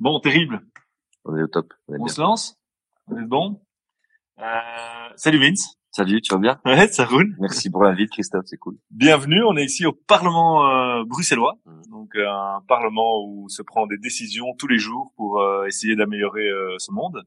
Bon, 0.00 0.20
terrible. 0.20 0.60
On 1.24 1.36
est 1.36 1.42
au 1.42 1.48
top. 1.48 1.74
On, 1.88 2.06
se 2.06 2.20
lance 2.20 2.56
On 3.08 3.16
est 3.18 3.26
bon 3.26 3.60
euh, 4.38 4.44
Salut 5.16 5.40
Vince. 5.40 5.74
Salut, 5.90 6.20
tu 6.20 6.32
vas 6.32 6.38
bien? 6.38 6.60
Ouais, 6.64 6.86
ça 6.86 7.04
roule. 7.04 7.34
Merci 7.40 7.68
pour 7.68 7.82
l'invite, 7.82 8.10
Christophe, 8.10 8.44
c'est 8.46 8.58
cool. 8.58 8.76
Bienvenue, 8.92 9.42
on 9.42 9.56
est 9.56 9.64
ici 9.64 9.86
au 9.86 9.92
Parlement 9.92 10.70
euh, 10.70 11.02
bruxellois, 11.04 11.58
mmh. 11.64 11.90
donc 11.90 12.14
euh, 12.14 12.30
un 12.30 12.60
Parlement 12.68 13.24
où 13.26 13.48
se 13.48 13.62
prend 13.62 13.88
des 13.88 13.98
décisions 13.98 14.54
tous 14.56 14.68
les 14.68 14.78
jours 14.78 15.12
pour 15.16 15.40
euh, 15.40 15.66
essayer 15.66 15.96
d'améliorer 15.96 16.48
ce 16.78 16.92
monde. 16.92 17.24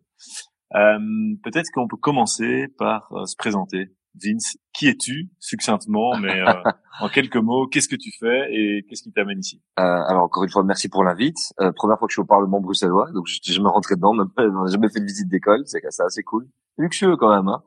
Peut-être 1.44 1.70
qu'on 1.74 1.90
peut 1.90 1.98
commencer 1.98 2.70
par 2.78 3.12
se 3.26 3.36
présenter. 3.36 3.90
Vince, 4.16 4.58
qui 4.74 4.88
es-tu 4.88 5.30
succinctement, 5.40 6.18
mais 6.18 6.42
euh, 6.42 6.54
en 7.02 7.10
quelques 7.10 7.38
mots, 7.38 7.68
qu'est-ce 7.68 7.88
que 7.88 7.96
tu 7.96 8.12
fais 8.20 8.48
et 8.52 8.86
qu'est-ce 8.88 9.04
qui 9.04 9.12
t'amène 9.12 9.40
ici? 9.40 9.62
Euh, 9.80 9.84
Alors 9.84 10.24
encore 10.24 10.44
une 10.44 10.50
fois, 10.50 10.64
merci 10.64 10.90
pour 10.90 11.04
l'invite. 11.04 11.38
Euh, 11.60 11.72
première 11.72 11.98
fois 11.98 12.08
que 12.08 12.12
je 12.12 12.16
suis 12.16 12.22
au 12.22 12.26
Parlement 12.26 12.60
bruxellois, 12.60 13.12
donc 13.14 13.28
je, 13.28 13.40
je 13.52 13.62
me 13.62 13.70
rentrais 13.70 13.96
dedans, 13.96 14.14
même 14.14 14.30
pas, 14.30 14.44
jamais 14.68 14.90
fait 14.90 15.00
de 15.00 15.06
visite 15.06 15.30
d'école, 15.30 15.64
c'est 15.66 15.82
assez 15.86 16.24
cool, 16.24 16.48
luxueux 16.78 17.16
quand 17.16 17.34
même. 17.34 17.48
Hein. 17.48 17.64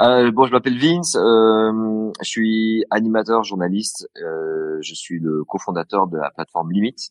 Euh, 0.00 0.32
bon, 0.32 0.46
je 0.46 0.52
m'appelle 0.52 0.78
Vince, 0.78 1.16
euh, 1.16 2.10
je 2.20 2.28
suis 2.28 2.84
animateur, 2.90 3.44
journaliste, 3.44 4.08
je 4.16 4.94
suis 4.94 5.20
le 5.20 5.44
cofondateur 5.44 6.08
de 6.08 6.18
la 6.18 6.30
plateforme 6.30 6.72
Limite, 6.72 7.10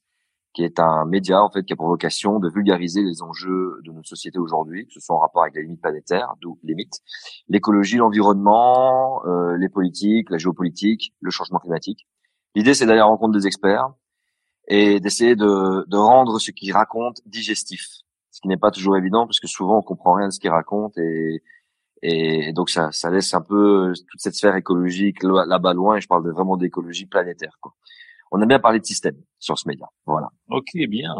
qui 0.53 0.63
est 0.63 0.79
un 0.79 1.05
média 1.05 1.41
en 1.41 1.49
fait 1.49 1.63
qui 1.63 1.73
a 1.73 1.75
pour 1.75 1.87
vocation 1.87 2.39
de 2.39 2.49
vulgariser 2.49 3.01
les 3.01 3.21
enjeux 3.23 3.79
de 3.83 3.91
notre 3.91 4.07
société 4.07 4.37
aujourd'hui, 4.37 4.85
que 4.85 4.93
ce 4.93 4.99
soit 4.99 5.15
en 5.15 5.19
rapport 5.19 5.41
avec 5.41 5.55
la 5.55 5.61
limite 5.61 5.81
planétaire, 5.81 6.35
d'où 6.41 6.59
limite, 6.63 6.99
l'écologie, 7.47 7.97
l'environnement, 7.97 9.25
euh, 9.25 9.57
les 9.57 9.69
politiques, 9.69 10.29
la 10.29 10.37
géopolitique, 10.37 11.13
le 11.21 11.31
changement 11.31 11.59
climatique. 11.59 12.07
L'idée, 12.55 12.75
c'est 12.75 12.85
d'aller 12.85 12.99
à 12.99 13.03
la 13.03 13.05
rencontre 13.05 13.33
des 13.33 13.47
experts 13.47 13.89
et 14.67 14.99
d'essayer 14.99 15.35
de, 15.35 15.85
de, 15.87 15.97
rendre 15.97 16.39
ce 16.39 16.51
qu'ils 16.51 16.71
racontent 16.71 17.21
digestif, 17.25 17.85
ce 18.29 18.39
qui 18.39 18.47
n'est 18.47 18.57
pas 18.57 18.71
toujours 18.71 18.95
évident 18.95 19.25
parce 19.25 19.39
que 19.39 19.47
souvent 19.47 19.79
on 19.79 19.81
comprend 19.81 20.13
rien 20.13 20.27
de 20.27 20.31
ce 20.31 20.39
qu'ils 20.39 20.51
racontent 20.51 21.01
et, 21.01 21.41
et 22.01 22.53
donc 22.53 22.69
ça, 22.69 22.91
ça 22.91 23.09
laisse 23.09 23.33
un 23.33 23.41
peu 23.41 23.93
toute 24.09 24.21
cette 24.21 24.35
sphère 24.35 24.55
écologique 24.55 25.23
là-bas 25.23 25.73
loin. 25.73 25.97
Et 25.97 26.01
je 26.01 26.07
parle 26.07 26.29
vraiment 26.29 26.57
d'écologie 26.57 27.07
planétaire. 27.07 27.57
Quoi 27.59 27.73
on 28.33 28.41
a 28.41 28.45
bien 28.47 28.59
parlé 28.59 28.79
de 28.79 28.85
système 28.85 29.15
sur 29.37 29.57
ce 29.59 29.67
média. 29.67 29.85
Voilà. 30.07 30.29
Ok, 30.49 30.71
bien. 30.89 31.13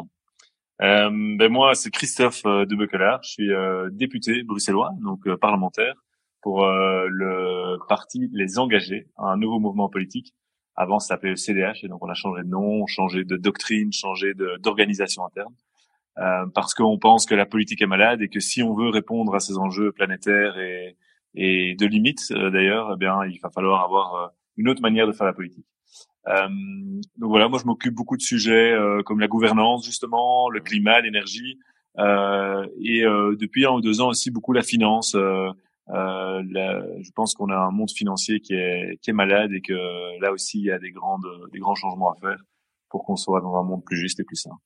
Euh, 0.82 1.10
ben 1.38 1.52
moi, 1.52 1.76
c'est 1.76 1.92
Christophe 1.92 2.42
euh, 2.46 2.66
de 2.66 2.76
Je 2.76 3.30
suis 3.30 3.54
euh, 3.54 3.90
député 3.92 4.42
bruxellois, 4.42 4.92
donc 5.00 5.28
euh, 5.28 5.38
parlementaire 5.38 5.94
pour 6.42 6.66
euh, 6.66 7.06
le 7.10 7.78
parti 7.88 8.30
Les 8.34 8.58
Engagés, 8.58 9.08
un 9.18 9.38
nouveau 9.38 9.60
mouvement 9.60 9.90
politique. 9.90 10.34
Avant, 10.76 10.98
ça 10.98 11.10
s'appelait 11.10 11.30
le 11.30 11.36
CDH, 11.36 11.84
et 11.84 11.88
donc 11.88 12.04
on 12.04 12.10
a 12.10 12.16
changé 12.16 12.42
de 12.42 12.48
nom, 12.48 12.88
changé 12.88 13.24
de 13.24 13.38
doctrine, 13.38 13.94
changé 13.94 14.34
d'organisation 14.60 15.24
interne, 15.24 15.54
parce 16.56 16.74
qu'on 16.74 16.98
pense 16.98 17.28
que 17.28 17.36
la 17.36 17.46
politique 17.46 17.84
est 17.84 17.88
malade 17.88 18.24
et 18.24 18.28
que 18.28 18.40
si 18.40 18.64
on 18.64 18.74
veut 18.74 18.90
répondre 18.90 19.36
à 19.36 19.40
ces 19.40 19.60
enjeux 19.60 19.92
planétaires 19.92 20.58
et, 20.58 20.98
et 21.36 21.76
de 21.76 21.86
limites, 21.86 22.34
d'ailleurs, 22.34 22.94
eh 22.96 22.98
bien, 22.98 23.24
il 23.26 23.40
va 23.40 23.52
falloir 23.52 23.84
avoir 23.84 24.34
une 24.58 24.68
autre 24.68 24.82
manière 24.82 25.06
de 25.06 25.12
faire 25.12 25.28
la 25.28 25.34
politique. 25.34 25.68
Euh, 26.28 26.48
donc 27.18 27.30
voilà, 27.30 27.50
moi 27.50 27.60
je 27.60 27.66
m'occupe 27.66 27.94
beaucoup 27.94 28.18
de 28.18 28.22
sujets 28.22 28.72
euh, 28.72 29.04
comme 29.04 29.20
la 29.20 29.28
gouvernance 29.28 29.86
justement, 29.86 30.50
le 30.50 30.62
climat, 30.62 31.02
l'énergie, 31.02 31.60
euh, 32.00 32.66
et 32.82 33.06
euh, 33.06 33.36
depuis 33.36 33.66
un 33.66 33.72
ou 33.72 33.82
deux 33.82 34.02
ans 34.02 34.10
aussi 34.10 34.32
beaucoup 34.32 34.54
la 34.54 34.64
finance. 34.64 35.16
Euh, 35.16 35.52
la, 35.90 36.82
je 37.02 37.12
pense 37.12 37.34
qu'on 37.34 37.50
a 37.50 37.58
un 37.58 37.72
monde 37.72 37.92
financier 37.92 38.40
qui 38.40 38.54
est 38.54 38.98
qui 39.02 39.10
est 39.10 39.14
malade 39.14 39.52
et 39.52 39.62
que 39.62 40.20
là 40.22 40.32
aussi 40.32 40.60
il 40.60 40.66
y 40.66 40.72
a 40.72 40.80
des 40.80 40.92
grandes 40.92 41.28
des 41.52 41.60
grands 41.60 41.76
changements 41.76 42.12
à 42.12 42.16
faire 42.16 42.42
pour 42.90 43.04
qu'on 43.04 43.18
soit 43.18 43.42
dans 43.42 43.58
un 43.58 43.64
monde 43.64 43.84
plus 43.84 43.98
juste 43.98 44.20
et 44.20 44.24
plus 44.24 44.38
sain. 44.38 44.58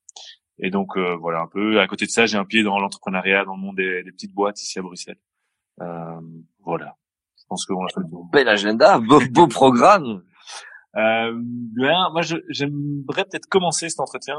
Et 0.59 0.69
donc 0.69 0.97
voilà 0.97 1.41
un 1.41 1.47
peu. 1.47 1.80
À 1.80 1.88
côté 1.88 2.05
de 2.05 2.11
ça, 2.11 2.25
j'ai 2.25 2.38
un 2.38 2.45
pied 2.45 2.63
dans 2.63 2.80
l'entrepreneuriat, 2.80 3.45
dans 3.45 3.55
le 3.55 3.61
monde 3.61 3.75
des, 3.78 4.03
des, 4.03 4.11
petites 4.11 4.33
boîtes 4.33 4.61
ici 4.61 4.80
à 4.80 4.81
Bruxelles. 4.81 5.19
voilà. 6.63 6.95
Je 7.39 7.45
pense 7.50 7.66
qu'on 7.66 7.85
a 7.85 7.89
fait 7.94 8.02
le 8.02 8.09
tour. 8.09 8.28
Bel 8.31 8.50
agenda, 8.50 9.00
beau, 9.00 9.22
beau 9.31 9.47
programme. 9.47 10.22
Euh, 10.97 11.34
moi, 11.75 12.22
j'aimerais 12.50 13.25
peut-être 13.25 13.47
commencer 13.47 13.90
cet 13.90 14.00
entretien 14.00 14.38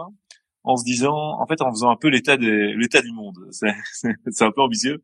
en 0.65 0.77
se 0.77 0.85
disant, 0.85 1.41
en 1.41 1.47
fait, 1.47 1.63
en 1.63 1.71
faisant 1.71 1.91
un 1.91 1.97
peu 1.97 2.09
l'état 2.09 2.37
des, 2.37 2.75
l'état 2.75 3.01
du 3.01 3.13
monde. 3.13 3.37
C'est 3.51 4.45
un 4.45 4.51
peu 4.51 4.63
ambitieux, 4.63 5.03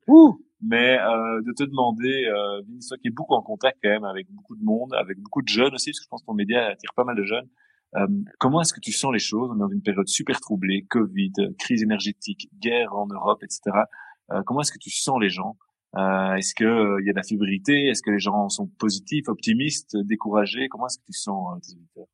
mais 0.60 0.98
euh, 0.98 1.40
de 1.42 1.52
te 1.52 1.64
demander, 1.64 2.24
euh, 2.26 2.62
toi 2.88 2.98
qui 2.98 3.08
est 3.08 3.14
beaucoup 3.14 3.34
en 3.34 3.42
contact 3.42 3.78
quand 3.82 3.90
même 3.90 4.04
avec 4.04 4.26
beaucoup 4.30 4.56
de 4.56 4.64
monde, 4.64 4.94
avec 4.94 5.18
beaucoup 5.20 5.42
de 5.42 5.48
jeunes 5.48 5.74
aussi, 5.74 5.90
parce 5.90 6.00
que 6.00 6.04
je 6.04 6.08
pense 6.08 6.22
que 6.22 6.26
ton 6.26 6.34
média 6.34 6.66
attire 6.66 6.90
pas 6.96 7.04
mal 7.04 7.16
de 7.16 7.24
jeunes. 7.24 7.48
Euh, 7.96 8.06
comment 8.38 8.60
est-ce 8.60 8.72
que 8.72 8.80
tu 8.80 8.92
sens 8.92 9.12
les 9.12 9.20
choses 9.20 9.50
On 9.52 9.56
est 9.56 9.60
dans 9.60 9.68
une 9.68 9.82
période 9.82 10.08
super 10.08 10.40
troublée, 10.40 10.84
Covid, 10.90 11.32
crise 11.58 11.82
énergétique, 11.82 12.48
guerre 12.60 12.94
en 12.94 13.06
Europe, 13.06 13.42
etc. 13.42 13.84
Euh, 14.32 14.42
comment 14.44 14.60
est-ce 14.62 14.72
que 14.72 14.78
tu 14.78 14.90
sens 14.90 15.20
les 15.20 15.28
gens? 15.28 15.56
Est-ce 15.96 16.54
que 16.54 16.64
il 16.64 16.68
euh, 16.68 17.02
y 17.04 17.10
a 17.10 17.12
de 17.12 17.16
la 17.16 17.22
fébrilité? 17.22 17.88
Est-ce 17.88 18.02
que 18.02 18.10
les 18.10 18.18
gens 18.18 18.48
sont 18.48 18.66
positifs, 18.66 19.28
optimistes, 19.28 19.96
découragés? 19.96 20.68
Comment 20.68 20.86
est-ce 20.86 20.98
que 20.98 21.04
tu 21.06 21.12
sens 21.12 21.54
euh, 21.54 21.60
tes 21.60 21.76
auditeurs? 21.76 22.06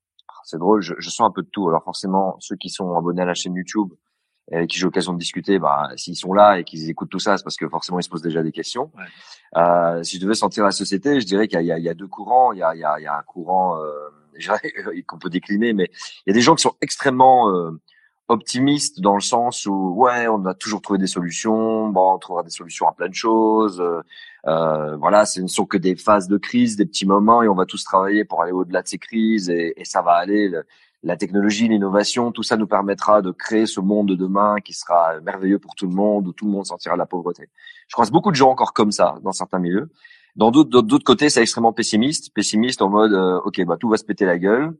C'est 0.45 0.59
drôle, 0.59 0.83
je, 0.83 0.95
je, 0.99 1.11
sens 1.11 1.29
un 1.29 1.31
peu 1.31 1.43
de 1.43 1.49
tout. 1.49 1.69
Alors 1.69 1.85
forcément, 1.85 2.37
ceux 2.41 2.57
qui 2.57 2.69
sont 2.71 2.95
abonnés 2.95 3.23
à 3.23 3.27
la 3.27 3.35
chaîne 3.35 3.55
YouTube 3.55 3.93
et 4.51 4.57
avec 4.57 4.71
qui 4.71 4.79
j'ai 4.79 4.85
l'occasion 4.85 5.13
de 5.13 5.19
discuter, 5.19 5.59
bah, 5.59 5.91
s'ils 5.97 6.17
sont 6.17 6.33
là 6.33 6.59
et 6.59 6.65
qu'ils 6.65 6.91
écoutent 6.91 7.11
tout 7.11 7.19
ça, 7.19 7.37
c'est 7.37 7.45
parce 7.45 7.57
que 7.57 7.69
forcément 7.69 8.01
ils 8.01 8.03
se 8.03 8.09
posent 8.09 8.23
déjà 8.23 8.43
des 8.43 8.53
questions. 8.53 8.91
Ouais. 8.97 9.05
Euh, 9.63 10.03
si 10.03 10.17
je 10.17 10.23
devais 10.23 10.35
sentir 10.35 10.65
la 10.65 10.73
société, 10.73 11.21
je 11.21 11.27
dirais 11.27 11.47
qu'il 11.47 11.61
y, 11.61 11.65
y, 11.65 11.83
y, 11.83 11.89
a 11.89 11.95
deux 11.95 12.09
courants. 12.09 12.53
Il 12.53 12.59
y 12.59 12.63
a, 12.63 12.75
y 12.75 12.85
a, 12.85 13.17
un 13.17 13.23
courant 13.23 13.79
qu'on 15.07 15.19
peut 15.19 15.31
décliner, 15.31 15.73
mais 15.73 15.91
il 16.27 16.31
y 16.31 16.31
a 16.31 16.35
des 16.35 16.41
gens 16.41 16.55
qui 16.55 16.63
sont 16.63 16.77
extrêmement 16.81 17.51
optimiste 18.31 19.01
dans 19.01 19.15
le 19.15 19.21
sens 19.21 19.67
où 19.67 19.93
ouais 19.97 20.29
on 20.29 20.47
a 20.47 20.55
toujours 20.55 20.81
trouvé 20.81 21.01
des 21.01 21.09
solutions 21.09 21.89
bon 21.89 22.15
on 22.15 22.19
trouvera 22.19 22.45
des 22.45 22.51
solutions 22.51 22.87
à 22.87 22.93
plein 22.93 23.09
de 23.09 23.15
choses 23.15 23.81
euh, 23.81 24.03
euh, 24.47 24.97
voilà 24.97 25.27
ce 25.27 25.41
ne 25.41 25.49
sont 25.49 25.67
que 25.67 25.77
des 25.77 25.97
phases 25.97 26.29
de 26.29 26.37
crise 26.37 26.77
des 26.77 26.87
petits 26.87 27.07
moments 27.07 27.43
et 27.43 27.49
on 27.49 27.55
va 27.55 27.67
tous 27.67 27.83
travailler 27.83 28.25
pour 28.25 28.43
aller 28.43 28.53
au-delà 28.53 28.83
de 28.83 28.89
ces 28.89 28.99
crises 28.99 29.51
et, 29.51 29.75
et 29.77 29.85
ça 29.85 30.01
va 30.01 30.13
aller. 30.13 30.51
La 31.03 31.17
technologie 31.17 31.67
l'innovation 31.67 32.31
tout 32.31 32.43
ça 32.43 32.57
nous 32.57 32.69
permettra 32.69 33.21
de 33.21 33.33
créer 33.33 33.67
ce 33.67 33.81
monde 33.81 34.09
de 34.09 34.15
demain 34.15 34.57
qui 34.65 34.75
sera 34.75 35.19
merveilleux 35.21 35.59
pour 35.59 35.75
tout 35.75 35.89
le 35.89 35.95
monde 35.95 36.29
où 36.29 36.33
tout 36.33 36.45
le 36.45 36.53
monde 36.53 36.67
sortira 36.67 36.95
de 36.95 36.99
la 36.99 37.07
pauvreté. 37.07 37.49
Je 37.89 37.95
croise 37.95 38.11
beaucoup 38.11 38.31
de 38.31 38.37
gens 38.37 38.51
encore 38.51 38.73
comme 38.73 38.93
ça 38.93 39.17
dans 39.23 39.33
certains 39.33 39.59
milieux. 39.59 39.91
Dans 40.37 40.53
d'autres 40.53 40.83
d'autres 40.83 41.05
côtés 41.05 41.31
c'est 41.31 41.43
extrêmement 41.43 41.73
pessimiste. 41.73 42.33
Pessimiste 42.33 42.81
en 42.81 42.91
mode 42.91 43.13
euh, 43.13 43.41
ok 43.45 43.65
bah 43.65 43.77
tout 43.79 43.89
va 43.89 43.97
se 43.97 44.05
péter 44.05 44.25
la 44.25 44.39
gueule 44.39 44.77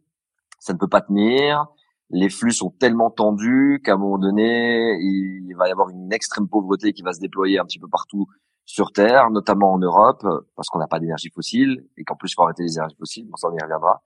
ça 0.61 0.73
ne 0.73 0.79
peut 0.79 0.89
pas 0.89 1.01
tenir 1.01 1.67
les 2.11 2.29
flux 2.29 2.53
sont 2.53 2.71
tellement 2.71 3.11
tendus 3.11 3.81
qu'à 3.85 3.95
un 3.95 3.97
moment 3.97 4.19
donné, 4.19 4.99
il 5.01 5.55
va 5.57 5.69
y 5.69 5.73
avoir 5.73 5.91
une 5.91 6.13
extrême 6.13 6.49
pauvreté 6.49 6.93
qui 6.93 7.03
va 7.03 7.13
se 7.13 7.21
déployer 7.21 7.59
un 7.59 7.65
petit 7.65 7.79
peu 7.79 7.89
partout 7.89 8.27
sur 8.65 8.93
Terre, 8.93 9.31
notamment 9.31 9.73
en 9.73 9.79
Europe, 9.79 10.27
parce 10.55 10.69
qu'on 10.69 10.79
n'a 10.79 10.87
pas 10.87 11.01
d'énergie 11.01 11.31
fossile 11.31 11.85
et 11.97 12.05
qu'en 12.05 12.15
plus 12.17 12.31
il 12.31 12.35
faut 12.35 12.43
arrêter 12.43 12.63
les 12.63 12.75
énergies 12.75 12.97
fossiles, 12.97 13.27
bon 13.29 13.37
ça 13.37 13.49
on 13.49 13.57
y 13.57 13.63
reviendra. 13.63 14.03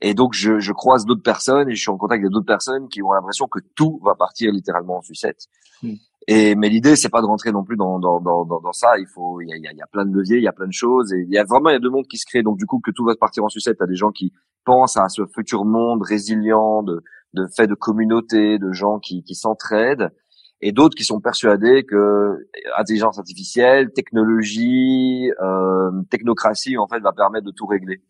Et 0.00 0.14
donc 0.14 0.32
je, 0.32 0.60
je 0.60 0.72
croise 0.72 1.04
d'autres 1.04 1.22
personnes 1.22 1.68
et 1.68 1.74
je 1.74 1.80
suis 1.80 1.90
en 1.90 1.98
contact 1.98 2.20
avec 2.20 2.32
d'autres 2.32 2.46
personnes 2.46 2.88
qui 2.88 3.02
ont 3.02 3.12
l'impression 3.12 3.48
que 3.48 3.58
tout 3.74 4.00
va 4.04 4.14
partir 4.14 4.52
littéralement 4.52 4.98
en 4.98 5.02
sucette. 5.02 5.46
Hmm. 5.82 5.94
Et 6.26 6.54
mais 6.54 6.68
l'idée 6.68 6.96
c'est 6.96 7.08
pas 7.08 7.20
de 7.20 7.26
rentrer 7.26 7.52
non 7.52 7.64
plus 7.64 7.76
dans 7.76 7.98
dans, 7.98 8.20
dans, 8.20 8.44
dans, 8.44 8.72
ça. 8.72 8.98
Il 8.98 9.06
faut 9.06 9.40
il 9.40 9.48
y 9.48 9.52
a, 9.52 9.56
il 9.56 9.76
y 9.76 9.82
a 9.82 9.86
plein 9.86 10.06
de 10.06 10.14
leviers, 10.14 10.36
il 10.36 10.44
y 10.44 10.48
a 10.48 10.52
plein 10.52 10.66
de 10.66 10.72
choses 10.72 11.12
et 11.12 11.24
il 11.26 11.32
y 11.32 11.38
a 11.38 11.44
vraiment 11.44 11.70
il 11.70 11.74
y 11.74 11.76
a 11.76 11.80
deux 11.80 11.90
mondes 11.90 12.06
qui 12.06 12.18
se 12.18 12.26
créent. 12.26 12.42
Donc 12.42 12.58
du 12.58 12.66
coup 12.66 12.80
que 12.80 12.90
tout 12.90 13.04
va 13.04 13.14
partir 13.16 13.44
en 13.44 13.48
sucette, 13.48 13.78
t'as 13.78 13.86
des 13.86 13.96
gens 13.96 14.10
qui 14.10 14.32
pensent 14.64 14.96
à 14.96 15.08
ce 15.08 15.26
futur 15.26 15.64
monde 15.64 16.02
résilient 16.02 16.82
de 16.82 17.02
de 17.34 17.46
fait 17.56 17.66
de 17.66 17.74
communauté, 17.74 18.58
de 18.58 18.72
gens 18.72 18.98
qui, 18.98 19.22
qui 19.22 19.34
s'entraident, 19.34 20.10
et 20.60 20.72
d'autres 20.72 20.96
qui 20.96 21.04
sont 21.04 21.20
persuadés 21.20 21.84
que 21.84 22.48
intelligence 22.76 23.18
artificielle, 23.18 23.92
technologie, 23.92 25.30
euh, 25.40 25.90
technocratie 26.10 26.76
en 26.76 26.88
fait 26.88 27.00
va 27.00 27.12
permettre 27.12 27.46
de 27.46 27.52
tout 27.52 27.66
régler. 27.66 28.02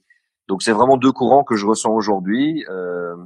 Donc 0.48 0.62
c'est 0.62 0.72
vraiment 0.72 0.96
deux 0.96 1.12
courants 1.12 1.44
que 1.44 1.56
je 1.56 1.66
ressens 1.66 1.92
aujourd'hui. 1.92 2.64
Euh, 2.70 3.16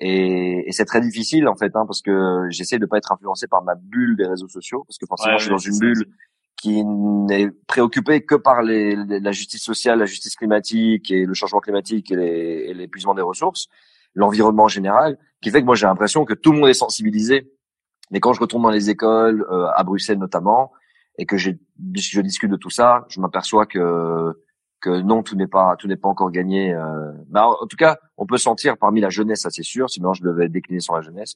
et, 0.00 0.68
et 0.68 0.72
c'est 0.72 0.84
très 0.84 1.00
difficile 1.00 1.48
en 1.48 1.54
fait, 1.54 1.74
hein, 1.76 1.84
parce 1.86 2.02
que 2.02 2.46
j'essaie 2.50 2.78
de 2.78 2.86
pas 2.86 2.98
être 2.98 3.12
influencé 3.12 3.46
par 3.46 3.62
ma 3.62 3.76
bulle 3.76 4.16
des 4.16 4.26
réseaux 4.26 4.48
sociaux, 4.48 4.84
parce 4.86 4.98
que 4.98 5.06
forcément 5.06 5.38
je 5.38 5.44
suis 5.44 5.50
dans 5.50 5.58
une 5.58 5.78
bulle 5.78 6.04
qui 6.60 6.84
n'est 6.84 7.50
préoccupée 7.66 8.24
que 8.24 8.34
par 8.34 8.62
les, 8.62 8.96
la 8.96 9.30
justice 9.30 9.62
sociale, 9.62 10.00
la 10.00 10.06
justice 10.06 10.36
climatique 10.36 11.10
et 11.10 11.24
le 11.24 11.34
changement 11.34 11.60
climatique 11.60 12.10
et 12.10 12.74
l'épuisement 12.74 13.14
des 13.14 13.22
ressources 13.22 13.68
l'environnement 14.16 14.66
général, 14.66 15.18
qui 15.40 15.50
fait 15.50 15.60
que 15.60 15.66
moi 15.66 15.76
j'ai 15.76 15.86
l'impression 15.86 16.24
que 16.24 16.34
tout 16.34 16.50
le 16.50 16.58
monde 16.58 16.68
est 16.68 16.74
sensibilisé. 16.74 17.52
Mais 18.10 18.18
quand 18.18 18.32
je 18.32 18.40
retourne 18.40 18.62
dans 18.62 18.70
les 18.70 18.90
écoles, 18.90 19.46
euh, 19.50 19.68
à 19.74 19.84
Bruxelles 19.84 20.18
notamment, 20.18 20.72
et 21.18 21.26
que 21.26 21.36
je 21.36 21.52
discute 21.76 22.50
de 22.50 22.56
tout 22.56 22.70
ça, 22.70 23.04
je 23.08 23.20
m'aperçois 23.20 23.66
que 23.66 24.32
que 24.80 25.00
non, 25.00 25.22
tout 25.22 25.36
n'est 25.36 25.46
pas 25.46 25.76
tout 25.76 25.86
n'est 25.86 25.96
pas 25.96 26.08
encore 26.08 26.30
gagné. 26.30 26.74
Euh. 26.74 27.12
Bah, 27.28 27.48
en 27.48 27.66
tout 27.66 27.76
cas, 27.76 27.98
on 28.16 28.26
peut 28.26 28.38
sentir 28.38 28.76
parmi 28.78 29.00
la 29.00 29.10
jeunesse, 29.10 29.42
ça 29.42 29.50
c'est 29.50 29.62
sûr. 29.62 29.88
Sinon, 29.90 30.12
je 30.12 30.22
devais 30.22 30.48
décliner 30.48 30.80
sur 30.80 30.94
la 30.94 31.02
jeunesse 31.02 31.34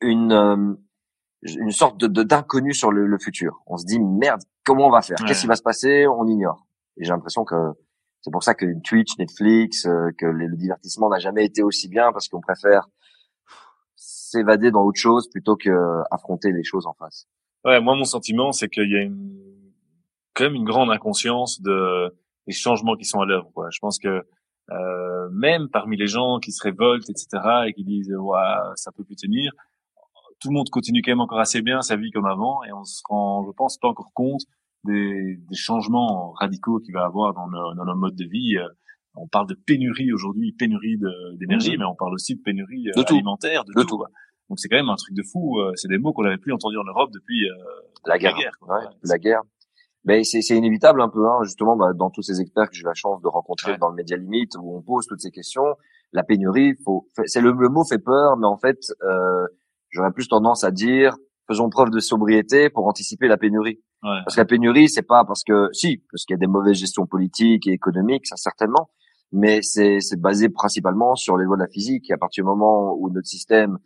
une 0.00 0.32
euh, 0.32 0.74
une 1.44 1.72
sorte 1.72 1.98
de 1.98 2.22
d'inconnu 2.22 2.72
sur 2.74 2.92
le, 2.92 3.06
le, 3.06 3.18
futur. 3.18 3.62
On 3.66 3.76
se 3.76 3.84
dit 3.84 3.98
merde, 3.98 4.42
comment 4.64 4.86
on 4.86 4.90
va 4.90 5.02
faire? 5.02 5.18
Qu'est-ce 5.26 5.42
qui 5.42 5.46
va 5.46 5.56
se 5.56 5.62
passer? 5.62 6.06
On 6.06 6.26
ignore. 6.26 6.66
Et 6.96 7.04
j'ai 7.04 7.10
l'impression 7.10 7.44
que 7.44 7.54
c'est 8.22 8.30
pour 8.30 8.42
ça 8.42 8.54
que 8.54 8.66
Twitch, 8.82 9.18
Netflix, 9.18 9.86
euh, 9.86 10.10
que 10.16 10.26
le 10.26 10.56
divertissement 10.56 11.10
n'a 11.10 11.18
jamais 11.18 11.44
été 11.44 11.62
aussi 11.62 11.88
bien 11.88 12.12
parce 12.12 12.28
qu'on 12.28 12.40
préfère 12.40 12.88
s'évader 13.96 14.70
dans 14.70 14.82
autre 14.82 15.00
chose 15.00 15.28
plutôt 15.28 15.56
que 15.56 16.02
affronter 16.10 16.52
les 16.52 16.64
choses 16.64 16.86
en 16.86 16.94
face. 16.94 17.26
Ouais, 17.64 17.80
moi 17.80 17.94
mon 17.94 18.04
sentiment 18.04 18.52
c'est 18.52 18.68
qu'il 18.68 18.90
y 18.90 18.96
a 18.96 19.02
une 19.02 19.42
quand 20.34 20.44
même 20.44 20.54
une 20.54 20.64
grande 20.64 20.90
inconscience 20.90 21.60
de 21.60 22.14
des 22.46 22.52
changements 22.52 22.96
qui 22.96 23.04
sont 23.04 23.20
à 23.20 23.26
l'œuvre. 23.26 23.68
Je 23.70 23.78
pense 23.80 23.98
que 23.98 24.24
euh, 24.70 25.28
même 25.30 25.68
parmi 25.68 25.96
les 25.96 26.06
gens 26.06 26.38
qui 26.38 26.52
se 26.52 26.62
révoltent, 26.62 27.10
etc., 27.10 27.26
et 27.66 27.72
qui 27.72 27.84
disent 27.84 28.14
ouais, 28.14 28.38
ça 28.76 28.90
peut 28.92 29.04
plus 29.04 29.16
tenir, 29.16 29.52
tout 30.40 30.48
le 30.48 30.54
monde 30.54 30.70
continue 30.70 31.02
quand 31.02 31.10
même 31.10 31.20
encore 31.20 31.40
assez 31.40 31.62
bien 31.62 31.82
sa 31.82 31.96
vie 31.96 32.10
comme 32.10 32.26
avant, 32.26 32.64
et 32.64 32.72
on 32.72 32.84
se 32.84 33.02
rend, 33.08 33.44
je 33.46 33.52
pense, 33.52 33.78
pas 33.78 33.88
encore 33.88 34.10
compte 34.14 34.42
des, 34.84 35.36
des 35.36 35.54
changements 35.54 36.32
radicaux 36.32 36.80
qu'il 36.80 36.94
va 36.94 37.04
avoir 37.04 37.34
dans 37.34 37.48
nos, 37.48 37.74
dans 37.74 37.84
nos 37.84 37.96
modes 37.96 38.16
de 38.16 38.24
vie. 38.24 38.56
Euh, 38.56 38.68
on 39.14 39.28
parle 39.28 39.46
de 39.46 39.54
pénurie 39.54 40.12
aujourd'hui, 40.12 40.52
pénurie 40.52 40.98
d'énergie, 41.34 41.76
mmh. 41.76 41.80
mais 41.80 41.84
on 41.84 41.94
parle 41.94 42.14
aussi 42.14 42.34
de 42.34 42.40
pénurie 42.42 42.84
de 42.84 43.12
alimentaire, 43.12 43.64
de, 43.64 43.82
tout. 43.82 44.02
Donc 44.48 44.58
c'est 44.58 44.68
quand 44.68 44.76
même 44.76 44.88
un 44.88 44.96
truc 44.96 45.14
de 45.14 45.22
fou. 45.22 45.60
Euh, 45.60 45.72
c'est 45.76 45.88
des 45.88 45.98
mots 45.98 46.12
qu'on 46.12 46.22
n'avait 46.22 46.38
plus 46.38 46.52
entendus 46.52 46.78
en 46.78 46.84
Europe 46.84 47.10
depuis 47.12 47.44
euh, 47.44 47.54
la 48.06 48.18
guerre. 48.18 48.34
La 48.34 48.42
guerre, 48.42 48.52
ouais, 48.62 48.86
la 49.04 49.18
guerre. 49.18 49.42
Mais 50.04 50.24
c'est 50.24 50.56
inévitable 50.56 51.00
un 51.00 51.08
peu, 51.08 51.24
hein, 51.28 51.38
justement, 51.44 51.76
bah, 51.76 51.92
dans 51.94 52.10
tous 52.10 52.22
ces 52.22 52.40
experts 52.40 52.68
que 52.70 52.74
j'ai 52.74 52.82
la 52.82 52.94
chance 52.94 53.22
de 53.22 53.28
rencontrer 53.28 53.78
dans 53.78 53.88
le 53.88 53.94
média 53.94 54.16
limite, 54.16 54.56
où 54.60 54.76
on 54.76 54.82
pose 54.82 55.06
toutes 55.06 55.20
ces 55.20 55.30
questions. 55.30 55.76
La 56.12 56.24
pénurie, 56.24 56.74
faut, 56.84 57.06
c'est 57.26 57.40
le, 57.40 57.52
mot 57.52 57.84
fait 57.84 58.00
peur, 58.00 58.36
mais 58.36 58.46
en 58.46 58.58
fait, 58.58 58.78
euh, 59.02 59.46
j'aurais 59.90 60.10
plus 60.10 60.26
tendance 60.26 60.64
à 60.64 60.72
dire, 60.72 61.16
faisons 61.52 61.68
preuve 61.68 61.90
de 61.90 62.00
sobriété 62.00 62.70
pour 62.70 62.86
anticiper 62.86 63.28
la 63.28 63.36
pénurie. 63.36 63.78
Ouais. 64.02 64.18
Parce 64.24 64.34
que 64.34 64.40
la 64.40 64.46
pénurie, 64.46 64.88
c'est 64.88 65.02
pas 65.02 65.24
parce 65.24 65.44
que, 65.44 65.68
si, 65.72 66.02
parce 66.10 66.24
qu'il 66.24 66.34
y 66.34 66.38
a 66.38 66.40
des 66.40 66.46
mauvaises 66.46 66.76
gestions 66.76 67.06
politiques 67.06 67.66
et 67.66 67.72
économiques, 67.72 68.26
ça 68.26 68.36
certainement, 68.36 68.90
mais 69.32 69.62
c'est 69.62 70.00
basé 70.18 70.48
principalement 70.48 71.14
sur 71.14 71.36
les 71.36 71.44
lois 71.44 71.56
de 71.56 71.62
la 71.62 71.68
physique. 71.68 72.10
Et 72.10 72.12
à 72.12 72.18
partir 72.18 72.44
du 72.44 72.48
moment 72.48 72.94
où 72.98 73.10
notre 73.10 73.26
système 73.26 73.78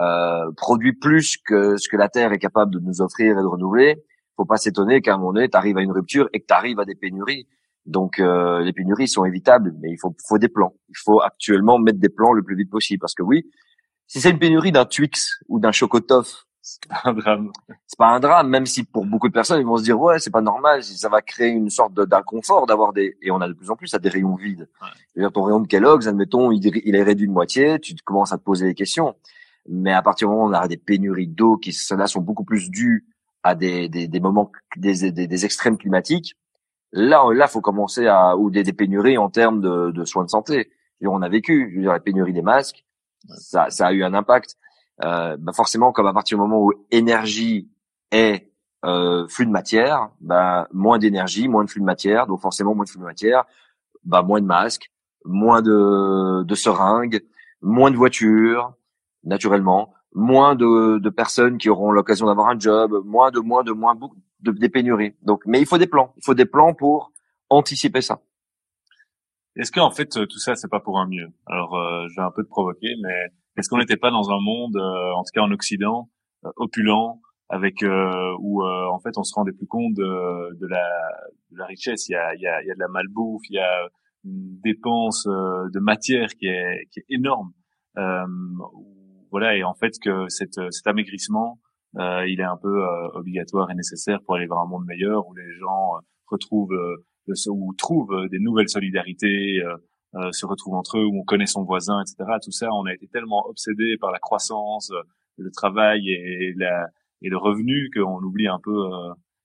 euh, 0.00 0.50
produit 0.56 0.92
plus 0.92 1.36
que 1.36 1.76
ce 1.76 1.88
que 1.88 1.96
la 1.96 2.08
Terre 2.08 2.32
est 2.32 2.38
capable 2.38 2.72
de 2.72 2.78
nous 2.78 3.00
offrir 3.00 3.38
et 3.38 3.42
de 3.42 3.46
renouveler, 3.46 4.02
faut 4.36 4.44
pas 4.44 4.56
s'étonner 4.56 5.00
qu'à 5.00 5.14
un 5.14 5.18
moment 5.18 5.32
donné, 5.32 5.48
tu 5.48 5.56
arrives 5.56 5.76
à 5.76 5.82
une 5.82 5.92
rupture 5.92 6.28
et 6.32 6.40
que 6.40 6.46
tu 6.46 6.54
arrives 6.54 6.80
à 6.80 6.84
des 6.84 6.94
pénuries. 6.94 7.46
Donc 7.84 8.18
euh, 8.18 8.60
les 8.60 8.72
pénuries 8.72 9.08
sont 9.08 9.24
évitables, 9.24 9.74
mais 9.80 9.90
il 9.90 9.98
faut, 9.98 10.14
faut 10.26 10.38
des 10.38 10.48
plans. 10.48 10.74
Il 10.88 10.96
faut 10.96 11.20
actuellement 11.20 11.78
mettre 11.78 11.98
des 11.98 12.08
plans 12.08 12.32
le 12.32 12.42
plus 12.42 12.56
vite 12.56 12.70
possible 12.70 13.00
parce 13.00 13.14
que 13.14 13.22
oui, 13.22 13.44
si 14.06 14.20
c'est 14.20 14.30
une 14.30 14.38
pénurie 14.38 14.72
d'un 14.72 14.84
Twix 14.84 15.38
ou 15.48 15.58
d'un 15.58 15.72
Chocotoff, 15.72 16.46
c'est 16.62 16.86
pas 16.88 17.00
un 17.04 17.12
drame. 17.12 17.52
C'est 17.88 17.98
pas 17.98 18.06
un 18.06 18.20
drame, 18.20 18.48
même 18.48 18.66
si 18.66 18.84
pour 18.84 19.04
beaucoup 19.04 19.28
de 19.28 19.32
personnes 19.32 19.60
ils 19.60 19.66
vont 19.66 19.76
se 19.76 19.82
dire 19.82 20.00
ouais 20.00 20.20
c'est 20.20 20.30
pas 20.30 20.40
normal, 20.40 20.82
ça 20.84 21.08
va 21.08 21.20
créer 21.20 21.48
une 21.48 21.70
sorte 21.70 21.94
d'inconfort 21.94 22.66
d'avoir 22.66 22.92
des 22.92 23.16
et 23.20 23.32
on 23.32 23.40
a 23.40 23.48
de 23.48 23.52
plus 23.52 23.70
en 23.70 23.76
plus 23.76 23.92
à 23.94 23.98
des 23.98 24.08
rayons 24.08 24.36
vides. 24.36 24.68
Ouais. 25.16 25.30
ton 25.30 25.42
rayon 25.42 25.60
de 25.60 25.66
Kellogg's, 25.66 26.06
admettons, 26.06 26.52
il, 26.52 26.64
il 26.84 26.94
est 26.94 27.02
réduit 27.02 27.26
de 27.26 27.32
moitié, 27.32 27.80
tu 27.80 27.94
commences 28.04 28.32
à 28.32 28.38
te 28.38 28.44
poser 28.44 28.66
des 28.66 28.74
questions. 28.74 29.16
Mais 29.68 29.92
à 29.92 30.02
partir 30.02 30.28
du 30.28 30.32
moment 30.32 30.46
où 30.46 30.50
on 30.50 30.52
a 30.52 30.68
des 30.68 30.76
pénuries 30.76 31.26
d'eau 31.26 31.56
qui 31.56 31.72
celles-là 31.72 32.06
sont 32.06 32.20
beaucoup 32.20 32.44
plus 32.44 32.70
dues 32.70 33.06
à 33.42 33.54
des, 33.54 33.88
des, 33.88 34.06
des 34.06 34.20
moments 34.20 34.50
des, 34.76 35.10
des, 35.10 35.26
des, 35.26 35.44
extrêmes 35.44 35.76
climatiques, 35.76 36.36
là 36.92 37.24
là 37.32 37.48
faut 37.48 37.60
commencer 37.60 38.06
à 38.06 38.36
ou 38.36 38.50
des, 38.50 38.62
des 38.62 38.72
pénuries 38.72 39.18
en 39.18 39.30
termes 39.30 39.60
de, 39.60 39.90
de 39.90 40.04
soins 40.04 40.24
de 40.24 40.30
santé. 40.30 40.70
Et 41.00 41.08
on 41.08 41.22
a 41.22 41.28
vécu, 41.28 41.70
je 41.70 41.76
veux 41.76 41.82
dire, 41.82 41.92
la 41.92 42.00
pénurie 42.00 42.32
des 42.32 42.42
masques, 42.42 42.84
ça, 43.28 43.70
ça 43.70 43.88
a 43.88 43.92
eu 43.92 44.04
un 44.04 44.14
impact. 44.14 44.56
Euh, 45.04 45.36
bah 45.38 45.52
forcément, 45.52 45.92
comme 45.92 46.06
à 46.06 46.12
partir 46.12 46.38
du 46.38 46.42
moment 46.42 46.60
où 46.62 46.72
énergie 46.90 47.68
est 48.10 48.50
euh, 48.84 49.26
flux 49.28 49.46
de 49.46 49.50
matière, 49.50 50.10
bah, 50.20 50.68
moins 50.72 50.98
d'énergie, 50.98 51.48
moins 51.48 51.64
de 51.64 51.70
flux 51.70 51.80
de 51.80 51.86
matière, 51.86 52.26
donc 52.26 52.40
forcément 52.40 52.74
moins 52.74 52.84
de 52.84 52.90
flux 52.90 53.00
de 53.00 53.04
matière, 53.04 53.44
bah, 54.04 54.22
moins 54.22 54.40
de 54.40 54.46
masques, 54.46 54.90
moins 55.24 55.62
de, 55.62 56.42
de 56.44 56.54
seringues, 56.54 57.24
moins 57.60 57.90
de 57.90 57.96
voitures, 57.96 58.74
naturellement, 59.24 59.94
moins 60.14 60.54
de, 60.54 60.98
de 60.98 61.10
personnes 61.10 61.58
qui 61.58 61.68
auront 61.68 61.90
l'occasion 61.90 62.26
d'avoir 62.26 62.48
un 62.48 62.58
job, 62.58 63.02
moins 63.04 63.30
de 63.30 63.40
moins 63.40 63.64
de 63.64 63.72
moins 63.72 63.96
de, 64.40 64.50
des 64.50 64.68
pénuries. 64.68 65.14
Donc, 65.22 65.42
mais 65.46 65.60
il 65.60 65.66
faut 65.66 65.78
des 65.78 65.86
plans. 65.86 66.12
Il 66.16 66.24
faut 66.24 66.34
des 66.34 66.44
plans 66.44 66.74
pour 66.74 67.12
anticiper 67.48 68.02
ça. 68.02 68.20
Est-ce 69.56 69.70
qu'en 69.70 69.90
fait 69.90 70.08
tout 70.08 70.38
ça 70.38 70.54
c'est 70.56 70.68
pas 70.68 70.80
pour 70.80 70.98
un 70.98 71.06
mieux? 71.06 71.28
Alors, 71.46 71.76
euh, 71.76 72.06
je 72.08 72.16
vais 72.16 72.26
un 72.26 72.30
peu 72.30 72.42
te 72.42 72.48
provoquer, 72.48 72.94
mais 73.02 73.32
est-ce 73.56 73.68
qu'on 73.68 73.78
n'était 73.78 73.96
pas 73.96 74.10
dans 74.10 74.30
un 74.30 74.40
monde, 74.40 74.76
euh, 74.76 75.12
en 75.14 75.22
tout 75.22 75.32
cas 75.34 75.42
en 75.42 75.50
Occident, 75.52 76.08
euh, 76.44 76.50
opulent, 76.56 77.20
avec 77.48 77.82
euh, 77.82 78.34
où 78.40 78.64
en 78.64 78.98
fait 79.00 79.18
on 79.18 79.24
se 79.24 79.34
rendait 79.34 79.52
plus 79.52 79.66
compte 79.66 79.92
de, 79.94 80.58
de, 80.58 80.66
la, 80.66 80.86
de 81.50 81.58
la 81.58 81.66
richesse? 81.66 82.08
Il 82.08 82.12
y 82.12 82.16
a, 82.16 82.34
y, 82.34 82.46
a, 82.46 82.64
y 82.64 82.70
a 82.70 82.74
de 82.74 82.80
la 82.80 82.88
malbouffe, 82.88 83.42
il 83.50 83.56
y 83.56 83.58
a 83.58 83.88
une 84.24 84.58
dépense 84.64 85.26
de 85.26 85.80
matière 85.80 86.28
qui 86.38 86.46
est, 86.46 86.88
qui 86.90 87.00
est 87.00 87.06
énorme. 87.10 87.52
Euh, 87.98 88.24
voilà, 89.30 89.56
et 89.56 89.64
en 89.64 89.74
fait 89.74 89.92
que 90.02 90.28
cette, 90.28 90.60
cet 90.70 90.86
amaigrissement, 90.86 91.58
euh, 91.98 92.26
il 92.26 92.40
est 92.40 92.44
un 92.44 92.56
peu 92.56 92.84
euh, 92.84 93.08
obligatoire 93.12 93.70
et 93.70 93.74
nécessaire 93.74 94.20
pour 94.24 94.36
aller 94.36 94.46
vers 94.46 94.58
un 94.58 94.66
monde 94.66 94.86
meilleur 94.86 95.26
où 95.28 95.34
les 95.34 95.52
gens 95.60 95.96
euh, 95.96 96.00
retrouvent 96.26 96.72
euh, 96.72 96.96
ou 97.50 97.74
trouvent 97.74 98.28
des 98.30 98.40
nouvelles 98.40 98.68
solidarités, 98.68 99.60
se 100.32 100.46
retrouvent 100.46 100.74
entre 100.74 100.98
eux, 100.98 101.04
où 101.04 101.20
on 101.20 101.24
connaît 101.24 101.46
son 101.46 101.64
voisin, 101.64 102.00
etc. 102.02 102.30
Tout 102.42 102.50
ça, 102.50 102.68
on 102.72 102.84
a 102.86 102.92
été 102.92 103.06
tellement 103.08 103.46
obsédé 103.48 103.96
par 103.98 104.12
la 104.12 104.18
croissance, 104.18 104.92
le 105.38 105.50
travail 105.50 106.10
et, 106.10 106.52
la, 106.56 106.86
et 107.22 107.28
le 107.28 107.38
revenu 107.38 107.90
qu'on 107.94 108.22
oublie 108.22 108.46
un 108.46 108.58
peu 108.62 108.90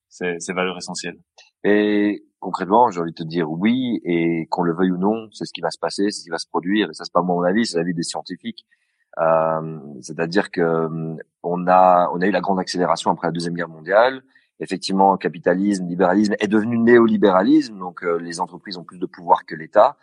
ces, 0.09 0.35
ces 0.39 0.53
valeurs 0.53 0.77
essentielles. 0.77 1.17
Et 1.63 2.23
concrètement, 2.39 2.89
j'ai 2.91 2.99
envie 2.99 3.11
de 3.11 3.15
te 3.15 3.23
dire 3.23 3.49
oui, 3.49 3.99
et 4.03 4.47
qu'on 4.49 4.63
le 4.63 4.73
veuille 4.73 4.91
ou 4.91 4.97
non, 4.97 5.29
c'est 5.31 5.45
ce 5.45 5.53
qui 5.53 5.61
va 5.61 5.71
se 5.71 5.79
passer, 5.79 6.11
c'est 6.11 6.19
ce 6.19 6.23
qui 6.23 6.29
va 6.29 6.37
se 6.37 6.47
produire. 6.47 6.89
Et 6.89 6.93
ça, 6.93 7.03
c'est 7.03 7.13
pas 7.13 7.21
mon 7.21 7.41
avis, 7.43 7.65
c'est 7.65 7.77
l'avis 7.77 7.93
des 7.93 8.03
scientifiques. 8.03 8.65
Euh, 9.19 9.79
c'est-à-dire 10.01 10.51
que 10.51 10.61
euh, 10.61 11.15
on 11.41 11.67
a 11.67 12.09
on 12.13 12.21
a 12.21 12.27
eu 12.27 12.31
la 12.31 12.41
grande 12.41 12.59
accélération 12.59 13.09
après 13.11 13.27
la 13.27 13.31
deuxième 13.31 13.55
guerre 13.55 13.69
mondiale. 13.69 14.21
Effectivement, 14.59 15.17
capitalisme, 15.17 15.87
libéralisme 15.87 16.35
est 16.39 16.47
devenu 16.47 16.77
néolibéralisme, 16.77 17.77
donc 17.77 18.03
euh, 18.03 18.17
les 18.17 18.39
entreprises 18.39 18.77
ont 18.77 18.83
plus 18.83 18.99
de 18.99 19.05
pouvoir 19.05 19.45
que 19.45 19.55
l'État. 19.55 19.97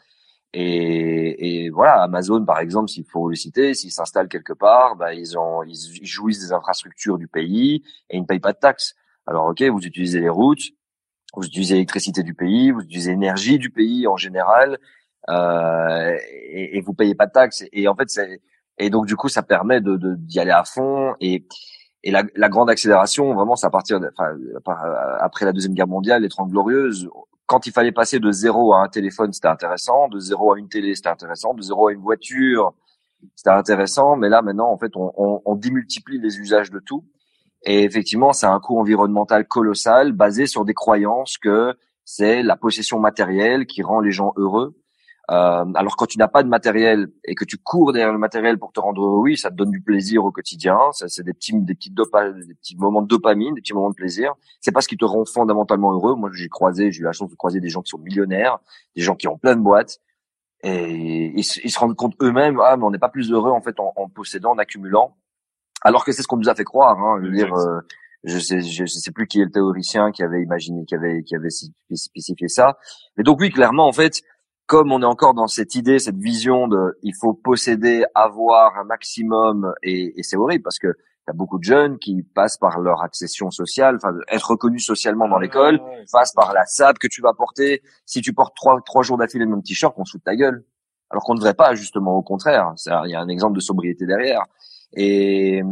Et, 0.57 1.65
et, 1.65 1.71
voilà, 1.71 2.03
Amazon 2.03 2.45
par 2.45 2.61
exemple, 2.61 2.89
s'il 2.89 3.05
faut 3.05 3.29
le 3.29 3.35
citer, 3.35 3.75
s'ils 3.75 3.91
s'installent 3.91 4.29
quelque 4.29 4.53
part, 4.53 4.95
bah, 4.95 5.13
ils 5.13 5.37
ont 5.37 5.65
ils 5.65 6.07
jouissent 6.07 6.39
des 6.39 6.53
infrastructures 6.53 7.19
du 7.19 7.27
pays 7.27 7.83
et 8.09 8.17
ils 8.17 8.21
ne 8.21 8.27
payent 8.27 8.39
pas 8.39 8.53
de 8.53 8.59
taxes. 8.59 8.95
Alors 9.27 9.47
ok, 9.47 9.63
vous 9.63 9.81
utilisez 9.81 10.21
les 10.21 10.29
routes, 10.29 10.63
vous 11.35 11.45
utilisez 11.45 11.75
l'électricité 11.75 12.23
du 12.23 12.35
pays, 12.35 12.71
vous 12.71 12.83
utilisez 12.83 13.11
l'énergie 13.11 13.59
du 13.59 13.71
pays 13.71 14.07
en 14.07 14.17
général, 14.17 14.79
euh, 15.29 16.17
et, 16.31 16.79
et, 16.79 16.81
vous 16.83 16.95
payez 16.95 17.17
pas 17.17 17.27
de 17.27 17.33
taxes. 17.33 17.65
Et 17.73 17.89
en 17.89 17.97
fait, 17.97 18.09
c'est 18.09 18.41
et 18.79 18.91
donc 18.91 19.07
du 19.07 19.17
coup, 19.17 19.29
ça 19.29 19.43
permet 19.43 19.81
de 19.81 19.99
d'y 20.17 20.39
aller 20.39 20.53
à 20.53 20.65
fond 20.65 21.15
et 21.21 21.47
et 22.05 22.11
la, 22.11 22.23
la 22.37 22.49
grande 22.51 22.71
accélération, 22.71 23.33
vraiment, 23.35 23.57
c'est 23.57 23.67
à 23.67 23.71
partir 23.71 23.99
de, 23.99 24.13
enfin, 24.59 24.77
après 25.21 25.47
la 25.47 25.53
deuxième 25.53 25.73
guerre 25.73 25.89
mondiale, 25.89 26.23
les 26.23 26.29
Trente 26.29 26.51
Glorieuses. 26.51 27.09
Quand 27.47 27.67
il 27.67 27.73
fallait 27.73 27.93
passer 27.93 28.19
de 28.21 28.31
zéro 28.31 28.73
à 28.75 28.83
un 28.83 28.89
téléphone, 28.89 29.33
c'était 29.33 29.49
intéressant. 29.49 30.09
De 30.09 30.19
zéro 30.19 30.53
à 30.53 30.59
une 30.59 30.69
télé, 30.69 30.95
c'était 30.95 31.11
intéressant. 31.11 31.55
De 31.55 31.63
zéro 31.63 31.89
à 31.89 31.93
une 31.93 32.01
voiture, 32.01 32.75
c'était 33.37 33.51
intéressant. 33.51 34.17
Mais 34.17 34.29
là, 34.29 34.43
maintenant, 34.43 34.71
en 34.71 34.79
fait, 34.79 34.97
on, 34.97 35.13
on, 35.17 35.43
on 35.45 35.55
démultiplie 35.55 36.19
les 36.19 36.39
usages 36.39 36.71
de 36.71 36.79
tout. 36.79 37.05
Et 37.65 37.83
effectivement, 37.85 38.33
c'est 38.33 38.47
un 38.47 38.61
coût 38.61 38.79
environnemental 38.79 39.47
colossal 39.47 40.13
basé 40.13 40.47
sur 40.47 40.65
des 40.65 40.75
croyances 40.75 41.39
que 41.39 41.75
c'est 42.05 42.43
la 42.43 42.57
possession 42.57 43.01
matérielle 43.01 43.67
qui 43.67 43.83
rend 43.83 44.01
les 44.01 44.11
gens 44.11 44.33
heureux. 44.37 44.77
Euh, 45.31 45.65
alors 45.75 45.97
quand 45.97 46.07
tu 46.07 46.19
n'as 46.19 46.29
pas 46.29 46.43
de 46.43 46.49
matériel 46.49 47.09
et 47.25 47.35
que 47.35 47.45
tu 47.45 47.57
cours 47.57 47.93
derrière 47.93 48.13
le 48.13 48.19
matériel 48.19 48.59
pour 48.59 48.73
te 48.73 48.81
rendre 48.81 49.03
heureux, 49.03 49.23
oui, 49.23 49.37
ça 49.39 49.51
te 49.51 49.55
donne 49.55 49.71
du 49.71 49.81
plaisir 49.81 50.25
au 50.25 50.31
quotidien. 50.31 50.79
Ça, 50.93 51.09
c'est 51.09 51.23
des 51.23 51.33
petits, 51.33 51.53
des 51.55 51.75
petits 51.75 51.91
des 51.91 52.55
petits 52.55 52.77
moments 52.77 53.01
de 53.01 53.07
dopamine, 53.07 53.55
des 53.55 53.63
petits 53.63 53.73
moments 53.73 53.91
de 53.91 53.95
plaisir. 53.95 54.35
C'est 54.61 54.73
pas 54.73 54.83
ce 54.83 54.89
qui 54.89 54.97
te 54.97 55.05
rend 55.05 55.25
fondamentalement 55.25 55.93
heureux. 55.93 56.15
Moi, 56.15 56.31
j'ai 56.35 56.49
croisé, 56.49 56.93
j'ai 56.93 57.01
eu 57.01 57.05
la 57.05 57.13
chance 57.13 57.31
de 57.31 57.37
croiser 57.37 57.61
des 57.61 57.69
gens 57.69 57.81
qui 57.81 57.91
sont 57.91 57.99
millionnaires, 57.99 58.59
des 58.97 59.03
gens 59.03 59.15
qui 59.15 59.29
ont 59.29 59.39
plein 59.39 59.57
de 59.57 59.63
boîtes, 59.63 60.01
et 60.63 61.33
ils, 61.37 61.45
se 61.45 61.79
rendent 61.79 61.97
compte 61.97 62.15
eux-mêmes, 62.23 62.59
ah, 62.65 62.77
mais 62.77 62.85
on 62.85 62.91
n'est 62.91 62.99
pas 62.99 63.11
plus 63.11 63.31
heureux 63.31 63.51
en 63.51 63.61
fait 63.61 63.79
en, 63.81 63.93
en, 63.97 64.09
possédant, 64.09 64.53
en 64.53 64.59
accumulant. 64.59 65.15
Alors 65.83 66.07
que 66.07 66.13
c'est 66.13 66.23
ce 66.23 66.27
qu'on 66.27 66.39
nous 66.39 66.49
a 66.49 66.55
fait 66.55 66.65
croire. 66.65 66.99
Hein, 66.99 67.21
je 67.23 67.29
veux 67.29 67.35
dire, 67.35 67.55
euh, 67.55 67.81
je 68.25 68.39
sais, 68.39 68.63
je 68.63 68.87
sais 68.87 69.11
plus 69.11 69.27
qui 69.27 69.41
est 69.41 69.45
le 69.45 69.51
théoricien 69.51 70.11
qui 70.11 70.23
avait 70.23 70.43
imaginé, 70.43 70.87
qui 70.87 70.95
avait, 70.95 71.23
qui 71.23 71.37
avait 71.37 71.51
spécifié 71.51 72.49
ça. 72.49 72.79
Mais 73.17 73.25
donc 73.25 73.39
oui, 73.41 73.51
clairement, 73.51 73.87
en 73.87 73.93
fait, 73.93 74.23
comme 74.67 74.93
on 74.93 75.03
est 75.03 75.07
encore 75.07 75.35
dans 75.35 75.47
cette 75.47 75.75
idée, 75.75 75.99
cette 75.99 76.19
vision 76.19 76.69
de 76.69 76.99
il 77.03 77.15
faut 77.21 77.35
posséder, 77.35 78.05
avoir 78.15 78.79
un 78.79 78.85
maximum, 78.85 79.73
et, 79.83 80.19
et 80.19 80.23
c'est 80.23 80.37
horrible 80.37 80.63
parce 80.63 80.79
que 80.79 80.95
y 81.27 81.31
a 81.31 81.33
beaucoup 81.33 81.59
de 81.59 81.65
jeunes 81.65 81.99
qui 81.99 82.23
passent 82.23 82.59
par 82.59 82.81
leur 82.81 83.03
accession 83.03 83.51
sociale, 83.51 83.97
enfin 83.97 84.15
être 84.29 84.51
reconnu 84.51 84.79
socialement 84.79 85.27
dans 85.27 85.39
l'école, 85.39 85.81
passent 86.13 86.33
par 86.33 86.53
la 86.53 86.67
sable 86.67 86.99
que 86.99 87.09
tu 87.09 87.23
vas 87.23 87.33
porter. 87.33 87.83
Si 88.05 88.21
tu 88.21 88.35
portes 88.35 88.55
trois 88.55 88.79
trois 88.83 89.03
jours 89.03 89.17
d'affilée 89.17 89.45
le 89.45 89.51
même 89.51 89.63
t-shirt, 89.63 89.95
on 89.97 90.05
se 90.05 90.13
fout 90.13 90.21
de 90.21 90.25
ta 90.25 90.37
gueule. 90.37 90.65
Alors 91.11 91.25
qu'on 91.25 91.35
ne 91.35 91.39
devrait 91.39 91.55
pas, 91.55 91.75
justement, 91.75 92.17
au 92.17 92.23
contraire. 92.23 92.75
Il 92.87 93.11
y 93.11 93.15
a 93.15 93.21
un 93.21 93.29
exemple 93.29 93.55
de 93.55 93.61
sobriété 93.61 94.05
derrière. 94.05 94.43
Et 94.93 95.63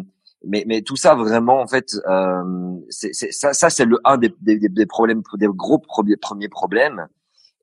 mais, 0.44 0.64
mais 0.66 0.82
tout 0.82 0.96
ça 0.96 1.14
vraiment, 1.14 1.60
en 1.60 1.66
fait, 1.66 1.96
euh, 2.06 2.76
c'est, 2.88 3.12
ça, 3.12 3.52
ça 3.52 3.68
c'est 3.68 3.84
le 3.84 3.98
un 4.04 4.16
des, 4.18 4.34
des, 4.40 4.58
des 4.58 4.86
problèmes, 4.86 5.22
des 5.38 5.48
gros 5.48 5.78
premiers, 5.78 6.16
premiers 6.16 6.48
problèmes 6.48 7.08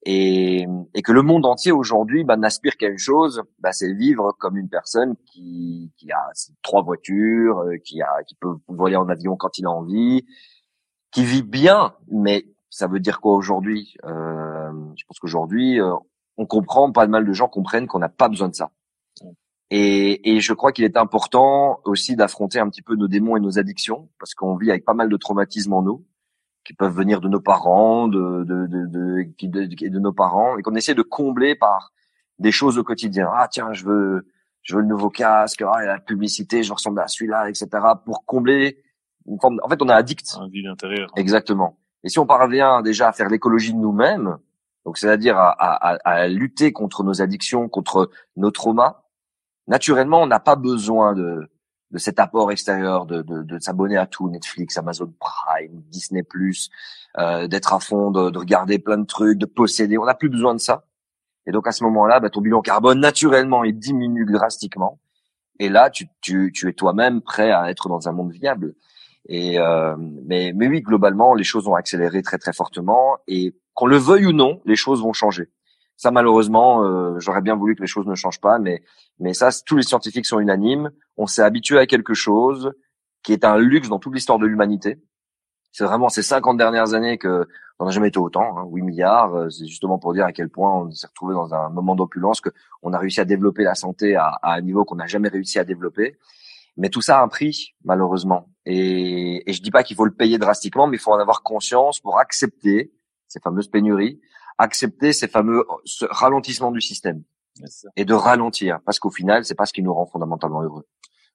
et, 0.04 0.66
et 0.94 1.02
que 1.02 1.12
le 1.12 1.22
monde 1.22 1.46
entier 1.46 1.72
aujourd'hui 1.72 2.24
bah, 2.24 2.38
n'aspire 2.38 2.78
qu'à 2.78 2.88
une 2.88 2.98
chose, 2.98 3.44
bah, 3.60 3.72
c'est 3.74 3.94
vivre 3.94 4.34
comme 4.40 4.58
une 4.58 4.70
personne 4.70 5.16
qui, 5.26 5.92
qui 5.98 6.12
a 6.12 6.32
trois 6.62 6.82
voitures, 6.82 7.60
euh, 7.60 7.78
qui 7.84 8.02
a 8.02 8.24
qui 8.28 8.36
peut 8.36 8.56
voler 8.68 8.96
en 8.96 9.10
avion 9.10 9.36
quand 9.36 9.58
il 9.58 9.66
a 9.66 9.72
envie, 9.72 10.26
qui 11.12 11.26
vit 11.26 11.44
bien. 11.44 11.96
Mais 12.10 12.46
ça 12.70 12.88
veut 12.88 13.00
dire 13.00 13.20
quoi 13.20 13.34
aujourd'hui? 13.34 13.96
Euh, 14.06 14.72
Je 14.96 15.04
pense 15.06 15.20
qu'aujourd'hui, 15.20 15.82
euh, 15.82 15.94
on 16.38 16.46
comprend, 16.46 16.92
pas 16.92 17.08
mal 17.08 17.26
de 17.26 17.34
gens 17.34 17.50
comprennent 17.50 17.88
qu'on 17.88 18.00
n'a 18.00 18.10
pas 18.10 18.30
besoin 18.30 18.48
de 18.48 18.56
ça. 18.56 18.72
Et, 19.72 20.32
et 20.32 20.40
je 20.40 20.54
crois 20.54 20.72
qu'il 20.72 20.86
est 20.86 20.98
important 20.98 21.82
aussi 21.84 22.16
d'affronter 22.16 22.60
un 22.60 22.70
petit 22.70 22.82
peu 22.82 22.96
nos 22.96 23.08
démons 23.08 23.36
et 23.36 23.40
nos 23.40 23.60
addictions, 23.60 24.10
parce 24.18 24.34
qu'on 24.34 24.56
vit 24.56 24.72
avec 24.72 24.86
pas 24.86 24.96
mal 24.96 25.10
de 25.10 25.18
traumatismes 25.18 25.74
en 25.74 25.82
nous 25.82 26.06
qui 26.66 26.74
peuvent 26.74 26.94
venir 26.94 27.22
de 27.22 27.28
nos 27.28 27.40
parents, 27.40 28.08
de 28.08 28.44
de 28.44 28.68
de 28.68 29.88
de, 29.88 30.00
nos 30.00 30.14
parents, 30.14 30.58
et 30.58 30.62
qu'on 30.62 30.76
essaie 30.76 30.96
de 30.96 31.02
combler 31.02 31.56
par 31.56 31.92
des 32.38 32.52
choses 32.52 32.78
au 32.78 32.84
quotidien. 32.84 33.30
Ah 33.34 33.48
tiens, 33.50 33.74
je 33.74 33.86
veux 33.86 34.28
je 34.62 34.76
veux 34.76 34.82
le 34.82 34.88
nouveau 34.88 35.10
casque, 35.10 35.62
ah 35.62 35.84
la 35.84 36.00
publicité, 36.00 36.64
je 36.64 36.74
ressemble 36.74 37.00
à 37.00 37.08
celui-là, 37.08 37.50
etc. 37.50 37.68
Pour 38.06 38.26
combler 38.26 38.84
une 39.28 39.40
forme. 39.40 39.60
En 39.64 39.70
fait, 39.70 39.82
on 39.82 39.90
est 39.90 39.94
addict. 39.94 40.38
Un 40.40 40.48
vide 40.48 40.68
intérieur. 40.68 41.10
Exactement. 41.16 41.78
Et 42.04 42.10
si 42.10 42.20
on 42.20 42.26
parvient 42.26 42.82
déjà 42.82 43.10
à 43.10 43.12
faire 43.12 43.30
l'écologie 43.30 43.74
de 43.74 43.80
nous-mêmes, 43.80 44.38
donc 44.86 44.98
c'est-à-dire 44.98 45.38
à, 45.38 45.52
à, 45.52 45.98
à, 46.04 46.28
lutter 46.28 46.72
contre 46.72 47.04
nos 47.04 47.22
addictions, 47.22 47.68
contre 47.68 48.10
nos 48.38 48.52
traumas, 48.52 49.04
naturellement, 49.68 50.22
on 50.22 50.28
n'a 50.28 50.40
pas 50.40 50.56
besoin 50.56 51.14
de 51.14 51.50
de 51.92 51.98
cet 51.98 52.20
apport 52.20 52.52
extérieur, 52.52 53.06
de, 53.06 53.22
de, 53.22 53.42
de 53.42 53.60
s'abonner 53.60 53.98
à 53.98 54.06
tout, 54.06 54.30
Netflix, 54.30 54.78
Amazon 54.78 55.12
Prime, 55.20 55.82
Disney+, 55.90 56.24
euh, 57.18 57.48
d'être 57.48 57.74
à 57.74 57.80
fond, 57.80 58.12
de, 58.12 58.30
de, 58.30 58.38
regarder 58.38 58.80
plein 58.80 58.98
de 58.98 59.06
trucs, 59.06 59.38
de 59.38 59.46
posséder. 59.46 59.98
On 59.98 60.06
n'a 60.06 60.14
plus 60.14 60.30
besoin 60.30 60.54
de 60.54 60.60
ça. 60.60 60.86
Et 61.46 61.52
donc 61.52 61.68
à 61.68 61.72
ce 61.72 61.84
moment-là, 61.86 62.20
bah, 62.20 62.30
ton 62.30 62.42
bilan 62.42 62.62
carbone 62.62 63.00
naturellement 63.00 63.64
il 63.64 63.78
diminue 63.78 64.26
drastiquement. 64.26 65.00
Et 65.60 65.70
là, 65.70 65.90
tu, 65.90 66.08
tu, 66.22 66.52
tu 66.54 66.70
es 66.70 66.74
toi-même 66.74 67.22
prêt 67.22 67.52
à 67.52 67.70
être 67.70 67.90
dans 67.90 68.08
un 68.08 68.12
monde 68.12 68.32
viable. 68.32 68.76
Et 69.28 69.60
euh, 69.60 69.96
mais, 69.98 70.54
mais 70.56 70.68
oui, 70.68 70.82
globalement, 70.82 71.34
les 71.34 71.44
choses 71.44 71.68
ont 71.68 71.76
accéléré 71.76 72.22
très 72.22 72.38
très 72.38 72.54
fortement. 72.54 73.18
Et 73.28 73.56
qu'on 73.74 73.88
le 73.88 73.98
veuille 73.98 74.28
ou 74.28 74.32
non, 74.32 74.62
les 74.66 74.76
choses 74.76 75.02
vont 75.02 75.14
changer. 75.14 75.50
Ça, 76.00 76.12
malheureusement, 76.12 76.86
euh, 76.86 77.20
j'aurais 77.20 77.42
bien 77.42 77.58
voulu 77.58 77.76
que 77.76 77.82
les 77.82 77.88
choses 77.88 78.08
ne 78.08 78.16
changent 78.16 78.40
pas, 78.40 78.58
mais 78.58 78.84
mais 79.20 79.34
ça, 79.34 79.50
tous 79.66 79.76
les 79.76 79.84
scientifiques 79.84 80.26
sont 80.26 80.40
unanimes. 80.40 80.92
On 81.18 81.28
s'est 81.28 81.42
habitué 81.42 81.78
à 81.78 81.88
quelque 81.88 82.14
chose 82.14 82.72
qui 83.22 83.34
est 83.34 83.44
un 83.44 83.58
luxe 83.58 83.90
dans 83.90 84.00
toute 84.00 84.14
l'histoire 84.14 84.40
de 84.40 84.46
l'humanité. 84.46 84.98
C'est 85.74 85.84
vraiment 85.84 86.08
ces 86.08 86.24
50 86.24 86.56
dernières 86.58 86.94
années 86.94 87.18
que 87.18 87.46
on 87.80 87.86
n'a 87.86 87.92
jamais 87.92 88.08
été 88.08 88.18
autant, 88.18 88.58
hein, 88.58 88.64
8 88.72 88.82
milliards. 88.82 89.36
Euh, 89.36 89.50
c'est 89.50 89.66
justement 89.66 90.00
pour 90.00 90.14
dire 90.14 90.24
à 90.24 90.32
quel 90.32 90.48
point 90.48 90.74
on 90.74 90.90
s'est 90.90 91.08
retrouvé 91.08 91.34
dans 91.34 91.54
un 91.54 91.68
moment 91.68 91.96
d'opulence, 91.96 92.40
que 92.40 92.50
on 92.82 92.94
a 92.94 92.98
réussi 92.98 93.20
à 93.20 93.26
développer 93.26 93.64
la 93.64 93.76
santé 93.76 94.16
à, 94.16 94.28
à 94.42 94.54
un 94.54 94.62
niveau 94.62 94.86
qu'on 94.86 94.96
n'a 94.96 95.08
jamais 95.08 95.28
réussi 95.28 95.60
à 95.60 95.66
développer. 95.66 96.18
Mais 96.78 96.88
tout 96.88 97.02
ça 97.02 97.20
a 97.20 97.24
un 97.24 97.28
prix, 97.28 97.76
malheureusement. 97.84 98.48
Et, 98.66 99.50
et 99.50 99.52
je 99.52 99.62
dis 99.62 99.70
pas 99.70 99.84
qu'il 99.84 99.98
faut 99.98 100.06
le 100.06 100.14
payer 100.14 100.38
drastiquement, 100.38 100.88
mais 100.88 100.96
il 100.96 101.02
faut 101.02 101.12
en 101.12 101.20
avoir 101.20 101.44
conscience 101.44 102.00
pour 102.00 102.20
accepter 102.20 102.94
ces 103.28 103.42
fameuses 103.42 103.68
pénuries, 103.68 104.22
accepter 104.60 105.14
ces 105.14 105.28
fameux 105.28 105.66
ce 105.86 106.06
ralentissement 106.10 106.72
du 106.72 106.82
système 106.82 107.24
et 107.96 108.06
de 108.06 108.14
ralentir 108.14 108.80
parce 108.86 109.00
qu'au 109.00 109.10
final 109.10 109.44
c'est 109.46 109.56
pas 109.56 109.66
ce 109.66 109.74
qui 109.74 109.82
nous 109.82 109.94
rend 109.94 110.06
fondamentalement 110.06 110.62
heureux. 110.62 110.86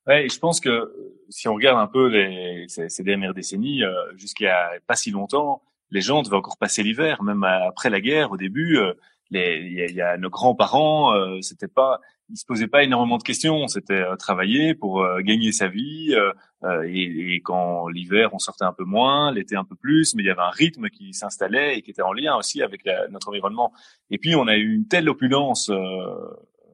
Ouais, 0.06 0.26
et 0.26 0.28
je 0.28 0.38
pense 0.38 0.60
que 0.60 0.94
si 1.30 1.48
on 1.48 1.54
regarde 1.54 1.78
un 1.78 1.86
peu 1.86 2.08
les, 2.08 2.66
ces, 2.68 2.90
ces 2.90 3.02
dernières 3.02 3.32
décennies, 3.32 3.82
euh, 3.82 3.92
jusqu'à 4.16 4.70
pas 4.86 4.96
si 4.96 5.10
longtemps, 5.10 5.62
les 5.90 6.02
gens 6.02 6.22
devaient 6.22 6.36
encore 6.36 6.58
passer 6.58 6.82
l'hiver, 6.82 7.22
même 7.22 7.42
après 7.42 7.88
la 7.88 8.02
guerre. 8.02 8.30
Au 8.32 8.36
début, 8.36 8.76
euh, 8.76 8.92
il 9.30 9.90
y, 9.90 9.94
y, 9.94 10.02
a 10.02 10.18
nos 10.18 10.28
grands-parents, 10.28 11.14
euh, 11.14 11.40
c'était 11.40 11.68
pas, 11.68 12.00
ils 12.30 12.36
se 12.36 12.46
posaient 12.46 12.68
pas 12.68 12.82
énormément 12.82 13.18
de 13.18 13.22
questions. 13.22 13.66
C'était 13.68 14.00
euh, 14.00 14.16
travailler 14.16 14.74
pour 14.74 15.02
euh, 15.02 15.20
gagner 15.20 15.52
sa 15.52 15.68
vie. 15.68 16.14
Euh, 16.14 16.82
et, 16.86 17.34
et, 17.34 17.40
quand 17.40 17.88
l'hiver, 17.88 18.30
on 18.32 18.38
sortait 18.38 18.64
un 18.64 18.72
peu 18.72 18.84
moins, 18.84 19.30
l'été 19.32 19.56
un 19.56 19.64
peu 19.64 19.76
plus, 19.76 20.14
mais 20.14 20.22
il 20.22 20.26
y 20.26 20.30
avait 20.30 20.40
un 20.40 20.50
rythme 20.50 20.88
qui 20.88 21.12
s'installait 21.12 21.78
et 21.78 21.82
qui 21.82 21.90
était 21.90 22.02
en 22.02 22.12
lien 22.12 22.36
aussi 22.36 22.62
avec 22.62 22.84
la, 22.84 23.08
notre 23.08 23.28
environnement. 23.28 23.72
Et 24.10 24.18
puis, 24.18 24.34
on 24.34 24.46
a 24.46 24.56
eu 24.56 24.74
une 24.74 24.88
telle 24.88 25.08
opulence 25.10 25.70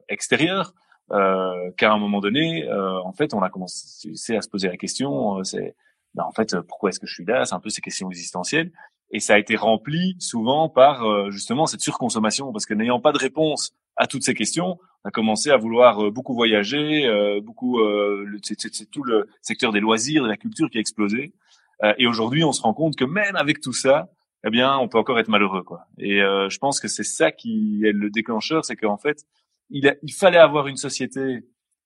extérieure 0.07 0.73
qu'à 1.09 1.91
un 1.91 1.97
moment 1.97 2.21
donné, 2.21 2.71
en 2.71 3.11
fait, 3.11 3.33
on 3.33 3.41
a 3.41 3.49
commencé 3.49 4.37
à 4.37 4.41
se 4.41 4.47
poser 4.47 4.69
la 4.69 4.77
question. 4.77 5.43
c'est 5.43 5.75
ben, 6.13 6.23
en 6.23 6.31
fait, 6.31 6.57
pourquoi 6.61 6.89
est-ce 6.89 6.99
que 7.01 7.07
je 7.07 7.13
suis 7.13 7.25
là? 7.25 7.43
C'est 7.43 7.55
un 7.55 7.59
peu 7.59 7.69
ces 7.69 7.81
questions 7.81 8.09
existentielles. 8.09 8.71
Et 9.11 9.19
ça 9.19 9.33
a 9.33 9.39
été 9.39 9.57
rempli 9.57 10.15
souvent 10.19 10.69
par 10.69 11.29
justement 11.31 11.65
cette 11.65 11.81
surconsommation, 11.81 12.53
parce 12.53 12.65
que 12.65 12.73
n'ayant 12.73 13.01
pas 13.01 13.11
de 13.11 13.17
réponse 13.17 13.73
à 14.01 14.07
toutes 14.07 14.23
ces 14.23 14.33
questions, 14.33 14.79
on 15.03 15.09
a 15.09 15.11
commencé 15.11 15.49
à 15.51 15.57
vouloir 15.57 16.03
euh, 16.03 16.11
beaucoup 16.11 16.33
voyager, 16.33 17.05
euh, 17.05 17.39
beaucoup, 17.41 17.79
euh, 17.79 18.25
c'est 18.43 18.89
tout 18.89 19.03
le 19.03 19.27
secteur 19.41 19.71
des 19.71 19.79
loisirs, 19.79 20.23
de 20.23 20.27
la 20.27 20.37
culture 20.37 20.69
qui 20.69 20.77
a 20.77 20.81
explosé. 20.81 21.33
et 21.97 22.05
aujourd'hui, 22.05 22.43
on 22.43 22.51
se 22.51 22.61
rend 22.61 22.75
compte 22.75 22.95
que 22.95 23.05
même 23.05 23.35
avec 23.35 23.59
tout 23.59 23.73
ça, 23.73 24.11
eh 24.45 24.51
bien, 24.51 24.77
on 24.77 24.87
peut 24.87 24.99
encore 24.99 25.19
être 25.19 25.29
malheureux, 25.29 25.63
quoi. 25.63 25.87
Et 25.97 26.19
je 26.19 26.57
pense 26.59 26.79
que 26.79 26.87
c'est 26.87 27.03
ça 27.03 27.31
qui 27.31 27.81
est 27.83 27.91
le 27.91 28.11
déclencheur, 28.11 28.63
c'est 28.65 28.75
qu'en 28.75 28.97
fait, 28.97 29.25
il, 29.71 29.97
il 30.03 30.13
fallait 30.13 30.37
avoir 30.37 30.67
une 30.67 30.77
société 30.77 31.43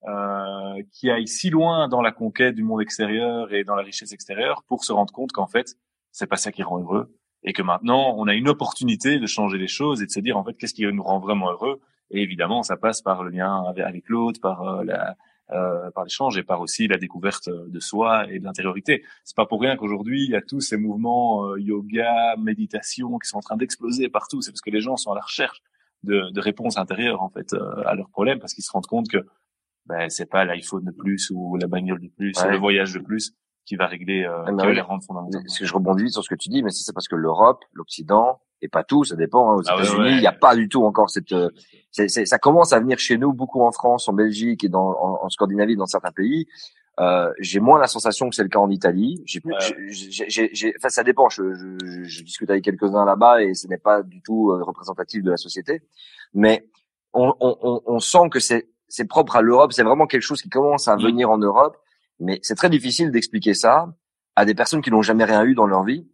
euh, 0.07 0.83
qui 0.91 1.09
aille 1.09 1.27
si 1.27 1.49
loin 1.49 1.87
dans 1.87 2.01
la 2.01 2.11
conquête 2.11 2.53
du 2.53 2.61
monde 2.61 2.79
extérieur 2.79 3.51
et 3.51 3.63
dans 3.63 3.73
la 3.73 3.81
richesse 3.81 4.11
extérieure 4.11 4.63
pour 4.67 4.83
se 4.83 4.93
rendre 4.93 5.11
compte 5.11 5.31
qu'en 5.31 5.47
fait, 5.47 5.77
c'est 6.11 6.27
pas 6.27 6.35
ça 6.35 6.51
qui 6.51 6.61
rend 6.61 6.79
heureux 6.79 7.17
et 7.43 7.53
que 7.53 7.63
maintenant, 7.63 8.13
on 8.15 8.27
a 8.27 8.35
une 8.35 8.47
opportunité 8.47 9.17
de 9.17 9.25
changer 9.25 9.57
les 9.57 9.67
choses 9.67 10.03
et 10.03 10.05
de 10.05 10.11
se 10.11 10.19
dire 10.19 10.37
en 10.37 10.43
fait, 10.43 10.53
qu'est-ce 10.57 10.75
qui 10.75 10.85
nous 10.85 11.01
rend 11.01 11.19
vraiment 11.19 11.49
heureux 11.49 11.81
et 12.11 12.21
évidemment, 12.21 12.63
ça 12.63 12.77
passe 12.77 13.01
par 13.01 13.23
le 13.23 13.31
lien 13.31 13.63
avec 13.77 14.09
l'autre, 14.09 14.39
par 14.39 14.61
euh, 14.61 14.83
la, 14.83 15.15
euh, 15.51 15.91
par 15.91 16.03
l'échange 16.03 16.37
et 16.37 16.43
par 16.43 16.61
aussi 16.61 16.87
la 16.87 16.97
découverte 16.97 17.49
de 17.49 17.79
soi 17.79 18.25
et 18.31 18.39
de 18.39 18.43
l'intériorité. 18.43 19.03
C'est 19.23 19.35
pas 19.35 19.45
pour 19.45 19.61
rien 19.61 19.75
qu'aujourd'hui 19.75 20.23
il 20.23 20.31
y 20.31 20.35
a 20.35 20.41
tous 20.41 20.59
ces 20.59 20.75
mouvements 20.75 21.45
euh, 21.45 21.59
yoga, 21.59 22.35
méditation 22.37 23.19
qui 23.19 23.29
sont 23.29 23.37
en 23.37 23.41
train 23.41 23.57
d'exploser 23.57 24.09
partout. 24.09 24.41
C'est 24.41 24.51
parce 24.51 24.61
que 24.61 24.71
les 24.71 24.81
gens 24.81 24.97
sont 24.97 25.11
à 25.11 25.15
la 25.15 25.21
recherche 25.21 25.61
de, 26.01 26.31
de 26.31 26.41
réponses 26.41 26.77
intérieures 26.77 27.21
en 27.21 27.29
fait 27.29 27.53
euh, 27.53 27.83
à 27.85 27.93
leurs 27.93 28.09
problèmes 28.09 28.39
parce 28.39 28.55
qu'ils 28.55 28.63
se 28.63 28.71
rendent 28.71 28.87
compte 28.87 29.07
que 29.07 29.19
ben, 29.85 30.09
c'est 30.09 30.25
pas 30.25 30.45
l'iPhone 30.45 30.83
de 30.83 30.91
plus 30.91 31.31
ou 31.31 31.57
la 31.57 31.67
bagnole 31.67 32.01
de 32.01 32.09
plus, 32.09 32.33
c'est 32.33 32.49
le 32.49 32.57
voyage 32.57 32.93
de 32.93 32.99
plus 32.99 33.35
qui 33.65 33.75
va 33.75 33.85
régler, 33.85 34.23
euh, 34.23 34.45
qui 34.45 34.65
va 34.65 34.73
les 34.73 34.81
rendre 34.81 35.03
fondamentaux. 35.03 35.39
Je 35.47 35.73
rebondis 35.73 36.11
sur 36.11 36.23
ce 36.23 36.29
que 36.29 36.35
tu 36.35 36.49
dis, 36.49 36.63
mais 36.63 36.71
c'est 36.71 36.93
parce 36.93 37.07
que 37.07 37.15
l'Europe, 37.15 37.63
l'Occident, 37.73 38.39
et 38.61 38.67
pas 38.67 38.83
tout, 38.83 39.03
ça 39.03 39.15
dépend. 39.15 39.51
Hein, 39.51 39.55
aux 39.55 39.63
ah 39.67 39.75
États-Unis, 39.75 40.11
il 40.11 40.19
n'y 40.19 40.27
a 40.27 40.31
pas 40.31 40.55
du 40.55 40.69
tout 40.69 40.83
encore 40.83 41.09
cette. 41.09 41.31
Euh, 41.31 41.49
ça 41.91 42.37
commence 42.39 42.73
à 42.73 42.79
venir 42.79 42.99
chez 42.99 43.17
nous 43.17 43.33
beaucoup 43.33 43.61
en 43.61 43.71
France, 43.71 44.07
en 44.09 44.13
Belgique 44.13 44.63
et 44.63 44.69
dans, 44.69 44.95
en, 44.99 45.29
Scandinavie, 45.29 45.75
dans 45.75 45.85
certains 45.85 46.11
pays. 46.11 46.47
Euh, 46.99 47.31
j'ai 47.39 47.59
moins 47.59 47.77
la 47.77 47.87
sensation 47.87 48.29
que 48.29 48.35
c'est 48.35 48.43
le 48.43 48.49
cas 48.49 48.59
en 48.59 48.69
Italie. 48.69 49.21
J'ai, 49.25 49.41
enfin, 50.77 50.89
ça 50.89 51.03
dépend. 51.03 51.29
Je, 51.29 51.53
je, 51.53 52.03
je 52.03 52.23
discute 52.23 52.49
avec 52.49 52.63
quelques-uns 52.63 53.05
là-bas 53.05 53.43
et 53.43 53.53
ce 53.53 53.67
n'est 53.67 53.77
pas 53.77 54.01
du 54.01 54.21
tout 54.21 54.51
euh, 54.51 54.63
représentatif 54.63 55.23
de 55.23 55.31
la 55.31 55.37
société. 55.37 55.81
Mais 56.33 56.67
on, 57.13 57.33
on, 57.39 57.81
on 57.85 57.99
sent 57.99 58.29
que 58.31 58.39
c'est, 58.39 58.67
propre 59.09 59.35
à 59.35 59.41
l'Europe. 59.41 59.73
C'est 59.73 59.83
vraiment 59.83 60.07
quelque 60.07 60.21
chose 60.21 60.41
qui 60.41 60.49
commence 60.49 60.87
à 60.87 60.95
mmh. 60.95 61.01
venir 61.01 61.29
en 61.29 61.37
Europe. 61.37 61.77
Mais 62.19 62.39
c'est 62.43 62.55
très 62.55 62.69
difficile 62.69 63.11
d'expliquer 63.11 63.53
ça 63.53 63.93
à 64.35 64.45
des 64.45 64.55
personnes 64.55 64.81
qui 64.81 64.91
n'ont 64.91 65.01
jamais 65.01 65.25
rien 65.25 65.43
eu 65.43 65.53
dans 65.55 65.67
leur 65.67 65.83
vie. 65.83 66.07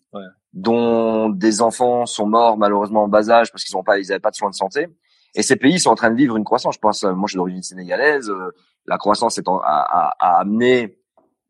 Dont 0.53 1.29
des 1.29 1.61
enfants 1.61 2.05
sont 2.05 2.27
morts 2.27 2.57
malheureusement 2.57 3.03
en 3.03 3.07
bas 3.07 3.29
âge 3.29 3.51
parce 3.51 3.63
qu'ils 3.63 3.75
n'ont 3.75 3.83
pas, 3.83 3.99
ils 3.99 4.07
n'avaient 4.07 4.19
pas 4.19 4.31
de 4.31 4.35
soins 4.35 4.49
de 4.49 4.55
santé. 4.55 4.87
Et 5.33 5.43
ces 5.43 5.55
pays 5.55 5.79
sont 5.79 5.89
en 5.89 5.95
train 5.95 6.11
de 6.11 6.17
vivre 6.17 6.35
une 6.35 6.43
croissance. 6.43 6.75
Je 6.75 6.79
pense, 6.79 7.03
moi, 7.03 7.23
je 7.25 7.31
suis 7.31 7.37
d'origine 7.37 7.63
sénégalaise. 7.63 8.29
Euh, 8.29 8.51
la 8.85 8.97
croissance 8.97 9.37
est 9.37 9.47
en, 9.47 9.59
a, 9.59 9.63
a, 9.63 10.13
a, 10.19 10.39
amené 10.41 10.97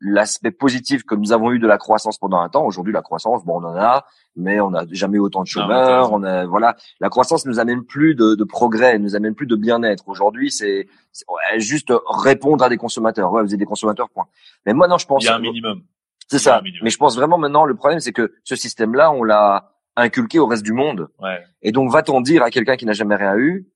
l'aspect 0.02 0.50
positif 0.50 1.04
que 1.04 1.14
nous 1.14 1.32
avons 1.32 1.52
eu 1.52 1.58
de 1.58 1.66
la 1.66 1.78
croissance 1.78 2.18
pendant 2.18 2.40
un 2.40 2.48
temps. 2.48 2.64
Aujourd'hui, 2.64 2.92
la 2.92 3.02
croissance, 3.02 3.44
bon, 3.44 3.60
on 3.60 3.64
en 3.64 3.76
a, 3.76 4.04
mais 4.36 4.60
on 4.60 4.70
n'a 4.70 4.84
jamais 4.90 5.16
eu 5.16 5.20
autant 5.20 5.42
de 5.42 5.46
chômeurs. 5.46 6.12
on 6.12 6.24
a, 6.24 6.44
voilà, 6.44 6.76
la 7.00 7.08
croissance 7.08 7.46
nous 7.46 7.60
amène 7.60 7.84
plus 7.84 8.14
de, 8.14 8.34
de 8.34 8.44
progrès, 8.44 8.98
nous 8.98 9.14
amène 9.14 9.34
plus 9.34 9.46
de 9.46 9.54
bien-être. 9.54 10.08
Aujourd'hui, 10.08 10.50
c'est 10.50 10.88
juste 11.56 11.92
répondre 12.08 12.64
à 12.64 12.68
des 12.68 12.76
consommateurs. 12.76 13.32
Ouais, 13.32 13.42
vous 13.42 13.52
êtes 13.52 13.60
des 13.60 13.64
consommateurs, 13.64 14.10
point. 14.10 14.26
Mais 14.66 14.74
moi, 14.74 14.88
non, 14.88 14.98
je 14.98 15.06
pense. 15.06 15.22
Il 15.22 15.26
y 15.26 15.28
a 15.28 15.36
un 15.36 15.40
minimum. 15.40 15.82
C'est 16.32 16.38
ça. 16.38 16.62
Mais 16.82 16.88
je 16.88 16.96
pense 16.96 17.14
vraiment 17.14 17.36
maintenant, 17.36 17.66
le 17.66 17.74
problème, 17.74 18.00
c'est 18.00 18.12
que 18.12 18.32
ce 18.42 18.56
système-là, 18.56 19.12
on 19.12 19.22
l'a 19.22 19.74
inculqué 19.96 20.38
au 20.38 20.46
reste 20.46 20.62
du 20.62 20.72
monde. 20.72 21.08
Ouais. 21.20 21.42
Et 21.60 21.72
donc, 21.72 21.92
va-t-on 21.92 22.22
dire 22.22 22.42
à 22.42 22.50
quelqu'un 22.50 22.76
qui 22.76 22.86
n'a 22.86 22.94
jamais 22.94 23.16
rien 23.16 23.36
eu, 23.36 23.68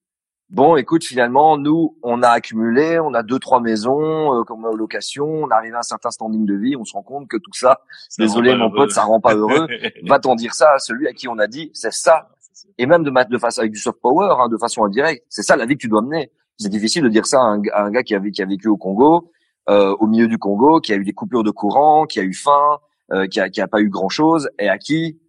bon, 0.49 0.77
écoute, 0.77 1.05
finalement, 1.05 1.59
nous, 1.59 1.99
on 2.03 2.23
a 2.23 2.31
accumulé, 2.31 2.99
on 2.99 3.13
a 3.13 3.23
deux, 3.23 3.39
trois 3.39 3.61
maisons, 3.61 4.41
euh, 4.41 4.45
comme 4.45 4.65
en 4.65 4.73
location, 4.73 5.27
on 5.27 5.51
arrive 5.51 5.75
à 5.75 5.81
un 5.81 5.83
certain 5.83 6.11
standing 6.11 6.47
de 6.47 6.55
vie, 6.55 6.77
on 6.77 6.87
se 6.87 6.95
rend 6.95 7.03
compte 7.03 7.29
que 7.29 7.37
tout 7.37 7.53
ça, 7.53 7.81
désolé 8.19 8.55
mon 8.55 8.71
pote, 8.71 8.91
ça 8.91 9.03
rend 9.03 9.21
pas 9.21 9.35
heureux. 9.35 9.67
Va-t-on 10.05 10.35
dire 10.35 10.55
ça 10.55 10.73
à 10.73 10.79
celui 10.79 11.07
à 11.09 11.13
qui 11.13 11.29
on 11.29 11.39
a 11.39 11.47
dit, 11.47 11.71
c'est 11.75 11.93
ça. 11.93 12.31
Et 12.79 12.87
même 12.87 13.03
de, 13.03 13.11
de 13.11 13.39
façon 13.39 13.61
avec 13.61 13.73
du 13.73 13.79
soft 13.79 14.01
power, 14.01 14.35
hein, 14.39 14.49
de 14.49 14.57
façon 14.57 14.83
indirecte, 14.83 15.27
c'est 15.29 15.43
ça 15.43 15.57
la 15.57 15.67
vie 15.67 15.75
que 15.75 15.83
tu 15.83 15.89
dois 15.89 16.01
mener. 16.01 16.33
C'est 16.57 16.71
difficile 16.71 17.03
de 17.03 17.09
dire 17.09 17.27
ça 17.27 17.39
à 17.39 17.45
un, 17.45 17.61
à 17.75 17.83
un 17.83 17.91
gars 17.91 18.03
qui 18.03 18.15
a, 18.15 18.21
qui 18.21 18.41
a 18.41 18.47
vécu 18.47 18.69
au 18.69 18.79
Congo, 18.79 19.31
au 19.69 20.07
milieu 20.07 20.29
du 20.29 20.39
Congo, 20.39 20.81
qui 20.81 20.93
a 20.93 20.97
eu 20.97 21.05
des 21.05 21.13
coupures 21.13 21.43
de 21.43 21.51
courant, 21.51 22.07
qui 22.07 22.21
a 22.21 22.23
eu 22.23 22.35
faim, 22.35 22.79
euh, 23.13 23.29
qui, 23.29 23.39
a, 23.39 23.49
qui 23.49 23.61
a 23.61 23.69
pas 23.69 23.81
eu 23.81 23.89
grand 23.89 24.09
chose, 24.09 24.49
et 24.59 24.69
à 24.69 24.79
qui, 24.79 25.21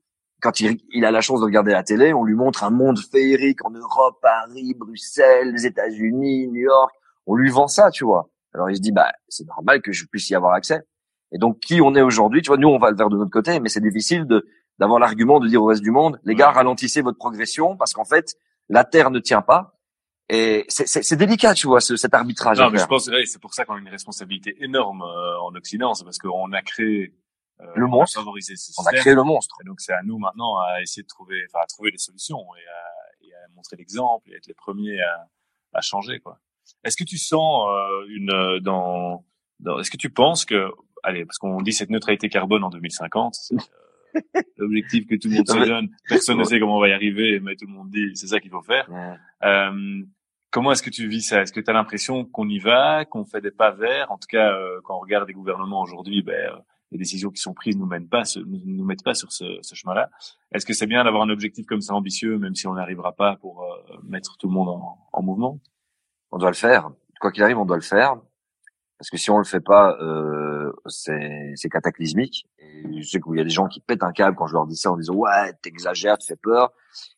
quand 0.41 0.59
il, 0.59 0.79
il, 0.93 1.05
a 1.05 1.11
la 1.11 1.21
chance 1.21 1.41
de 1.41 1.45
regarder 1.45 1.71
la 1.71 1.83
télé, 1.83 2.11
on 2.11 2.23
lui 2.23 2.33
montre 2.33 2.63
un 2.63 2.71
monde 2.71 2.97
féerique 2.97 3.63
en 3.65 3.69
Europe, 3.69 4.17
Paris, 4.19 4.73
Bruxelles, 4.75 5.51
les 5.53 5.67
États-Unis, 5.67 6.47
New 6.47 6.61
York. 6.61 6.91
On 7.27 7.35
lui 7.35 7.51
vend 7.51 7.67
ça, 7.67 7.91
tu 7.91 8.03
vois. 8.03 8.29
Alors 8.55 8.71
il 8.71 8.77
se 8.77 8.81
dit, 8.81 8.91
bah 8.91 9.11
c'est 9.27 9.45
normal 9.47 9.83
que 9.83 9.91
je 9.91 10.05
puisse 10.05 10.27
y 10.29 10.35
avoir 10.35 10.53
accès. 10.53 10.81
Et 11.31 11.37
donc 11.37 11.59
qui 11.59 11.81
on 11.81 11.93
est 11.93 12.01
aujourd'hui, 12.01 12.41
tu 12.41 12.47
vois, 12.47 12.57
nous 12.57 12.67
on 12.67 12.79
va 12.79 12.89
le 12.89 12.97
faire 12.97 13.09
de 13.09 13.17
notre 13.17 13.29
côté, 13.29 13.59
mais 13.59 13.69
c'est 13.69 13.81
difficile 13.81 14.25
de 14.25 14.47
d'avoir 14.79 14.99
l'argument 14.99 15.39
de 15.39 15.47
dire 15.47 15.61
au 15.61 15.67
reste 15.67 15.81
du 15.81 15.91
monde, 15.91 16.19
les 16.23 16.33
gars, 16.33 16.51
ralentissez 16.51 17.01
votre 17.01 17.17
progression 17.17 17.75
parce 17.77 17.93
qu'en 17.93 18.05
fait 18.05 18.35
la 18.69 18.83
Terre 18.83 19.11
ne 19.11 19.19
tient 19.19 19.41
pas. 19.41 19.76
Et 20.29 20.65
c'est 20.67 21.15
délicat, 21.15 21.53
tu 21.53 21.67
vois, 21.67 21.79
ce, 21.79 21.95
cet 21.95 22.13
arbitrage. 22.13 22.59
Non, 22.59 22.69
mais 22.69 22.79
je 22.79 22.85
pense 22.85 23.09
c'est 23.25 23.41
pour 23.41 23.53
ça 23.53 23.63
qu'on 23.63 23.75
a 23.75 23.79
une 23.79 23.87
responsabilité 23.87 24.57
énorme 24.61 25.01
euh, 25.01 25.39
en 25.39 25.55
Occident, 25.55 25.93
c'est 25.93 26.03
parce 26.03 26.17
qu'on 26.17 26.51
a 26.51 26.61
créé 26.61 27.13
euh, 27.61 27.65
le 27.75 27.87
monstre. 27.87 28.21
On 28.25 28.29
a, 28.29 28.41
ce 28.41 28.71
on 28.77 28.85
a 28.85 28.93
créé 28.93 29.13
le 29.13 29.23
monstre. 29.23 29.55
Et 29.61 29.65
donc 29.65 29.79
c'est 29.79 29.93
à 29.93 30.03
nous 30.03 30.17
maintenant 30.17 30.57
à 30.59 30.81
essayer 30.81 31.03
de 31.03 31.07
trouver, 31.07 31.41
enfin 31.49 31.63
à 31.63 31.67
trouver 31.67 31.91
des 31.91 31.97
solutions 31.97 32.43
et 32.55 32.67
à, 32.67 33.27
et 33.27 33.33
à 33.33 33.47
montrer 33.55 33.77
l'exemple 33.77 34.29
et 34.29 34.35
être 34.35 34.47
les 34.47 34.53
premiers 34.53 35.01
à, 35.01 35.27
à 35.73 35.81
changer, 35.81 36.19
quoi. 36.19 36.39
Est-ce 36.83 36.97
que 36.97 37.03
tu 37.03 37.17
sens 37.17 37.67
euh, 37.69 38.05
une 38.09 38.31
euh, 38.31 38.59
dans, 38.59 39.23
dans 39.59 39.79
est-ce 39.79 39.91
que 39.91 39.97
tu 39.97 40.09
penses 40.09 40.45
que 40.45 40.69
allez 41.03 41.25
parce 41.25 41.37
qu'on 41.37 41.61
dit 41.61 41.71
cette 41.71 41.89
neutralité 41.89 42.29
carbone 42.29 42.63
en 42.63 42.69
2050 42.69 43.35
c'est 43.35 43.55
euh, 43.55 44.41
l'objectif 44.57 45.07
que 45.07 45.15
tout 45.15 45.29
le 45.29 45.35
monde 45.35 45.47
se 45.47 45.65
donne 45.65 45.89
personne 46.09 46.37
ne 46.37 46.43
sait 46.43 46.59
comment 46.59 46.77
on 46.77 46.81
va 46.81 46.89
y 46.89 46.93
arriver 46.93 47.39
mais 47.39 47.55
tout 47.55 47.67
le 47.67 47.73
monde 47.73 47.89
dit 47.89 48.11
c'est 48.15 48.27
ça 48.27 48.39
qu'il 48.39 48.51
faut 48.51 48.61
faire 48.61 48.89
euh, 49.43 50.01
comment 50.57 50.71
est-ce 50.71 50.81
que 50.81 50.89
tu 50.89 51.07
vis 51.07 51.21
ça? 51.21 51.43
Est-ce 51.43 51.53
que 51.53 51.59
tu 51.59 51.69
as 51.69 51.73
l'impression 51.73 52.25
qu'on 52.25 52.49
y 52.49 52.57
va 52.57 53.05
qu'on 53.05 53.25
fait 53.25 53.41
des 53.41 53.51
pas 53.51 53.69
verts? 53.69 54.11
En 54.11 54.17
tout 54.17 54.25
cas 54.27 54.51
quand 54.83 54.95
on 54.95 54.99
regarde 54.99 55.27
les 55.27 55.35
gouvernements 55.35 55.83
aujourd'hui 55.83 56.23
ben 56.23 56.51
les 56.91 56.97
décisions 56.97 57.29
qui 57.29 57.39
sont 57.39 57.53
prises 57.53 57.77
nous 57.77 57.85
mènent 57.85 58.09
pas 58.09 58.23
nous, 58.37 58.61
nous 58.65 58.83
mettent 58.83 59.03
pas 59.03 59.13
sur 59.13 59.31
ce, 59.31 59.45
ce 59.61 59.75
chemin-là 59.75 60.09
est-ce 60.53 60.65
que 60.65 60.73
c'est 60.73 60.87
bien 60.87 61.03
d'avoir 61.03 61.21
un 61.21 61.29
objectif 61.29 61.67
comme 61.67 61.81
ça 61.81 61.93
ambitieux 61.93 62.39
même 62.39 62.55
si 62.55 62.65
on 62.65 62.73
n'arrivera 62.73 63.11
pas 63.11 63.35
pour 63.35 63.63
mettre 64.01 64.35
tout 64.37 64.47
le 64.47 64.53
monde 64.53 64.69
en, 64.69 64.97
en 65.13 65.21
mouvement? 65.21 65.59
On 66.31 66.39
doit 66.39 66.49
le 66.49 66.55
faire. 66.55 66.89
Quoi 67.21 67.31
qu'il 67.31 67.43
arrive, 67.43 67.59
on 67.59 67.65
doit 67.65 67.77
le 67.77 67.81
faire. 67.81 68.15
Parce 68.97 69.11
que 69.11 69.17
si 69.17 69.29
on 69.29 69.37
le 69.37 69.43
fait 69.43 69.59
pas, 69.59 69.95
euh, 70.01 70.71
c'est 70.87 71.69
cataclysmique. 71.69 72.47
Et 72.57 73.01
je 73.01 73.07
sais 73.07 73.21
qu'il 73.21 73.37
y 73.37 73.41
a 73.41 73.43
des 73.43 73.49
gens 73.49 73.67
qui 73.67 73.79
pètent 73.79 74.03
un 74.03 74.11
câble 74.11 74.35
quand 74.35 74.47
je 74.47 74.53
leur 74.53 74.65
dis 74.65 74.75
ça 74.75 74.91
en 74.91 74.97
disant 74.97 75.13
ouais, 75.13 75.53
t'exagères, 75.61 76.17
tu 76.17 76.27
fais 76.27 76.35
peur. 76.35 76.73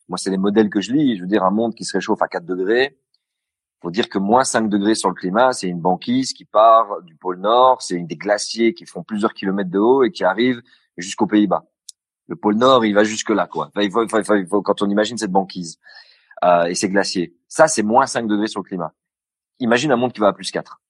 Moi, 0.09 0.17
c'est 0.17 0.29
les 0.29 0.37
modèles 0.37 0.69
que 0.69 0.81
je 0.81 0.91
lis. 0.91 1.15
Je 1.15 1.21
veux 1.21 1.27
dire, 1.27 1.43
un 1.43 1.51
monde 1.51 1.73
qui 1.73 1.85
se 1.85 1.93
réchauffe 1.93 2.21
à 2.21 2.27
4 2.27 2.45
degrés. 2.45 2.97
Faut 3.81 3.91
dire 3.91 4.09
que 4.09 4.17
moins 4.17 4.43
5 4.43 4.69
degrés 4.69 4.95
sur 4.95 5.09
le 5.09 5.15
climat, 5.15 5.53
c'est 5.53 5.67
une 5.67 5.79
banquise 5.79 6.33
qui 6.33 6.45
part 6.45 7.01
du 7.03 7.15
pôle 7.15 7.39
Nord. 7.39 7.81
C'est 7.81 7.97
des 7.99 8.17
glaciers 8.17 8.73
qui 8.73 8.85
font 8.85 9.03
plusieurs 9.03 9.33
kilomètres 9.33 9.71
de 9.71 9.79
haut 9.79 10.03
et 10.03 10.11
qui 10.11 10.23
arrivent 10.23 10.61
jusqu'aux 10.97 11.27
Pays-Bas. 11.27 11.65
Le 12.27 12.35
pôle 12.35 12.55
Nord, 12.55 12.85
il 12.85 12.93
va 12.93 13.03
jusque 13.03 13.29
là, 13.29 13.47
quoi. 13.47 13.71
il, 13.77 13.89
faut, 13.89 14.05
il, 14.05 14.47
faut, 14.47 14.61
quand 14.61 14.81
on 14.81 14.89
imagine 14.89 15.17
cette 15.17 15.31
banquise 15.31 15.79
euh, 16.43 16.65
et 16.65 16.75
ces 16.75 16.89
glaciers, 16.89 17.35
ça, 17.47 17.67
c'est 17.67 17.83
moins 17.83 18.05
5 18.05 18.27
degrés 18.27 18.47
sur 18.47 18.61
le 18.61 18.67
climat 18.67 18.93
imagine 19.59 19.91
un 19.91 19.95
monde 19.95 20.13
qui 20.13 20.19
va 20.19 20.27
à 20.27 20.33
plus 20.33 20.51
4. 20.51 20.81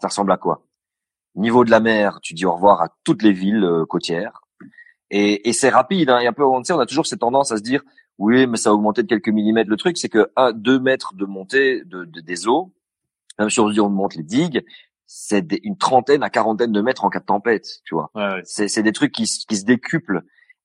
Ça 0.00 0.08
ressemble 0.08 0.32
à 0.32 0.36
quoi? 0.36 0.66
Niveau 1.34 1.64
de 1.64 1.70
la 1.70 1.80
mer, 1.80 2.20
tu 2.22 2.34
dis 2.34 2.46
au 2.46 2.52
revoir 2.52 2.80
à 2.80 2.88
toutes 3.04 3.22
les 3.22 3.32
villes 3.32 3.64
euh, 3.64 3.84
côtières. 3.84 4.42
Et, 5.10 5.48
et 5.48 5.52
c'est 5.52 5.68
rapide. 5.68 6.10
Hein, 6.10 6.20
et 6.20 6.26
un 6.26 6.32
peu, 6.32 6.44
on, 6.44 6.62
on 6.68 6.78
a 6.78 6.86
toujours 6.86 7.06
cette 7.06 7.20
tendance 7.20 7.52
à 7.52 7.58
se 7.58 7.62
dire, 7.62 7.82
oui, 8.18 8.46
mais 8.46 8.56
ça 8.56 8.70
a 8.70 8.72
augmenté 8.72 9.02
de 9.02 9.08
quelques 9.08 9.28
millimètres. 9.28 9.70
Le 9.70 9.76
truc, 9.76 9.98
c'est 9.98 10.08
que 10.08 10.30
1, 10.36 10.52
2 10.52 10.78
mètres 10.78 11.14
de 11.14 11.26
montée 11.26 11.82
de, 11.84 12.04
des 12.04 12.48
eaux, 12.48 12.72
même 13.38 13.50
si 13.50 13.60
on 13.60 13.68
dit 13.68 13.80
on 13.80 13.90
monte 13.90 14.14
les 14.14 14.22
digues, 14.22 14.64
c'est 15.06 15.46
une 15.62 15.76
trentaine 15.76 16.22
à 16.22 16.30
quarantaine 16.30 16.72
de 16.72 16.80
mètres 16.80 17.04
en 17.04 17.10
cas 17.10 17.20
de 17.20 17.26
tempête, 17.26 17.66
tu 17.84 17.94
vois. 17.94 18.10
Ouais, 18.14 18.40
C'est 18.44 18.82
des 18.82 18.92
trucs 18.92 19.12
qui, 19.12 19.24
qui 19.24 19.56
se 19.56 19.64
décuplent. 19.64 20.22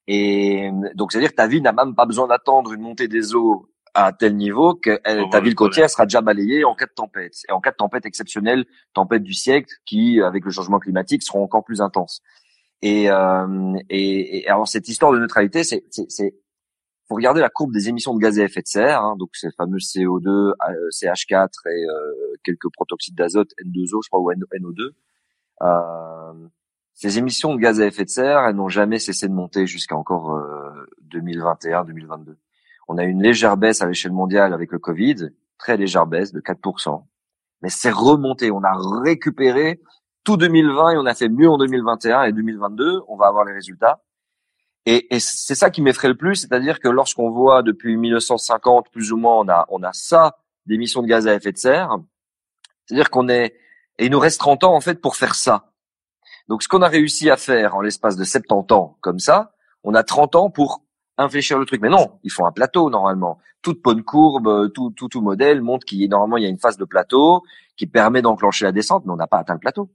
Et 0.08 0.72
donc, 0.96 1.12
c'est-à-dire 1.12 1.31
que 1.31 1.36
ta 1.36 1.48
vie 1.48 1.62
n'a 1.62 1.74
même 1.74 1.93
pas 1.93 2.05
besoin 2.05 2.27
d'attendre 2.27 2.74
une 2.74 2.81
montée 2.81 3.08
des 3.08 3.36
eaux 3.36 3.70
à 3.93 4.13
tel 4.13 4.36
niveau 4.38 4.74
que 4.74 5.00
ta 5.29 5.41
ville 5.41 5.55
côtière 5.55 5.89
sera 5.89 6.05
déjà 6.05 6.22
balayée 6.22 6.63
en 6.63 6.74
cas 6.75 6.86
de 6.86 6.93
tempête. 6.96 7.36
Et 7.50 7.51
en 7.51 7.60
cas 7.60 7.72
de 7.72 7.75
tempête 7.75 8.05
exceptionnelle, 8.05 8.65
tempête 8.93 9.24
du 9.24 9.34
siècle, 9.34 9.74
qui, 9.86 10.22
avec 10.22 10.46
le 10.46 10.51
changement 10.51 10.79
climatique, 10.79 11.24
seront 11.24 11.43
encore 11.43 11.63
plus 11.63 11.81
intenses. 11.81 12.22
Et, 12.81 13.12
euh, 13.12 13.75
et, 13.89 14.39
et, 14.39 14.48
alors 14.48 14.67
cette 14.67 14.88
histoire 14.88 15.12
de 15.12 15.20
neutralité, 15.20 15.63
c'est, 15.63 15.84
c'est, 17.12 17.15
faut 17.15 17.15
regarder 17.15 17.41
la 17.41 17.50
courbe 17.50 17.74
des 17.74 17.89
émissions 17.89 18.13
de 18.13 18.19
gaz 18.19 18.39
à 18.39 18.43
effet 18.43 18.62
de 18.62 18.67
serre, 18.67 19.02
hein, 19.02 19.15
donc 19.17 19.30
ces 19.34 19.52
fameux 19.52 19.78
CO2, 19.80 20.28
euh, 20.28 20.54
CH4 20.91 21.50
et 21.67 21.69
euh, 21.69 22.36
quelques 22.43 22.71
protoxydes 22.71 23.15
d'azote, 23.15 23.50
N2O, 23.63 24.04
je 24.04 24.10
crois, 24.10 24.21
ou 24.21 24.32
NO2. 24.32 24.91
Euh, 25.62 26.47
ces 26.93 27.17
émissions 27.17 27.54
de 27.54 27.60
gaz 27.60 27.82
à 27.82 27.86
effet 27.86 28.06
de 28.06 28.10
serre, 28.10 28.45
elles 28.45 28.56
n'ont 28.56 28.69
jamais 28.69 29.00
cessé 29.00 29.28
de 29.28 29.34
monter 29.34 29.67
jusqu'à 29.67 29.95
encore 29.95 30.39
2021-2022. 31.10 32.36
On 32.88 32.97
a 32.97 33.04
une 33.04 33.21
légère 33.21 33.58
baisse 33.58 33.82
à 33.82 33.88
l'échelle 33.88 34.12
mondiale 34.12 34.54
avec 34.54 34.71
le 34.71 34.80
Covid, 34.80 35.30
très 35.58 35.78
légère 35.78 36.06
baisse 36.06 36.32
de 36.32 36.39
4%. 36.39 37.04
Mais 37.62 37.69
c'est 37.69 37.91
remonté. 37.91 38.52
On 38.52 38.63
a 38.63 38.74
récupéré 39.04 39.82
tout 40.24 40.38
2020 40.38 40.91
et 40.91 40.97
on 40.97 41.06
a 41.06 41.15
fait 41.15 41.30
mieux 41.30 41.50
en 41.50 41.58
2021 41.58 42.24
et 42.24 42.34
2022. 42.34 43.02
On 43.08 43.17
va 43.17 43.28
avoir 43.28 43.45
les 43.45 43.54
résultats. 43.54 44.02
Et, 44.86 45.08
c'est 45.20 45.56
ça 45.56 45.70
qui 45.70 45.82
m'effraie 45.82 46.08
le 46.08 46.17
plus, 46.17 46.36
c'est-à-dire 46.38 46.80
que 46.80 46.88
lorsqu'on 46.88 47.30
voit 47.30 47.62
depuis 47.62 47.98
1950 47.98 48.89
plus 48.91 49.12
ou 49.12 49.17
moins, 49.17 49.38
on 49.39 49.48
a 49.48 49.65
on 49.70 49.84
a 49.84 49.94
ça 49.94 50.38
d'émissions 50.65 51.04
de 51.04 51.08
gaz 51.08 51.28
à 51.28 51.36
effet 51.36 51.52
de 51.52 51.58
serre. 51.58 51.98
C'est-à-dire 52.86 53.10
qu'on 53.10 53.30
est 53.30 53.56
et 54.00 54.06
il 54.06 54.12
nous 54.12 54.20
reste 54.20 54.39
30 54.39 54.63
ans 54.63 54.76
en 54.76 54.82
fait 54.82 55.00
pour 55.00 55.15
faire 55.15 55.36
ça. 55.36 55.72
Donc 56.48 56.63
ce 56.63 56.67
qu'on 56.67 56.82
a 56.82 56.88
réussi 56.88 57.30
à 57.30 57.38
faire 57.38 57.76
en 57.76 57.82
l'espace 57.82 58.17
de 58.17 58.24
70 58.24 58.74
ans 58.74 58.98
comme 59.02 59.20
ça, 59.20 59.54
on 59.84 59.94
a 59.94 60.04
30 60.04 60.36
ans 60.36 60.50
pour 60.50 60.84
infléchir 61.17 61.60
le 61.60 61.65
truc. 61.65 61.82
Mais 61.82 61.89
non, 61.89 62.20
ils 62.24 62.32
font 62.32 62.46
un 62.46 62.52
plateau 62.52 62.89
normalement. 62.89 63.38
Toute 63.62 63.82
bonne 63.84 64.04
courbe, 64.04 64.48
euh, 64.48 64.67
tout, 64.70 64.91
tout, 64.91 65.08
tout 65.08 65.22
modèle 65.22 65.62
montre 65.62 65.86
qu'il 65.86 66.10
normalement 66.10 66.38
il 66.38 66.44
y 66.44 66.48
a 66.48 66.50
une 66.50 66.58
phase 66.58 66.78
de 66.78 66.86
plateau 66.86 67.44
qui 67.78 67.86
permet 67.86 68.22
d'enclencher 68.22 68.65
la 68.65 68.72
descente, 68.72 69.06
mais 69.06 69.13
on 69.13 69.17
n'a 69.17 69.28
pas 69.28 69.38
atteint 69.38 69.54
le 69.54 69.60
plateau. 69.60 69.91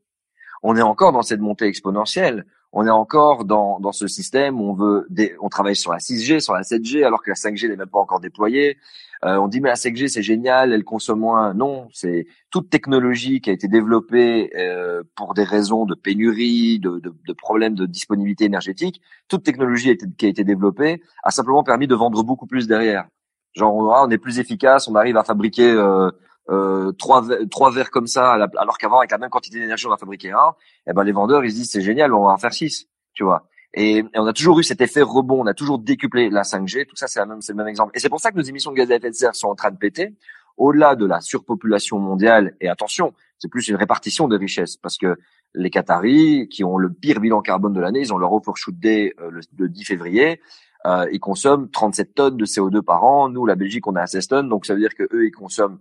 On 0.63 0.77
est 0.77 0.83
encore 0.83 1.13
dans 1.13 1.23
cette 1.23 1.41
montée 1.41 1.67
exponentielle. 1.67 2.47
On 2.79 2.87
est 2.87 2.91
encore 2.91 3.47
dans, 3.47 3.81
dans 3.81 3.93
ce 3.93 4.07
système 4.07 4.61
où 4.61 4.69
on 4.69 4.75
veut, 4.75 5.09
on 5.41 5.49
travaille 5.49 5.77
sur 5.77 5.93
la 5.93 5.99
6G, 5.99 6.41
sur 6.41 6.53
la 6.53 6.61
7G, 6.61 7.07
alors 7.07 7.23
que 7.23 7.31
la 7.31 7.35
5G 7.35 7.71
n'est 7.71 7.77
même 7.77 7.89
pas 7.89 7.99
encore 7.99 8.21
déployée. 8.21 8.77
Euh, 9.25 9.39
on 9.39 9.49
dit 9.49 9.63
mais 9.63 9.71
la 9.71 9.77
5G 9.77 10.09
c'est 10.09 10.23
génial, 10.23 10.75
elle 10.75 10.85
consomme 10.85 11.21
moins. 11.21 11.55
Non, 11.55 11.89
c'est 11.95 12.27
toute 12.51 12.69
technologie 12.69 13.41
qui 13.41 13.49
a 13.49 13.55
été 13.55 13.67
développée 13.67 14.53
euh, 14.59 15.03
pour 15.15 15.33
des 15.33 15.45
raisons 15.45 15.87
de 15.87 15.95
pénurie, 15.95 16.79
de, 16.79 16.99
de, 16.99 17.15
de, 17.27 17.33
problèmes 17.33 17.77
de 17.77 17.87
disponibilité 17.87 18.45
énergétique. 18.45 19.01
Toute 19.27 19.43
technologie 19.43 19.97
qui 20.19 20.27
a 20.27 20.29
été 20.29 20.45
développée 20.45 21.01
a 21.23 21.31
simplement 21.31 21.65
permis 21.65 21.87
de 21.87 21.95
vendre 21.95 22.23
beaucoup 22.25 22.47
plus 22.47 22.67
derrière. 22.67 23.07
Genre 23.55 23.75
on, 23.75 23.91
on 23.91 24.11
est 24.11 24.19
plus 24.19 24.39
efficace, 24.39 24.87
on 24.87 24.97
arrive 24.97 25.17
à 25.17 25.25
fabriquer 25.25 25.71
euh, 25.71 26.11
euh, 26.49 26.93
trois, 26.93 27.25
trois 27.51 27.71
verres 27.71 27.91
comme 27.91 28.07
ça, 28.07 28.33
alors 28.33 28.79
qu'avant 28.79 28.99
avec 28.99 29.11
la 29.11 29.19
même 29.19 29.31
quantité 29.31 29.59
d'énergie 29.59 29.87
on 29.87 29.91
va 29.91 29.97
fabriquer 29.97 30.31
un. 30.31 30.55
Et 30.87 30.91
eh 30.91 30.93
ben 30.93 31.05
les 31.05 31.13
vendeurs 31.13 31.45
ils 31.45 31.51
se 31.51 31.57
disent 31.57 31.71
c'est 31.71 31.81
génial, 31.81 32.15
on 32.15 32.25
va 32.25 32.33
en 32.33 32.39
faire 32.39 32.53
six, 32.53 32.89
tu 33.15 33.25
vois. 33.25 33.49
Et, 33.75 34.05
on 34.15 34.27
a 34.27 34.33
toujours 34.33 34.59
eu 34.59 34.65
cet 34.65 34.81
effet 34.81 35.03
rebond, 35.03 35.43
on 35.43 35.47
a 35.47 35.55
toujours 35.55 35.79
décuplé 35.79 36.31
la 36.31 36.43
5G, 36.43 36.87
tout 36.87 36.97
ça 36.97 37.09
c'est 37.09 37.25
même, 37.27 37.43
c'est 37.43 37.53
le 37.53 37.59
même 37.59 37.69
exemple. 37.69 37.93
Et 37.95 38.01
c'est 38.01 38.09
pour 38.09 38.21
ça 38.21 38.31
que 38.31 38.37
nos 38.37 38.43
émissions 38.43 38.71
de 38.71 38.77
gaz 38.77 38.91
à 38.91 38.97
effet 38.97 39.11
de 39.11 39.15
serre 39.15 39.35
sont 39.35 39.49
en 39.49 39.55
train 39.55 39.71
de 39.71 39.77
péter, 39.77 40.15
au-delà 40.57 40.95
de 40.95 41.05
la 41.05 41.21
surpopulation 41.21 41.99
mondiale. 41.99 42.55
Et 42.61 42.69
attention, 42.69 43.13
c'est 43.39 43.49
plus 43.49 43.69
une 43.69 43.77
répartition 43.77 44.29
de 44.29 44.37
richesses, 44.39 44.77
parce 44.77 44.97
que 44.97 45.17
les 45.55 45.71
Qataris, 45.71 46.49
qui 46.49 46.65
ont 46.65 46.79
le 46.79 46.93
pire 46.93 47.21
bilan 47.21 47.43
carbone 47.43 47.73
de 47.73 47.81
l'année, 47.81 48.01
ils 48.01 48.13
ont 48.13 48.19
leur 48.19 48.33
overshoot 48.33 48.75
day 48.79 49.15
euh, 49.21 49.31
le, 49.59 49.69
10 49.69 49.85
février, 49.85 50.41
euh, 50.87 51.07
ils 51.13 51.21
consomment 51.21 51.69
37 51.71 52.15
tonnes 52.15 52.37
de 52.37 52.47
CO2 52.47 52.81
par 52.83 53.05
an. 53.05 53.29
Nous, 53.29 53.45
la 53.45 53.57
Belgique, 53.57 53.87
on 53.87 53.97
a 53.97 54.07
16 54.07 54.29
tonnes, 54.29 54.49
donc 54.49 54.67
ça 54.67 54.75
veut 54.75 54.81
dire 54.81 54.95
que 54.95 55.03
eux, 55.13 55.27
ils 55.27 55.33
consomment 55.33 55.79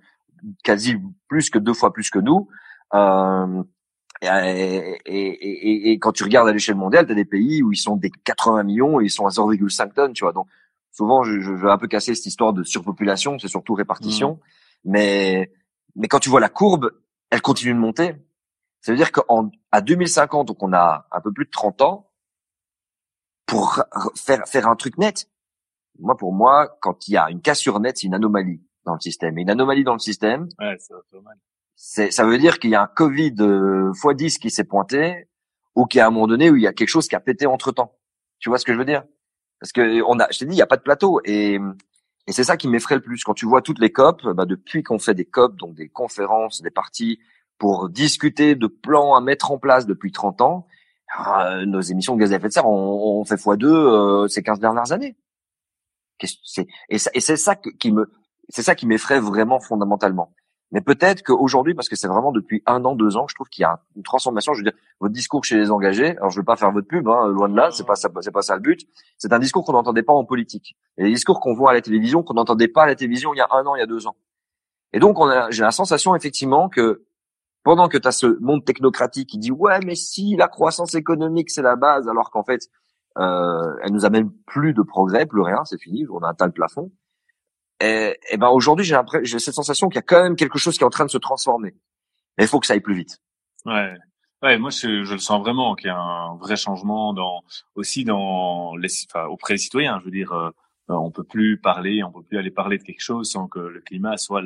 quasi 0.63 0.95
plus 1.27 1.49
que 1.49 1.59
deux 1.59 1.73
fois 1.73 1.93
plus 1.93 2.09
que 2.09 2.19
nous. 2.19 2.47
Euh, 2.93 3.63
et, 4.21 4.99
et, 5.05 5.91
et, 5.91 5.99
quand 5.99 6.13
tu 6.13 6.23
regardes 6.23 6.47
à 6.47 6.53
l'échelle 6.53 6.75
mondiale, 6.75 7.05
tu 7.05 7.11
as 7.11 7.15
des 7.15 7.25
pays 7.25 7.61
où 7.61 7.71
ils 7.71 7.77
sont 7.77 7.97
des 7.97 8.09
80 8.09 8.63
millions 8.63 9.01
et 9.01 9.05
ils 9.05 9.09
sont 9.09 9.25
à 9.25 9.29
0,5 9.29 9.93
tonnes, 9.93 10.13
tu 10.13 10.23
vois. 10.23 10.33
Donc 10.33 10.47
souvent, 10.91 11.23
je, 11.23 11.39
je, 11.41 11.51
vais 11.51 11.69
un 11.69 11.77
peu 11.77 11.87
casser 11.87 12.15
cette 12.15 12.25
histoire 12.25 12.53
de 12.53 12.63
surpopulation, 12.63 13.37
c'est 13.39 13.47
surtout 13.47 13.73
répartition. 13.73 14.33
Mmh. 14.33 14.91
Mais 14.91 15.51
mais 15.95 16.07
quand 16.07 16.19
tu 16.19 16.29
vois 16.29 16.39
la 16.39 16.49
courbe, 16.49 16.91
elle 17.29 17.41
continue 17.41 17.73
de 17.73 17.79
monter. 17.79 18.15
Ça 18.81 18.91
veut 18.91 18.97
dire 18.97 19.11
qu'à 19.11 19.81
2050, 19.81 20.47
donc 20.47 20.63
on 20.63 20.73
a 20.73 21.07
un 21.11 21.21
peu 21.21 21.31
plus 21.31 21.45
de 21.45 21.51
30 21.51 21.81
ans, 21.81 22.09
pour 23.45 23.81
faire 24.15 24.47
faire 24.47 24.67
un 24.67 24.75
truc 24.75 24.97
net. 24.97 25.29
Moi, 25.99 26.17
pour 26.17 26.33
moi, 26.33 26.77
quand 26.81 27.07
il 27.07 27.13
y 27.13 27.17
a 27.17 27.29
une 27.29 27.41
cassure 27.41 27.79
nette, 27.79 27.97
c'est 27.97 28.07
une 28.07 28.13
anomalie 28.13 28.61
dans 28.85 28.93
le 28.93 28.99
système. 28.99 29.37
Et 29.37 29.41
une 29.41 29.49
anomalie 29.49 29.83
dans 29.83 29.93
le 29.93 29.99
système, 29.99 30.47
ouais, 30.59 30.77
c'est, 31.75 32.11
ça 32.11 32.25
veut 32.25 32.37
dire 32.37 32.59
qu'il 32.59 32.69
y 32.69 32.75
a 32.75 32.81
un 32.81 32.87
Covid 32.87 33.35
euh, 33.39 33.91
x10 33.91 34.39
qui 34.39 34.49
s'est 34.49 34.63
pointé, 34.63 35.27
ou 35.75 35.85
qu'il 35.85 35.99
y 35.99 36.01
a 36.01 36.07
un 36.07 36.11
moment 36.11 36.27
donné 36.27 36.49
où 36.49 36.55
il 36.55 36.61
y 36.61 36.67
a 36.67 36.73
quelque 36.73 36.89
chose 36.89 37.07
qui 37.07 37.15
a 37.15 37.19
pété 37.19 37.45
entre 37.45 37.71
temps. 37.71 37.97
Tu 38.39 38.49
vois 38.49 38.57
ce 38.57 38.65
que 38.65 38.73
je 38.73 38.77
veux 38.77 38.85
dire? 38.85 39.03
Parce 39.59 39.71
que 39.71 40.01
on 40.03 40.19
a, 40.19 40.27
je 40.31 40.39
t'ai 40.39 40.45
dit, 40.45 40.53
il 40.53 40.57
n'y 40.57 40.61
a 40.61 40.67
pas 40.67 40.77
de 40.77 40.83
plateau, 40.83 41.19
et, 41.25 41.59
et 42.27 42.31
c'est 42.31 42.43
ça 42.43 42.57
qui 42.57 42.67
m'effraie 42.67 42.95
le 42.95 43.01
plus. 43.01 43.23
Quand 43.23 43.33
tu 43.33 43.45
vois 43.45 43.61
toutes 43.61 43.79
les 43.79 43.91
COP, 43.91 44.25
bah 44.33 44.45
depuis 44.45 44.83
qu'on 44.83 44.99
fait 44.99 45.13
des 45.13 45.25
COP, 45.25 45.55
donc 45.57 45.75
des 45.75 45.89
conférences, 45.89 46.61
des 46.61 46.71
parties 46.71 47.19
pour 47.57 47.89
discuter 47.89 48.55
de 48.55 48.67
plans 48.67 49.15
à 49.15 49.21
mettre 49.21 49.51
en 49.51 49.57
place 49.57 49.85
depuis 49.85 50.11
30 50.11 50.41
ans, 50.41 50.67
ah, 51.17 51.65
nos 51.65 51.81
émissions 51.81 52.15
de 52.15 52.19
gaz 52.19 52.33
à 52.33 52.37
effet 52.37 52.47
de 52.47 52.53
serre 52.53 52.67
ont, 52.67 53.23
fait 53.25 53.35
x2 53.35 53.65
euh, 53.65 54.27
ces 54.27 54.43
15 54.43 54.59
dernières 54.59 54.91
années. 54.91 55.15
C'est? 56.43 56.67
Et, 56.89 56.95
et 56.95 57.19
c'est 57.19 57.37
ça 57.37 57.55
qui 57.55 57.91
me 57.91 58.09
c'est 58.49 58.63
ça 58.63 58.75
qui 58.75 58.87
m'effraie 58.87 59.19
vraiment 59.19 59.59
fondamentalement. 59.59 60.33
Mais 60.71 60.81
peut-être 60.81 61.23
qu'aujourd'hui, 61.23 61.73
parce 61.73 61.87
que 61.87 61.95
c'est 61.95 62.07
vraiment 62.07 62.31
depuis 62.31 62.63
un 62.65 62.83
an, 62.85 62.95
deux 62.95 63.17
ans, 63.17 63.27
je 63.29 63.35
trouve 63.35 63.47
qu'il 63.47 63.61
y 63.61 63.65
a 63.65 63.81
une 63.95 64.03
transformation. 64.03 64.53
Je 64.53 64.59
veux 64.59 64.71
dire, 64.71 64.77
votre 64.99 65.13
discours 65.13 65.43
chez 65.43 65.57
les 65.57 65.71
engagés. 65.71 66.17
Alors, 66.17 66.31
je 66.31 66.39
veux 66.39 66.45
pas 66.45 66.55
faire 66.55 66.71
votre 66.71 66.87
pub, 66.87 67.07
hein, 67.07 67.27
loin 67.27 67.47
de 67.47 67.55
là. 67.55 67.69
C'est 67.71 67.85
pas 67.85 67.95
ça, 67.95 68.09
c'est 68.21 68.31
pas 68.31 68.41
ça 68.41 68.55
le 68.55 68.61
but. 68.61 68.81
C'est 69.17 69.31
un 69.31 69.39
discours 69.39 69.63
qu'on 69.63 69.73
n'entendait 69.73 70.03
pas 70.03 70.13
en 70.13 70.25
politique. 70.25 70.75
Et 70.97 71.03
les 71.03 71.11
discours 71.11 71.39
qu'on 71.39 71.53
voit 71.53 71.71
à 71.71 71.73
la 71.73 71.81
télévision, 71.81 72.23
qu'on 72.23 72.33
n'entendait 72.33 72.67
pas 72.67 72.83
à 72.83 72.87
la 72.87 72.95
télévision 72.95 73.33
il 73.33 73.37
y 73.37 73.41
a 73.41 73.47
un 73.51 73.65
an, 73.65 73.75
il 73.75 73.79
y 73.79 73.83
a 73.83 73.85
deux 73.85 74.07
ans. 74.07 74.17
Et 74.91 74.99
donc, 74.99 75.19
on 75.19 75.27
a, 75.27 75.51
j'ai 75.51 75.61
la 75.61 75.71
sensation 75.71 76.15
effectivement 76.15 76.67
que 76.67 77.05
pendant 77.63 77.87
que 77.87 77.97
tu 77.97 78.07
as 78.07 78.11
ce 78.11 78.37
monde 78.41 78.65
technocratique 78.65 79.29
qui 79.29 79.37
dit 79.37 79.51
ouais, 79.51 79.79
mais 79.85 79.95
si 79.95 80.35
la 80.35 80.47
croissance 80.47 80.95
économique 80.95 81.49
c'est 81.51 81.61
la 81.61 81.75
base, 81.75 82.07
alors 82.07 82.31
qu'en 82.31 82.43
fait, 82.43 82.69
euh, 83.17 83.75
elle 83.83 83.91
nous 83.91 84.05
amène 84.05 84.29
plus 84.45 84.73
de 84.73 84.81
progrès, 84.81 85.25
plus 85.25 85.41
rien, 85.41 85.63
c'est 85.65 85.79
fini, 85.79 86.05
on 86.11 86.19
a 86.19 86.29
atteint 86.29 86.47
le 86.47 86.51
plafond. 86.51 86.91
Et, 87.81 88.17
ben 88.37 88.49
aujourd'hui, 88.49 88.85
j'ai 88.85 88.97
j'ai 89.23 89.39
cette 89.39 89.53
sensation 89.53 89.89
qu'il 89.89 89.97
y 89.97 89.99
a 89.99 90.03
quand 90.03 90.23
même 90.23 90.35
quelque 90.35 90.57
chose 90.57 90.77
qui 90.77 90.83
est 90.83 90.87
en 90.87 90.89
train 90.89 91.05
de 91.05 91.11
se 91.11 91.17
transformer. 91.17 91.73
Mais 92.37 92.45
il 92.45 92.47
faut 92.47 92.59
que 92.59 92.67
ça 92.67 92.73
aille 92.73 92.81
plus 92.81 92.95
vite. 92.95 93.19
Ouais. 93.65 93.93
Ouais, 94.41 94.57
moi 94.59 94.69
je, 94.69 95.11
le 95.11 95.17
sens 95.17 95.41
vraiment 95.41 95.75
qu'il 95.75 95.87
y 95.87 95.89
a 95.89 95.97
un 95.97 96.35
vrai 96.35 96.55
changement 96.55 97.13
dans 97.13 97.43
aussi 97.73 98.03
dans 98.03 98.75
les 98.75 98.89
enfin, 99.09 99.25
auprès 99.25 99.55
des 99.55 99.57
citoyens. 99.57 99.99
Je 99.99 100.05
veux 100.05 100.11
dire, 100.11 100.33
euh, 100.33 100.51
on 100.87 101.09
peut 101.09 101.23
plus 101.23 101.57
parler, 101.59 102.03
on 102.03 102.11
peut 102.11 102.21
plus 102.21 102.37
aller 102.37 102.51
parler 102.51 102.77
de 102.77 102.83
quelque 102.83 103.01
chose 103.01 103.31
sans 103.31 103.47
que 103.47 103.59
le 103.59 103.81
climat 103.81 104.17
soit 104.17 104.41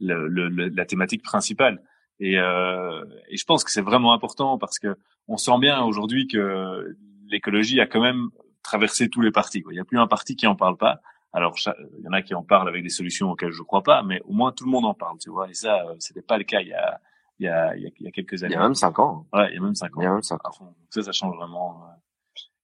la 0.00 0.84
thématique 0.86 1.22
principale. 1.22 1.82
Et, 2.20 2.38
euh, 2.38 3.04
et 3.28 3.36
je 3.36 3.44
pense 3.44 3.64
que 3.64 3.70
c'est 3.70 3.82
vraiment 3.82 4.12
important 4.12 4.56
parce 4.56 4.78
que 4.78 4.96
on 5.28 5.36
sent 5.36 5.58
bien 5.58 5.82
aujourd'hui 5.82 6.28
que 6.28 6.96
l'écologie 7.28 7.80
a 7.80 7.86
quand 7.86 8.00
même 8.00 8.28
traversé 8.62 9.08
tous 9.08 9.20
les 9.20 9.30
partis. 9.30 9.62
Il 9.70 9.74
n'y 9.74 9.80
a 9.80 9.84
plus 9.84 9.98
un 9.98 10.06
parti 10.06 10.36
qui 10.36 10.46
en 10.46 10.56
parle 10.56 10.76
pas. 10.76 11.00
Alors, 11.34 11.56
il 11.98 12.04
y 12.04 12.08
en 12.08 12.12
a 12.12 12.22
qui 12.22 12.32
en 12.32 12.44
parlent 12.44 12.68
avec 12.68 12.84
des 12.84 12.88
solutions 12.88 13.32
auxquelles 13.32 13.50
je 13.50 13.62
crois 13.62 13.82
pas, 13.82 14.04
mais 14.04 14.20
au 14.22 14.32
moins 14.32 14.52
tout 14.52 14.64
le 14.64 14.70
monde 14.70 14.84
en 14.84 14.94
parle, 14.94 15.18
tu 15.18 15.30
vois. 15.30 15.50
Et 15.50 15.54
ça, 15.54 15.84
euh, 15.84 15.96
c'était 15.98 16.22
pas 16.22 16.38
le 16.38 16.44
cas 16.44 16.60
il 16.60 16.68
y 16.68 16.72
a, 16.72 17.00
il 17.40 17.46
y 17.46 17.48
a, 17.48 17.76
il 17.76 17.92
y 17.98 18.06
a, 18.06 18.10
quelques 18.12 18.44
années. 18.44 18.54
Il 18.54 18.56
y 18.56 18.60
a 18.60 18.62
même 18.62 18.76
cinq 18.76 19.00
ans. 19.00 19.26
Ouais, 19.32 19.50
il 19.50 19.56
y 19.56 19.58
a 19.58 19.60
même 19.60 19.74
cinq 19.74 19.96
ans. 19.96 20.00
Il 20.00 20.04
y 20.04 20.06
a 20.06 20.12
même 20.12 20.22
cinq 20.22 20.46
ans. 20.46 20.74
Ça, 20.90 21.02
ça 21.02 21.10
change 21.10 21.34
vraiment. 21.36 21.88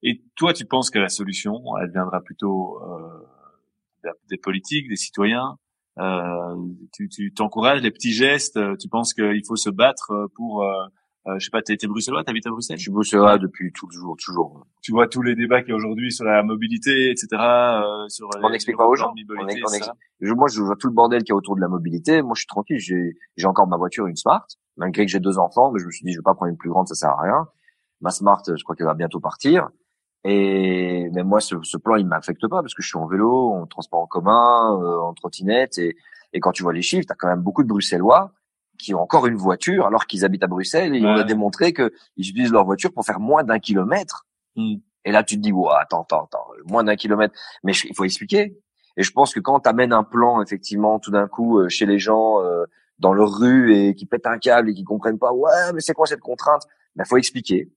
Et 0.03 0.23
toi, 0.35 0.53
tu 0.53 0.65
penses 0.65 0.89
que 0.89 0.99
la 0.99 1.09
solution, 1.09 1.61
elle 1.81 1.91
viendra 1.91 2.21
plutôt 2.21 2.81
euh, 2.81 4.09
des 4.29 4.37
politiques, 4.37 4.87
des 4.87 4.95
citoyens 4.95 5.57
euh, 5.99 6.55
Tu, 6.93 7.09
tu 7.09 7.33
t'encourages 7.33 7.81
les 7.81 7.91
petits 7.91 8.13
gestes. 8.13 8.57
Tu 8.77 8.87
penses 8.87 9.13
qu'il 9.13 9.45
faut 9.45 9.57
se 9.57 9.69
battre 9.69 10.29
pour 10.35 10.63
euh, 10.63 10.85
euh, 11.27 11.37
je 11.37 11.45
sais 11.45 11.51
pas, 11.51 11.61
t'es, 11.61 11.77
t'es 11.77 11.85
bruxellois, 11.85 12.23
t'habites 12.23 12.47
à 12.47 12.49
Bruxelles? 12.49 12.77
Je 12.77 12.81
suis 12.81 12.91
bruxellois 12.91 13.37
depuis 13.37 13.71
toujours, 13.73 14.17
toujours. 14.17 14.65
Tu 14.81 14.91
vois 14.91 15.07
tous 15.07 15.21
les 15.21 15.35
débats 15.35 15.61
qu'il 15.61 15.69
y 15.69 15.73
a 15.73 15.75
aujourd'hui 15.75 16.11
sur 16.11 16.25
la 16.25 16.41
mobilité, 16.41 17.11
etc. 17.11 17.27
Euh, 17.33 18.07
sur 18.09 18.27
on 18.41 18.49
n'explique 18.49 18.77
pas 18.77 18.87
aux 18.87 18.95
gens. 18.95 19.13
je, 20.19 20.33
moi, 20.33 20.47
je 20.47 20.61
vois 20.63 20.75
tout 20.75 20.87
le 20.87 20.93
bordel 20.93 21.19
qu'il 21.21 21.29
y 21.29 21.33
a 21.33 21.35
autour 21.35 21.55
de 21.55 21.61
la 21.61 21.67
mobilité. 21.67 22.23
Moi, 22.23 22.33
je 22.35 22.39
suis 22.39 22.47
tranquille. 22.47 22.79
J'ai, 22.79 23.17
j'ai 23.37 23.45
encore 23.45 23.67
ma 23.67 23.77
voiture, 23.77 24.07
une 24.07 24.15
Smart, 24.15 24.47
malgré 24.77 25.05
que 25.05 25.11
j'ai 25.11 25.19
deux 25.19 25.37
enfants. 25.37 25.71
Mais 25.71 25.79
je 25.79 25.85
me 25.85 25.91
suis 25.91 26.03
dit, 26.03 26.11
je 26.11 26.17
vais 26.17 26.23
pas 26.23 26.33
prendre 26.33 26.49
une 26.49 26.57
plus 26.57 26.71
grande, 26.71 26.87
ça 26.87 26.95
sert 26.95 27.11
à 27.11 27.21
rien. 27.21 27.47
Ma 28.01 28.09
Smart, 28.09 28.41
je 28.47 28.63
crois 28.63 28.75
qu'elle 28.75 28.87
va 28.87 28.95
bientôt 28.95 29.19
partir. 29.19 29.69
Et 30.23 31.07
mais 31.13 31.23
moi, 31.23 31.39
ce, 31.39 31.55
ce 31.61 31.77
plan, 31.77 31.97
il 31.97 32.07
m'affecte 32.07 32.47
pas 32.47 32.61
parce 32.61 32.73
que 32.73 32.81
je 32.81 32.87
suis 32.87 32.97
en 32.97 33.05
vélo, 33.05 33.51
en 33.51 33.67
transport 33.67 33.99
en 33.99 34.07
commun, 34.07 34.75
euh, 34.81 34.99
en 35.01 35.13
trottinette. 35.13 35.77
Et, 35.77 35.95
et 36.33 36.39
quand 36.39 36.51
tu 36.51 36.63
vois 36.63 36.73
les 36.73 36.81
chiffres, 36.81 37.05
t'as 37.07 37.15
quand 37.15 37.27
même 37.27 37.41
beaucoup 37.41 37.61
de 37.61 37.67
Bruxellois 37.67 38.31
qui 38.81 38.93
ont 38.93 39.01
encore 39.01 39.27
une 39.27 39.35
voiture 39.35 39.85
alors 39.85 40.05
qu'ils 40.05 40.25
habitent 40.25 40.43
à 40.43 40.47
Bruxelles 40.47 40.95
et 40.95 41.05
on 41.05 41.15
a 41.15 41.23
démontré 41.23 41.73
qu'ils 41.73 41.91
utilisent 42.17 42.51
leur 42.51 42.65
voiture 42.65 42.91
pour 42.91 43.05
faire 43.05 43.19
moins 43.19 43.43
d'un 43.43 43.59
kilomètre. 43.59 44.25
Hmm. 44.55 44.75
Et 45.05 45.11
là, 45.11 45.23
tu 45.23 45.35
te 45.35 45.41
dis, 45.41 45.51
ouais, 45.51 45.71
attends, 45.79 46.03
attends, 46.03 46.25
attends, 46.25 46.47
moins 46.65 46.83
d'un 46.83 46.95
kilomètre. 46.95 47.33
Mais 47.63 47.73
il 47.73 47.95
faut 47.95 48.03
expliquer. 48.03 48.57
Et 48.97 49.03
je 49.03 49.11
pense 49.11 49.33
que 49.33 49.39
quand 49.39 49.61
tu 49.61 49.69
amènes 49.69 49.93
un 49.93 50.03
plan, 50.03 50.41
effectivement, 50.41 50.99
tout 50.99 51.11
d'un 51.11 51.27
coup, 51.27 51.59
euh, 51.59 51.69
chez 51.69 51.85
les 51.85 51.97
gens, 51.97 52.43
euh, 52.43 52.65
dans 52.99 53.13
leur 53.13 53.39
rue 53.39 53.75
et 53.75 53.95
qui 53.95 54.05
pètent 54.05 54.27
un 54.27 54.37
câble 54.37 54.69
et 54.69 54.73
qui 54.73 54.83
comprennent 54.83 55.17
pas, 55.17 55.33
ouais, 55.33 55.73
mais 55.73 55.81
c'est 55.81 55.93
quoi 55.93 56.05
cette 56.05 56.19
contrainte? 56.19 56.63
Ben, 56.95 57.03
faut 57.03 57.17
expliquer. 57.17 57.71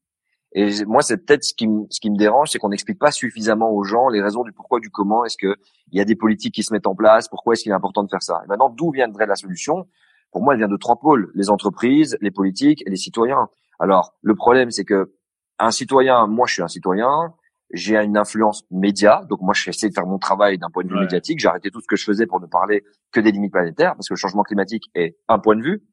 Et 0.53 0.85
moi, 0.85 1.03
c'est 1.03 1.17
peut-être 1.17 1.43
ce 1.43 1.55
qui, 1.55 1.67
me, 1.67 1.87
ce 1.91 1.99
qui 1.99 2.11
me 2.11 2.17
dérange, 2.17 2.51
c'est 2.51 2.59
qu'on 2.59 2.69
n'explique 2.69 2.99
pas 2.99 3.11
suffisamment 3.11 3.73
aux 3.73 3.83
gens 3.83 4.09
les 4.09 4.23
raisons 4.23 4.45
du 4.45 4.53
pourquoi, 4.53 4.79
du 4.79 4.91
comment. 4.91 5.25
Est-ce 5.25 5.37
que 5.37 5.57
il 5.91 5.99
y 5.99 6.01
a 6.01 6.05
des 6.05 6.15
politiques 6.15 6.55
qui 6.55 6.63
se 6.63 6.73
mettent 6.73 6.87
en 6.87 6.95
place? 6.95 7.29
Pourquoi 7.29 7.55
est-ce 7.55 7.63
qu'il 7.63 7.73
est 7.73 7.75
important 7.75 8.05
de 8.05 8.09
faire 8.09 8.23
ça? 8.23 8.43
Et 8.45 8.49
maintenant, 8.49 8.69
d'où 8.69 8.93
viendrait 8.93 9.27
la 9.27 9.35
solution? 9.35 9.89
Pour 10.35 10.43
moi, 10.43 10.55
elle 10.55 10.59
vient 10.59 10.69
de 10.69 10.77
trois 10.77 10.97
pôles 10.97 11.31
les 11.37 11.49
entreprises, 11.49 12.19
les 12.21 12.33
politiques 12.33 12.83
et 12.87 12.91
les 12.91 12.97
citoyens. 12.97 13.49
Alors, 13.79 14.17
le 14.21 14.35
problème, 14.35 14.73
c'est 14.73 14.85
que 14.85 15.15
un 15.61 15.71
citoyen, 15.71 16.27
moi, 16.27 16.49
je 16.49 16.55
suis 16.55 16.63
un 16.63 16.67
citoyen, 16.69 17.33
j'ai 17.73 17.97
une 17.97 18.19
influence 18.19 18.65
média, 18.73 19.23
donc 19.31 19.41
moi, 19.43 19.55
je 19.55 19.71
essayé 19.71 19.91
de 19.91 19.95
faire 19.95 20.07
mon 20.07 20.19
travail 20.19 20.59
d'un 20.59 20.71
point 20.71 20.83
de 20.83 20.89
vue 20.89 20.99
médiatique. 20.99 21.39
J'ai 21.39 21.47
arrêté 21.47 21.71
tout 21.71 21.81
ce 21.81 21.87
que 21.87 21.95
je 21.95 22.05
faisais 22.05 22.27
pour 22.27 22.41
ne 22.41 22.47
parler 22.47 22.83
que 23.13 23.21
des 23.21 23.31
limites 23.31 23.53
planétaires, 23.53 23.95
parce 23.95 24.09
que 24.09 24.15
le 24.15 24.19
changement 24.19 24.43
climatique 24.43 24.91
est 24.97 25.17
un 25.29 25.39
point 25.39 25.55
de 25.55 25.63
vue, 25.63 25.85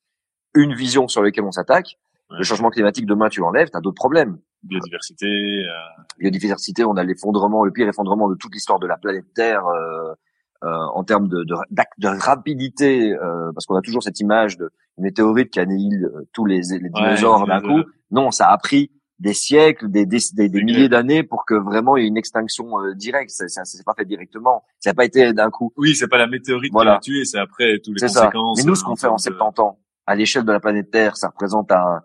une 0.55 0.73
vision 0.73 1.07
sur 1.07 1.21
laquelle 1.21 1.45
on 1.45 1.51
s'attaque. 1.51 1.99
Le 2.31 2.43
changement 2.43 2.71
climatique, 2.71 3.05
demain, 3.05 3.29
tu 3.29 3.41
l'enlèves, 3.41 3.69
tu 3.69 3.77
as 3.77 3.81
d'autres 3.81 3.95
problèmes. 3.95 4.39
Biodiversité. 4.63 5.27
Euh... 5.27 6.03
Biodiversité, 6.17 6.83
on 6.83 6.95
a 6.95 7.03
l'effondrement, 7.03 7.63
le 7.63 7.71
pire 7.71 7.87
effondrement 7.87 8.27
de 8.27 8.35
toute 8.35 8.53
l'histoire 8.55 8.79
de 8.79 8.87
la 8.87 8.97
planète 8.97 9.25
Terre. 9.35 9.67
Euh, 9.67 10.13
euh, 10.13 10.15
en 10.63 11.03
termes 11.03 11.27
de, 11.27 11.43
de, 11.43 11.55
de 11.97 12.07
rapidité, 12.07 13.13
euh, 13.13 13.51
parce 13.53 13.65
qu'on 13.65 13.75
a 13.75 13.81
toujours 13.81 14.03
cette 14.03 14.19
image 14.19 14.57
de 14.57 14.69
météorite 14.97 15.51
qui 15.51 15.59
annihile 15.59 16.05
euh, 16.05 16.27
tous 16.33 16.45
les, 16.45 16.61
les 16.69 16.89
dinosaures 16.89 17.47
d'un 17.47 17.61
coup. 17.61 17.83
Non, 18.11 18.31
ça 18.31 18.49
a 18.49 18.57
pris 18.57 18.91
des 19.19 19.33
siècles, 19.33 19.89
des, 19.89 20.05
des, 20.05 20.19
des, 20.33 20.63
milliers 20.63 20.89
d'années 20.89 21.23
pour 21.23 21.45
que 21.45 21.53
vraiment 21.53 21.95
il 21.95 22.01
y 22.01 22.05
ait 22.05 22.09
une 22.09 22.17
extinction 22.17 22.71
directe. 22.95 23.29
Ça, 23.29 23.47
ça, 23.47 23.65
s'est 23.65 23.83
pas 23.83 23.93
fait 23.95 24.05
directement. 24.05 24.63
Ça 24.79 24.89
n'a 24.89 24.93
pas 24.95 25.05
été 25.05 25.31
d'un 25.33 25.51
coup. 25.51 25.71
Oui, 25.77 25.95
c'est 25.95 26.07
pas 26.07 26.17
la 26.17 26.27
météorite 26.27 26.73
qui 26.73 26.85
l'a 26.85 26.99
tué, 26.99 27.25
c'est 27.25 27.37
après 27.37 27.79
tous 27.83 27.93
les 27.93 28.01
conséquences. 28.01 28.57
Ça. 28.57 28.63
Mais 28.63 28.69
nous, 28.69 28.75
ce 28.75 28.83
qu'on 28.83 28.95
fait 28.95 29.07
en 29.07 29.17
70 29.17 29.61
ans, 29.61 29.79
à 30.07 30.15
l'échelle 30.15 30.43
de 30.43 30.51
la 30.51 30.59
planète 30.59 30.89
Terre, 30.89 31.17
ça 31.17 31.27
représente 31.29 31.71
un, 31.71 32.01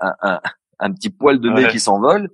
un, 0.00 0.14
un, 0.20 0.40
un 0.78 0.92
petit 0.92 1.10
poil 1.10 1.40
de 1.40 1.48
nez 1.50 1.68
qui 1.68 1.80
s'envole 1.80 2.28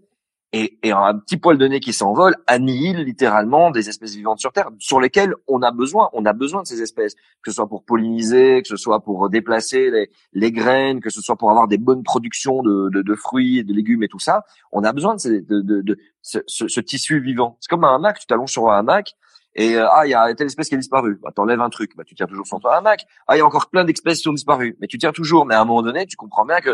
et, 0.57 0.79
et, 0.85 0.93
un 0.93 1.19
petit 1.19 1.37
poil 1.37 1.59
de 1.59 1.67
nez 1.67 1.81
qui 1.81 1.93
s'envole 1.93 2.37
annihile 2.47 3.01
littéralement 3.01 3.73
des 3.73 3.89
espèces 3.89 4.15
vivantes 4.15 4.39
sur 4.39 4.53
Terre, 4.53 4.71
sur 4.79 5.01
lesquelles 5.01 5.35
on 5.49 5.63
a 5.63 5.73
besoin. 5.73 6.11
On 6.13 6.25
a 6.25 6.33
besoin 6.33 6.63
de 6.63 6.67
ces 6.69 6.81
espèces, 6.81 7.17
que 7.43 7.51
ce 7.51 7.57
soit 7.57 7.69
pour 7.69 7.85
polliniser, 7.85 8.63
que 8.63 8.69
ce 8.69 8.77
soit 8.77 9.01
pour 9.01 9.29
déplacer 9.29 9.91
les, 9.91 10.11
les 10.33 10.53
graines, 10.53 11.01
que 11.01 11.11
ce 11.11 11.21
soit 11.21 11.35
pour 11.35 11.51
avoir 11.51 11.67
des 11.67 11.77
bonnes 11.77 12.05
productions 12.05 12.63
de, 12.63 12.89
de, 12.91 13.03
de 13.03 13.15
fruits, 13.17 13.65
de 13.65 13.75
légumes 13.75 14.05
et 14.05 14.09
tout 14.09 14.21
ça. 14.21 14.45
On 14.71 14.85
a 14.85 14.93
besoin 14.93 15.17
de, 15.17 15.21
ces, 15.21 15.41
de, 15.41 15.61
de, 15.61 15.81
de 15.81 15.99
ce, 16.23 16.39
ce, 16.47 16.81
tissu 16.81 17.21
vivant. 17.21 17.57
C'est 17.61 17.69
comme 17.69 17.83
un 17.83 17.97
hamac. 17.97 18.21
Tu 18.21 18.27
t'allonges 18.27 18.53
sur 18.53 18.71
un 18.71 18.79
hamac 18.79 19.17
et 19.57 19.75
euh, 19.77 19.89
ah 19.91 20.07
il 20.07 20.11
y 20.11 20.15
a 20.15 20.33
telle 20.35 20.47
espèce 20.47 20.69
qui 20.69 20.77
a 20.77 20.79
disparu. 20.79 21.19
Bah 21.21 21.31
t'enlèves 21.35 21.61
un 21.61 21.71
truc, 21.71 21.97
bah 21.97 22.05
tu 22.05 22.15
tiens 22.15 22.27
toujours 22.27 22.47
sur 22.47 22.61
ton 22.61 22.69
hamac. 22.69 23.07
Ah 23.27 23.35
il 23.35 23.41
y 23.41 23.43
a 23.43 23.47
encore 23.47 23.71
plein 23.71 23.85
d'espèces 23.85 24.21
qui 24.21 24.29
ont 24.29 24.33
disparu, 24.33 24.77
mais 24.81 24.87
tu 24.87 24.99
tiens 24.99 25.13
toujours. 25.13 25.47
Mais 25.47 25.57
à 25.57 25.61
un 25.61 25.65
moment 25.65 25.83
donné, 25.83 26.07
tu 26.07 26.17
comprends 26.17 26.45
bien 26.45 26.61
que 26.61 26.71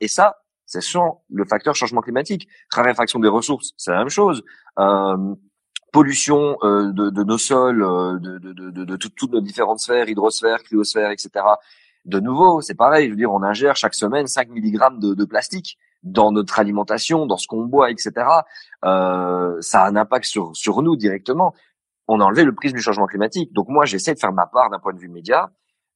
et 0.00 0.08
ça 0.08 0.36
c'est 0.70 0.80
sur 0.80 1.18
le 1.30 1.44
facteur 1.44 1.74
changement 1.74 2.00
climatique. 2.00 2.46
Raréfaction 2.72 3.18
des 3.18 3.28
ressources, 3.28 3.72
c'est 3.76 3.90
la 3.90 3.98
même 3.98 4.08
chose. 4.08 4.44
Euh, 4.78 5.34
pollution 5.92 6.56
euh, 6.62 6.92
de, 6.92 7.10
de, 7.10 7.24
nos 7.24 7.38
sols, 7.38 7.82
euh, 7.82 8.20
de, 8.20 8.38
de, 8.38 8.70
de, 8.70 8.84
de 8.84 8.96
toutes 8.96 9.32
nos 9.32 9.40
différentes 9.40 9.80
sphères, 9.80 10.08
hydrosphère, 10.08 10.62
cryosphère, 10.62 11.10
etc. 11.10 11.30
De 12.04 12.20
nouveau, 12.20 12.60
c'est 12.60 12.76
pareil. 12.76 13.06
Je 13.06 13.10
veux 13.10 13.16
dire, 13.16 13.32
on 13.32 13.42
ingère 13.42 13.74
chaque 13.74 13.94
semaine 13.94 14.28
5 14.28 14.48
mg 14.48 15.00
de, 15.00 15.14
de 15.14 15.24
plastique 15.24 15.76
dans 16.04 16.30
notre 16.30 16.60
alimentation, 16.60 17.26
dans 17.26 17.36
ce 17.36 17.48
qu'on 17.48 17.64
boit, 17.64 17.90
etc. 17.90 18.12
Euh, 18.84 19.60
ça 19.60 19.82
a 19.82 19.88
un 19.88 19.96
impact 19.96 20.24
sur, 20.24 20.54
sur 20.54 20.82
nous 20.82 20.94
directement. 20.94 21.52
On 22.06 22.20
a 22.20 22.24
enlevé 22.24 22.44
le 22.44 22.54
prisme 22.54 22.76
du 22.76 22.82
changement 22.82 23.06
climatique. 23.06 23.52
Donc 23.52 23.66
moi, 23.68 23.86
j'essaie 23.86 24.14
de 24.14 24.20
faire 24.20 24.32
ma 24.32 24.46
part 24.46 24.70
d'un 24.70 24.78
point 24.78 24.92
de 24.92 25.00
vue 25.00 25.08
média 25.08 25.50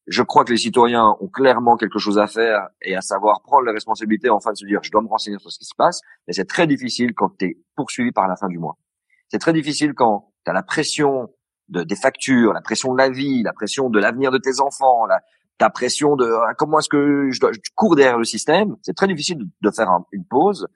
je 0.06 0.22
crois 0.22 0.44
que 0.44 0.52
les 0.52 0.58
citoyens 0.58 1.16
ont 1.20 1.28
clairement 1.28 1.76
quelque 1.76 1.98
chose 1.98 2.18
à 2.18 2.26
faire 2.26 2.68
et 2.82 2.94
à 2.94 3.00
savoir 3.00 3.40
prendre 3.42 3.64
les 3.64 3.72
responsabilités 3.72 4.28
enfin 4.28 4.52
de 4.52 4.56
se 4.56 4.66
dire 4.66 4.80
je 4.82 4.90
dois 4.90 5.02
me 5.02 5.08
renseigner 5.08 5.38
sur 5.38 5.50
ce 5.50 5.58
qui 5.58 5.64
se 5.64 5.74
passe, 5.76 6.00
mais 6.26 6.32
c'est 6.32 6.44
très 6.44 6.66
difficile 6.66 7.14
quand 7.14 7.30
tu 7.38 7.46
es 7.46 7.58
poursuivi 7.74 8.12
par 8.12 8.28
la 8.28 8.36
fin 8.36 8.48
du 8.48 8.58
mois. 8.58 8.76
C'est 9.28 9.38
très 9.38 9.52
difficile 9.52 9.94
quand 9.94 10.32
tu 10.44 10.50
as 10.50 10.54
la 10.54 10.62
pression 10.62 11.30
de, 11.68 11.82
des 11.82 11.96
factures, 11.96 12.52
la 12.52 12.60
pression 12.60 12.92
de 12.92 12.98
la 12.98 13.08
vie, 13.08 13.42
la 13.42 13.52
pression 13.52 13.88
de 13.88 13.98
l'avenir 13.98 14.30
de 14.30 14.38
tes 14.38 14.60
enfants, 14.60 15.06
la, 15.06 15.20
ta 15.58 15.70
pression 15.70 16.16
de 16.16 16.30
ah, 16.48 16.54
comment 16.54 16.78
est-ce 16.78 16.88
que 16.88 17.30
je, 17.30 17.40
dois, 17.40 17.52
je 17.52 17.58
cours 17.74 17.96
derrière 17.96 18.18
le 18.18 18.24
système. 18.24 18.76
C'est 18.82 18.94
très 18.94 19.06
difficile 19.06 19.38
de, 19.60 19.70
faire 19.70 19.88
une 20.12 20.24
pause, 20.24 20.68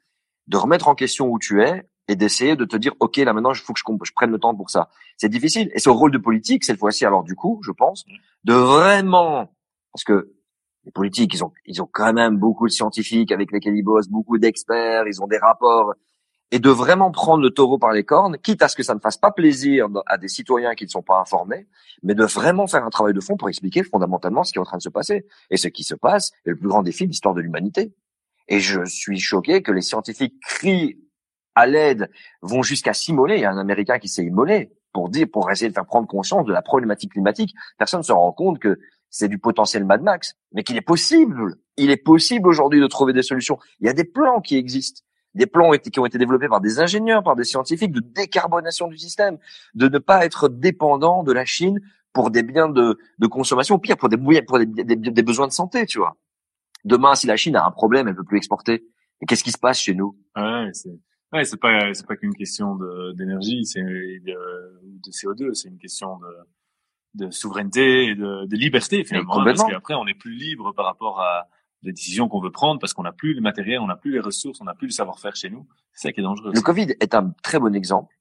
de 0.46 0.56
remettre 0.56 0.88
en 0.88 0.94
question 0.94 1.28
où 1.28 1.38
tu 1.38 1.62
es 1.62 1.86
et 2.08 2.16
d'essayer 2.16 2.56
de 2.56 2.64
te 2.64 2.76
dire 2.76 2.94
ok 3.00 3.18
là 3.18 3.32
maintenant 3.32 3.52
il 3.52 3.58
faut 3.58 3.72
que 3.72 3.78
je, 3.78 3.84
je, 4.04 4.12
prenne 4.12 4.30
le 4.30 4.38
temps 4.38 4.54
pour 4.54 4.70
ça. 4.70 4.88
C'est 5.16 5.28
difficile 5.28 5.70
et 5.74 5.78
c'est 5.78 5.90
au 5.90 5.94
rôle 5.94 6.10
de 6.10 6.18
politique 6.18 6.64
cette 6.64 6.78
fois-ci 6.78 7.04
alors 7.04 7.22
du 7.22 7.34
coup 7.34 7.60
je 7.64 7.70
pense 7.70 8.04
de 8.44 8.54
vraiment 8.54 9.52
parce 9.92 10.04
que 10.04 10.34
les 10.84 10.92
politiques 10.92 11.34
ils 11.34 11.44
ont 11.44 11.52
ils 11.66 11.82
ont 11.82 11.88
quand 11.90 12.12
même 12.12 12.38
beaucoup 12.38 12.66
de 12.66 12.72
scientifiques 12.72 13.32
avec 13.32 13.52
lesquels 13.52 13.76
ils 13.76 13.82
bossent, 13.82 14.08
beaucoup 14.08 14.38
d'experts, 14.38 15.06
ils 15.06 15.22
ont 15.22 15.26
des 15.26 15.38
rapports 15.38 15.94
et 16.50 16.58
de 16.58 16.70
vraiment 16.70 17.10
prendre 17.10 17.42
le 17.42 17.50
taureau 17.50 17.78
par 17.78 17.92
les 17.92 18.04
cornes, 18.04 18.38
quitte 18.38 18.62
à 18.62 18.68
ce 18.68 18.76
que 18.76 18.82
ça 18.82 18.94
ne 18.94 19.00
fasse 19.00 19.18
pas 19.18 19.30
plaisir 19.30 19.86
à 20.06 20.16
des 20.16 20.28
citoyens 20.28 20.74
qui 20.74 20.84
ne 20.84 20.88
sont 20.88 21.02
pas 21.02 21.20
informés, 21.20 21.66
mais 22.02 22.14
de 22.14 22.24
vraiment 22.24 22.66
faire 22.66 22.84
un 22.84 22.90
travail 22.90 23.12
de 23.12 23.20
fond 23.20 23.36
pour 23.36 23.48
expliquer 23.48 23.82
fondamentalement 23.82 24.44
ce 24.44 24.52
qui 24.52 24.58
est 24.58 24.60
en 24.60 24.64
train 24.64 24.78
de 24.78 24.82
se 24.82 24.88
passer. 24.88 25.26
Et 25.50 25.56
ce 25.56 25.68
qui 25.68 25.84
se 25.84 25.94
passe 25.94 26.32
est 26.46 26.50
le 26.50 26.56
plus 26.56 26.68
grand 26.68 26.82
défi 26.82 27.04
de 27.04 27.10
l'histoire 27.10 27.34
de 27.34 27.42
l'humanité. 27.42 27.92
Et 28.48 28.60
je 28.60 28.82
suis 28.86 29.18
choqué 29.18 29.62
que 29.62 29.72
les 29.72 29.82
scientifiques 29.82 30.40
crient 30.40 30.96
à 31.58 31.66
l'aide 31.66 32.10
vont 32.42 32.62
jusqu'à 32.62 32.92
s'immoler. 32.92 33.36
Il 33.36 33.40
y 33.42 33.44
a 33.44 33.50
un 33.50 33.58
Américain 33.58 33.98
qui 33.98 34.08
s'est 34.08 34.24
immolé. 34.24 34.70
pour 34.92 35.08
dire, 35.08 35.26
pour 35.30 35.50
essayer 35.50 35.68
de 35.68 35.74
faire 35.74 35.86
prendre 35.86 36.08
conscience 36.08 36.44
de 36.46 36.52
la 36.52 36.62
problématique 36.62 37.12
climatique. 37.12 37.54
Personne 37.78 38.00
ne 38.00 38.04
se 38.04 38.12
rend 38.12 38.32
compte 38.32 38.58
que 38.58 38.78
c'est 39.10 39.28
du 39.28 39.38
potentiel 39.38 39.84
Mad 39.84 40.02
Max, 40.02 40.34
mais 40.52 40.62
qu'il 40.62 40.76
est 40.76 40.82
possible. 40.82 41.56
Il 41.76 41.90
est 41.90 42.02
possible 42.02 42.48
aujourd'hui 42.48 42.80
de 42.80 42.86
trouver 42.86 43.12
des 43.12 43.22
solutions. 43.22 43.58
Il 43.80 43.86
y 43.86 43.90
a 43.90 43.92
des 43.92 44.04
plans 44.04 44.40
qui 44.40 44.56
existent 44.56 45.02
des 45.34 45.46
plans 45.46 45.70
qui 45.70 46.00
ont 46.00 46.06
été 46.06 46.18
développés 46.18 46.48
par 46.48 46.60
des 46.60 46.80
ingénieurs, 46.80 47.22
par 47.22 47.36
des 47.36 47.44
scientifiques 47.44 47.92
de 47.92 48.00
décarbonation 48.00 48.88
du 48.88 48.98
système, 48.98 49.38
de 49.74 49.88
ne 49.88 49.98
pas 49.98 50.24
être 50.24 50.48
dépendant 50.48 51.22
de 51.22 51.32
la 51.32 51.44
Chine 51.44 51.80
pour 52.12 52.30
des 52.30 52.42
biens 52.42 52.68
de, 52.68 52.98
de 53.18 53.26
consommation, 53.26 53.76
ou 53.76 53.78
pire 53.78 53.96
pour 53.96 54.08
des, 54.08 54.16
besoins 54.16 55.46
de 55.46 55.52
santé, 55.52 55.86
tu 55.86 55.98
vois. 55.98 56.16
Demain, 56.84 57.14
si 57.14 57.26
la 57.26 57.36
Chine 57.36 57.54
a 57.54 57.64
un 57.64 57.70
problème, 57.70 58.08
elle 58.08 58.16
peut 58.16 58.24
plus 58.24 58.38
exporter. 58.38 58.84
Et 59.20 59.26
qu'est-ce 59.26 59.44
qui 59.44 59.52
se 59.52 59.58
passe 59.58 59.78
chez 59.78 59.94
nous? 59.94 60.16
Ouais, 61.32 61.44
c'est 61.44 61.60
pas 61.60 61.92
c'est 61.94 62.06
pas 62.06 62.16
qu'une 62.16 62.34
question 62.34 62.78
d'énergie, 63.14 63.64
c'est 63.64 63.82
de, 63.82 64.80
de 64.84 65.10
CO2, 65.10 65.54
c'est 65.54 65.68
une 65.68 65.78
question 65.78 66.18
de 66.18 66.26
de 67.14 67.30
souveraineté 67.30 68.04
et 68.04 68.14
de, 68.14 68.46
de 68.46 68.56
liberté 68.56 69.04
finalement. 69.04 69.40
Hein, 69.40 69.44
parce 69.44 69.64
qu'après, 69.64 69.94
on 69.94 70.06
est 70.06 70.14
plus 70.14 70.34
libre 70.34 70.72
par 70.72 70.84
rapport 70.84 71.20
à 71.20 71.48
les 71.82 71.92
décisions 71.92 72.28
qu'on 72.28 72.40
veut 72.40 72.50
prendre 72.50 72.80
parce 72.80 72.92
qu'on 72.92 73.02
n'a 73.02 73.12
plus 73.12 73.34
le 73.34 73.40
matériel, 73.40 73.80
on 73.80 73.86
n'a 73.86 73.96
plus 73.96 74.12
les 74.12 74.20
ressources, 74.20 74.60
on 74.60 74.64
n'a 74.64 74.74
plus 74.74 74.88
le 74.88 74.92
savoir-faire 74.92 75.36
chez 75.36 75.50
nous. 75.50 75.66
C'est 75.92 76.08
ça 76.08 76.12
qui 76.12 76.20
est 76.20 76.22
dangereux. 76.22 76.52
Le 76.54 76.60
Covid 76.60 76.94
est 77.00 77.14
un 77.14 77.32
très 77.42 77.58
bon 77.58 77.74
exemple. 77.74 78.14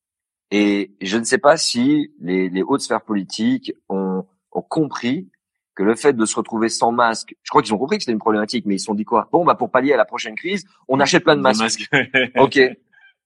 Et 0.52 0.96
je 1.02 1.18
ne 1.18 1.24
sais 1.24 1.38
pas 1.38 1.58
si 1.58 2.14
les, 2.20 2.50
les 2.50 2.62
hautes 2.62 2.82
sphères 2.82 3.02
politiques 3.02 3.74
ont, 3.90 4.26
ont 4.52 4.62
compris 4.62 5.30
que 5.76 5.84
le 5.84 5.96
fait 5.96 6.14
de 6.14 6.26
se 6.26 6.36
retrouver 6.36 6.70
sans 6.70 6.92
masque, 6.92 7.36
je 7.44 7.50
crois 7.50 7.62
qu'ils 7.62 7.74
ont 7.74 7.78
compris 7.78 7.98
que 7.98 8.04
c'était 8.04 8.14
une 8.14 8.20
problématique, 8.20 8.66
mais 8.66 8.76
ils 8.76 8.80
se 8.80 8.86
sont 8.86 8.96
dit 8.96 9.06
quoi? 9.06 9.28
Bon, 9.32 9.46
bah 9.46 9.56
pour 9.56 9.70
pallier 9.70 9.94
à 9.94 9.98
la 9.98 10.06
prochaine 10.06 10.36
crise, 10.36 10.66
on 10.88 11.00
achète 11.00 11.24
plein 11.24 11.36
de 11.36 11.42
masques. 11.42 11.88
ok, 12.38 12.60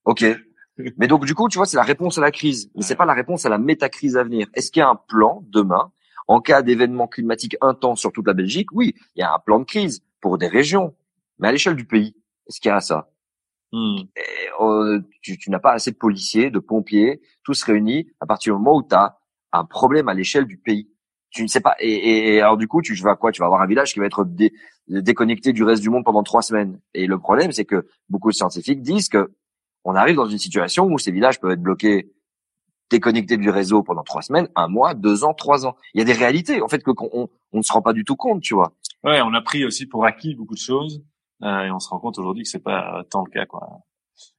ok. 0.05 0.25
Mais 0.97 1.07
donc 1.07 1.25
du 1.25 1.35
coup, 1.35 1.47
tu 1.49 1.57
vois, 1.57 1.65
c'est 1.65 1.77
la 1.77 1.83
réponse 1.83 2.17
à 2.17 2.21
la 2.21 2.31
crise, 2.31 2.71
mais 2.75 2.81
c'est 2.81 2.95
pas 2.95 3.05
la 3.05 3.13
réponse 3.13 3.45
à 3.45 3.49
la 3.49 3.57
métacrise 3.57 4.17
à 4.17 4.23
venir. 4.23 4.47
Est-ce 4.53 4.71
qu'il 4.71 4.79
y 4.79 4.83
a 4.83 4.89
un 4.89 4.95
plan 4.95 5.43
demain 5.49 5.91
en 6.27 6.39
cas 6.41 6.61
d'événements 6.61 7.07
climatiques 7.07 7.57
intenses 7.61 7.99
sur 7.99 8.11
toute 8.11 8.25
la 8.25 8.33
Belgique? 8.33 8.71
Oui, 8.71 8.95
il 9.15 9.19
y 9.19 9.23
a 9.23 9.33
un 9.33 9.39
plan 9.39 9.59
de 9.59 9.65
crise 9.65 10.03
pour 10.21 10.37
des 10.37 10.47
régions. 10.47 10.95
Mais 11.39 11.49
à 11.49 11.51
l'échelle 11.51 11.75
du 11.75 11.85
pays, 11.85 12.15
est-ce 12.47 12.59
qu'il 12.61 12.69
y 12.69 12.71
a 12.71 12.79
ça? 12.79 13.11
Hmm. 13.73 14.01
euh, 14.61 15.01
Tu, 15.21 15.37
tu 15.37 15.49
n'as 15.49 15.59
pas 15.59 15.73
assez 15.73 15.91
de 15.91 15.97
policiers, 15.97 16.49
de 16.49 16.59
pompiers, 16.59 17.21
tous 17.43 17.61
réunis 17.63 18.07
à 18.19 18.25
partir 18.25 18.53
du 18.53 18.59
moment 18.59 18.77
où 18.77 18.83
tu 18.83 18.95
as 18.95 19.19
un 19.51 19.65
problème 19.65 20.07
à 20.09 20.13
l'échelle 20.13 20.45
du 20.45 20.57
pays. 20.57 20.89
Tu 21.29 21.43
ne 21.43 21.47
sais 21.47 21.61
pas. 21.61 21.75
Et, 21.79 22.35
et, 22.35 22.41
alors 22.41 22.57
du 22.57 22.67
coup, 22.67 22.81
tu 22.81 22.93
vas 22.95 23.15
quoi? 23.15 23.31
Tu 23.31 23.39
vas 23.39 23.45
avoir 23.45 23.61
un 23.61 23.67
village 23.67 23.93
qui 23.93 23.99
va 23.99 24.05
être 24.05 24.27
déconnecté 24.87 25.53
du 25.53 25.63
reste 25.63 25.81
du 25.81 25.89
monde 25.89 26.03
pendant 26.03 26.23
trois 26.23 26.41
semaines. 26.41 26.79
Et 26.93 27.07
le 27.07 27.19
problème, 27.19 27.51
c'est 27.51 27.65
que 27.65 27.87
beaucoup 28.09 28.29
de 28.29 28.35
scientifiques 28.35 28.81
disent 28.81 29.07
que 29.07 29.31
on 29.83 29.95
arrive 29.95 30.15
dans 30.15 30.27
une 30.27 30.37
situation 30.37 30.85
où 30.85 30.97
ces 30.97 31.11
villages 31.11 31.39
peuvent 31.39 31.51
être 31.51 31.61
bloqués 31.61 32.11
déconnectés 32.89 33.37
du 33.37 33.49
réseau 33.49 33.83
pendant 33.83 34.03
trois 34.03 34.21
semaines, 34.21 34.49
un 34.55 34.67
mois, 34.67 34.93
deux 34.93 35.23
ans, 35.23 35.33
trois 35.33 35.65
ans. 35.65 35.75
Il 35.93 35.99
y 35.99 36.01
a 36.01 36.05
des 36.05 36.13
réalités, 36.13 36.61
en 36.61 36.67
fait, 36.67 36.83
que 36.83 36.91
on, 37.13 37.29
on 37.53 37.57
ne 37.57 37.63
se 37.63 37.71
rend 37.71 37.81
pas 37.81 37.93
du 37.93 38.03
tout 38.03 38.15
compte, 38.15 38.41
tu 38.41 38.53
vois. 38.53 38.73
Ouais, 39.03 39.21
on 39.21 39.33
a 39.33 39.41
pris 39.41 39.65
aussi 39.65 39.87
pour 39.87 40.05
acquis 40.05 40.35
beaucoup 40.35 40.53
de 40.53 40.59
choses 40.59 41.03
euh, 41.43 41.63
et 41.63 41.71
on 41.71 41.79
se 41.79 41.89
rend 41.89 41.99
compte 41.99 42.19
aujourd'hui 42.19 42.43
que 42.43 42.49
c'est 42.49 42.63
pas 42.63 43.03
tant 43.09 43.23
le 43.23 43.31
cas, 43.31 43.45
quoi. 43.45 43.67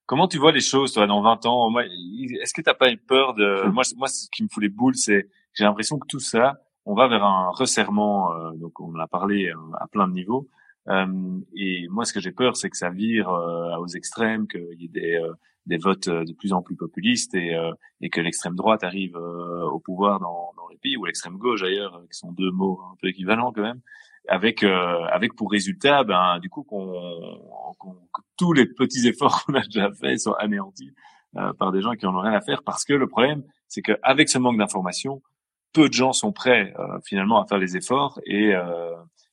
Comment 0.07 0.29
tu 0.29 0.39
vois 0.39 0.53
les 0.53 0.61
choses, 0.61 0.93
toi, 0.93 1.07
dans 1.07 1.23
20 1.23 1.47
ans? 1.47 1.73
Est-ce 1.79 2.53
que 2.53 2.61
t'as 2.61 2.75
pas 2.75 2.93
eu 2.93 2.99
peur 2.99 3.35
de 3.35 3.69
Moi, 3.71 3.83
moi, 3.97 4.09
ce 4.09 4.29
qui 4.31 4.43
me 4.43 4.49
fout 4.49 4.63
les 4.63 4.69
boules, 4.69 4.95
c'est 4.95 5.29
j'ai 5.55 5.65
l'impression 5.65 5.99
que 5.99 6.07
tout 6.07 6.21
ça, 6.21 6.61
on 6.85 6.95
va 6.95 7.09
vers 7.09 7.25
un 7.25 7.51
resserrement. 7.51 8.33
Euh, 8.33 8.51
donc, 8.57 8.79
on 8.81 8.95
en 8.95 8.99
a 8.99 9.07
parlé 9.07 9.49
euh, 9.49 9.57
à 9.81 9.87
plein 9.87 10.09
de 10.09 10.13
niveaux. 10.13 10.49
Euh, 10.89 11.41
et 11.55 11.87
moi, 11.89 12.05
ce 12.05 12.13
que 12.13 12.21
j'ai 12.21 12.33
peur, 12.33 12.57
c'est 12.57 12.71
que 12.71 12.77
ça 12.77 12.91
vire 12.91 13.29
euh, 13.29 13.77
aux 13.79 13.89
extrêmes, 13.89 14.49
qu'il 14.49 14.81
y 14.81 14.85
ait 14.87 14.89
des, 14.89 15.15
euh, 15.15 15.33
des 15.67 15.77
votes 15.77 16.09
de 16.09 16.33
plus 16.33 16.53
en 16.53 16.63
plus 16.63 16.77
populistes 16.77 17.35
et, 17.35 17.57
et 18.01 18.11
que 18.11 18.21
l'extrême 18.21 18.57
droite 18.57 18.83
arrive 18.83 19.15
au 19.15 19.79
pouvoir 19.79 20.19
dans, 20.19 20.53
dans 20.57 20.67
les 20.69 20.77
pays 20.77 20.97
ou 20.97 21.05
l'extrême 21.05 21.37
gauche 21.39 21.63
d'ailleurs, 21.63 22.03
qui 22.11 22.19
sont 22.19 22.33
deux 22.33 22.51
mots 22.51 22.81
un 22.91 22.97
peu 23.01 23.07
équivalents 23.07 23.53
quand 23.53 23.63
même, 23.63 23.81
avec 24.27 24.65
avec 24.65 25.37
pour 25.37 25.53
résultat, 25.53 26.03
ben 26.03 26.41
du 26.41 26.51
coup 26.51 26.65
qu'on 26.65 27.37
que 27.79 28.23
tous 28.37 28.53
les 28.53 28.67
petits 28.67 29.07
efforts 29.07 29.45
qu'on 29.47 29.55
a 29.55 29.63
déjà 29.63 29.93
faits 29.93 30.19
soient 30.19 30.43
anéantis 30.43 30.91
par 31.61 31.71
des 31.71 31.81
gens 31.81 31.93
qui 31.93 32.07
en 32.07 32.17
ont 32.17 32.23
rien 32.23 32.33
à 32.33 32.41
faire, 32.41 32.65
parce 32.65 32.85
que 32.85 32.95
le 32.95 33.07
problème, 33.07 33.45
c'est 33.69 33.83
qu'avec 33.83 34.29
ce 34.29 34.39
manque 34.39 34.59
d'information, 34.59 35.23
peu 35.73 35.89
de 35.89 35.95
gens 35.95 36.13
sont 36.13 36.33
prêts 36.33 36.75
finalement 37.05 37.41
à 37.41 37.47
faire 37.47 37.59
les 37.59 37.77
efforts 37.77 38.19
et 38.27 38.53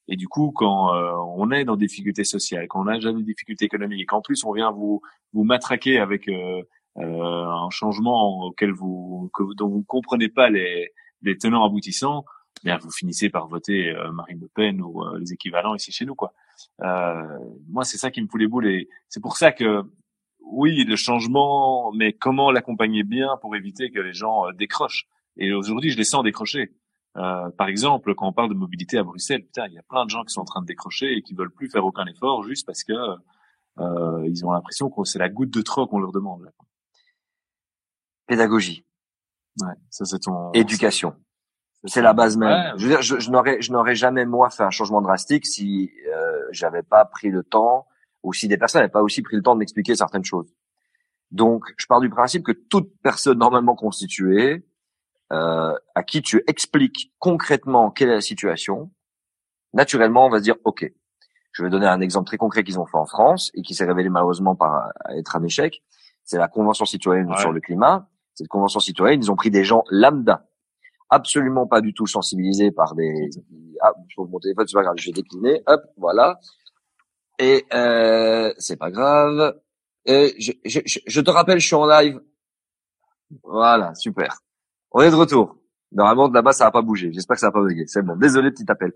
et 0.10 0.16
du 0.16 0.28
coup, 0.28 0.52
quand 0.52 0.94
euh, 0.96 1.14
on 1.38 1.52
est 1.52 1.64
dans 1.64 1.76
des 1.76 1.86
difficultés 1.86 2.24
sociales, 2.24 2.68
quand 2.68 2.82
on 2.82 2.88
a 2.88 2.96
déjà 2.96 3.14
des 3.14 3.22
difficultés 3.22 3.66
économiques, 3.66 4.02
et 4.02 4.06
qu'en 4.06 4.22
plus 4.22 4.44
on 4.44 4.52
vient 4.52 4.72
vous 4.72 5.02
vous 5.34 5.44
matraquer 5.44 6.00
avec 6.00 6.28
euh, 6.28 6.64
euh, 6.98 7.46
un 7.46 7.70
changement 7.70 8.46
auquel 8.46 8.72
vous 8.72 9.30
que, 9.36 9.44
dont 9.56 9.70
vous 9.70 9.84
comprenez 9.84 10.28
pas 10.28 10.50
les, 10.50 10.92
les 11.22 11.38
tenants 11.38 11.64
aboutissants, 11.64 12.26
bien 12.64 12.80
vous 12.80 12.92
finissez 12.92 13.30
par 13.30 13.48
voter 13.48 13.94
Marine 14.12 14.40
Le 14.42 14.48
Pen 14.48 14.82
ou 14.82 15.04
les 15.18 15.32
équivalents 15.32 15.76
ici 15.76 15.92
chez 15.92 16.06
nous, 16.06 16.16
quoi. 16.16 16.34
moi, 16.80 17.84
c'est 17.86 17.98
ça 17.98 18.10
qui 18.10 18.22
me 18.22 18.28
fout 18.28 18.42
les 18.42 18.48
boules, 18.48 18.68
et 18.68 18.90
c'est 19.08 19.22
pour 19.22 19.38
ça 19.38 19.52
que 19.52 19.84
oui, 20.42 20.84
le 20.84 20.96
changement, 20.96 21.92
mais 21.94 22.14
comment 22.14 22.52
l'accompagner 22.52 23.04
bien 23.04 23.38
pour 23.42 23.56
éviter 23.56 23.92
que 23.92 24.00
les 24.00 24.14
gens 24.14 24.52
décrochent. 24.54 25.08
Et 25.38 25.54
aujourd'hui, 25.54 25.92
je 25.92 25.98
les 25.98 26.04
sens 26.04 26.24
décrocher. 26.24 26.72
Euh, 27.18 27.50
par 27.52 27.68
exemple, 27.68 28.14
quand 28.16 28.28
on 28.28 28.34
parle 28.34 28.50
de 28.50 28.54
mobilité 28.54 28.98
à 28.98 29.04
Bruxelles, 29.04 29.44
putain, 29.44 29.68
il 29.68 29.74
y 29.74 29.80
a 29.80 29.84
plein 29.84 30.06
de 30.06 30.10
gens 30.10 30.24
qui 30.24 30.34
sont 30.34 30.42
en 30.42 30.46
train 30.46 30.62
de 30.62 30.68
décrocher 30.68 31.18
et 31.18 31.22
qui 31.22 31.34
veulent 31.34 31.52
plus 31.52 31.70
faire 31.70 31.86
aucun 31.86 32.06
effort 32.06 32.44
juste 32.44 32.66
parce 32.66 32.84
que 32.84 32.94
euh, 33.80 34.28
ils 34.28 34.46
ont 34.46 34.52
l'impression 34.52 34.90
que 34.90 35.04
c'est 35.04 35.20
la 35.20 35.30
goutte 35.30 35.50
de 35.50 35.62
trop 35.62 35.88
qu'on 35.88 36.00
leur 36.00 36.12
demande. 36.12 36.44
Là. 36.44 36.52
Pédagogie. 38.28 38.86
Ouais, 39.62 39.74
ça 39.90 40.06
c'est 40.06 40.20
ton. 40.20 40.52
Éducation. 40.54 41.16
C'est 41.86 42.02
la 42.02 42.14
base 42.14 42.38
même. 42.38 42.74
Je 42.78 42.84
veux 42.84 42.90
dire, 42.90 43.02
je, 43.02 43.20
je 43.20 43.32
n'aurais, 43.32 43.62
je 43.62 43.72
n'aurais 43.72 43.96
jamais 43.96 44.26
moi 44.26 44.50
fait 44.50 44.64
un 44.64 44.70
changement 44.70 45.02
drastique 45.02 45.46
si 45.46 45.92
euh, 46.14 46.42
j'avais 46.52 46.84
pas 46.84 47.06
pris 47.06 47.30
le 47.30 47.42
temps 47.44 47.88
ou 48.22 48.34
si 48.34 48.48
des 48.48 48.58
personnes 48.58 48.82
n'avaient 48.82 48.92
pas 48.92 49.02
aussi 49.02 49.22
pris 49.22 49.38
le 49.38 49.42
temps 49.42 49.54
de 49.54 49.60
m'expliquer 49.60 49.96
certaines 49.96 50.26
choses. 50.26 50.54
Donc, 51.32 51.74
je 51.78 51.86
pars 51.88 52.02
du 52.02 52.10
principe 52.10 52.44
que 52.44 52.52
toute 52.52 52.92
personne 53.02 53.38
normalement 53.38 53.76
constituée 53.76 54.66
euh, 55.32 55.74
à 55.96 56.04
qui 56.04 56.22
tu 56.22 56.44
expliques 56.48 57.14
concrètement 57.20 57.92
quelle 57.92 58.10
est 58.10 58.16
la 58.16 58.22
situation, 58.22 58.92
naturellement, 59.74 60.26
on 60.26 60.30
va 60.30 60.40
se 60.40 60.44
dire, 60.44 60.56
OK, 60.64 60.92
je 61.52 61.64
vais 61.64 61.70
donner 61.70 61.88
un 61.88 62.02
exemple 62.02 62.28
très 62.28 62.38
concret 62.38 62.64
qu'ils 62.64 62.80
ont 62.80 62.86
fait 62.86 62.98
en 62.98 63.06
France 63.06 63.52
et 63.54 63.62
qui 63.62 63.74
s'est 63.74 63.86
révélé 63.86 64.10
malheureusement 64.10 64.56
par 64.56 64.92
être 65.10 65.36
un 65.36 65.44
échec. 65.44 65.84
C'est 66.24 66.38
la 66.38 66.48
Convention 66.48 66.86
citoyenne 66.86 67.32
sur 67.38 67.52
le 67.52 67.60
climat. 67.60 68.08
Cette 68.36 68.48
Convention 68.48 68.80
citoyenne, 68.80 69.22
ils 69.22 69.32
ont 69.32 69.36
pris 69.36 69.50
des 69.50 69.64
gens 69.64 69.84
lambda, 69.90 70.48
absolument 71.10 71.68
pas 71.68 71.82
du 71.82 71.94
tout 71.94 72.08
sensibilisés 72.08 72.72
par 72.72 72.96
des... 72.96 73.30
Ah, 73.82 73.94
je 74.08 74.16
trouve 74.16 74.30
mon 74.30 74.40
téléphone, 74.40 74.68
c'est 74.68 74.76
pas 74.76 74.84
grave, 74.84 74.96
je 74.98 75.08
vais 75.08 75.12
décliner. 75.12 75.64
Hop, 75.68 75.82
voilà. 75.98 76.40
Et 77.40 77.66
euh, 77.74 78.54
c'est 78.58 78.78
pas 78.78 78.92
grave. 78.92 79.60
Et 80.06 80.36
je, 80.40 80.52
je, 80.66 81.00
je 81.06 81.22
te 81.22 81.32
rappelle, 81.32 81.60
je 81.60 81.68
suis 81.68 81.76
en 81.76 81.88
live. 81.88 82.22
Voilà, 83.44 83.94
super. 83.96 84.40
On 84.92 85.02
est 85.02 85.12
de 85.12 85.16
retour. 85.16 85.56
Normalement, 85.92 86.30
là-bas, 86.30 86.52
ça 86.52 86.66
va 86.66 86.72
pas 86.72 86.84
bouger. 86.84 87.12
J'espère 87.12 87.36
que 87.36 87.40
ça 87.40 87.48
va 87.48 87.54
pas 87.54 87.62
bugger. 87.62 87.86
C'est 87.88 88.04
bon. 88.04 88.16
Désolé, 88.16 88.52
petit 88.52 88.66
appel. 88.70 88.94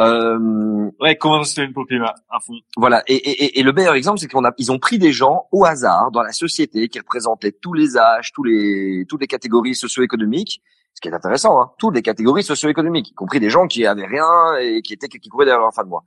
Euh... 0.00 0.90
Ouais, 1.00 1.16
comment 1.16 1.44
se 1.44 1.54
fait 1.54 1.66
le 1.66 1.84
climat 1.86 2.14
à 2.28 2.40
fond? 2.40 2.54
Voilà. 2.76 3.02
Et, 3.06 3.14
et, 3.14 3.60
et 3.60 3.62
le 3.62 3.72
meilleur 3.72 3.94
exemple, 3.94 4.18
c'est 4.18 4.28
qu'on 4.28 4.44
a, 4.44 4.52
ils 4.58 4.72
ont 4.72 4.78
pris 4.78 4.98
des 4.98 5.12
gens 5.12 5.46
au 5.52 5.64
hasard 5.64 6.10
dans 6.10 6.22
la 6.22 6.32
société 6.32 6.88
qui 6.88 6.98
représentaient 6.98 7.52
tous 7.52 7.74
les 7.74 7.96
âges, 7.96 8.32
tous 8.32 8.42
les, 8.42 9.04
toutes 9.08 9.20
les 9.20 9.28
catégories 9.28 9.74
socio-économiques. 9.76 10.62
Ce 10.94 11.00
qui 11.00 11.08
est 11.08 11.14
intéressant, 11.14 11.60
hein. 11.60 11.70
Toutes 11.78 11.94
les 11.94 12.02
catégories 12.02 12.42
socio-économiques, 12.42 13.10
y 13.10 13.14
compris 13.14 13.40
des 13.40 13.48
gens 13.48 13.66
qui 13.66 13.86
avaient 13.86 14.06
rien 14.06 14.56
et 14.60 14.82
qui 14.82 14.92
étaient, 14.92 15.08
qui 15.08 15.28
couraient 15.28 15.46
derrière 15.46 15.62
leur 15.62 15.72
fin 15.72 15.84
de 15.84 15.88
mois. 15.88 16.04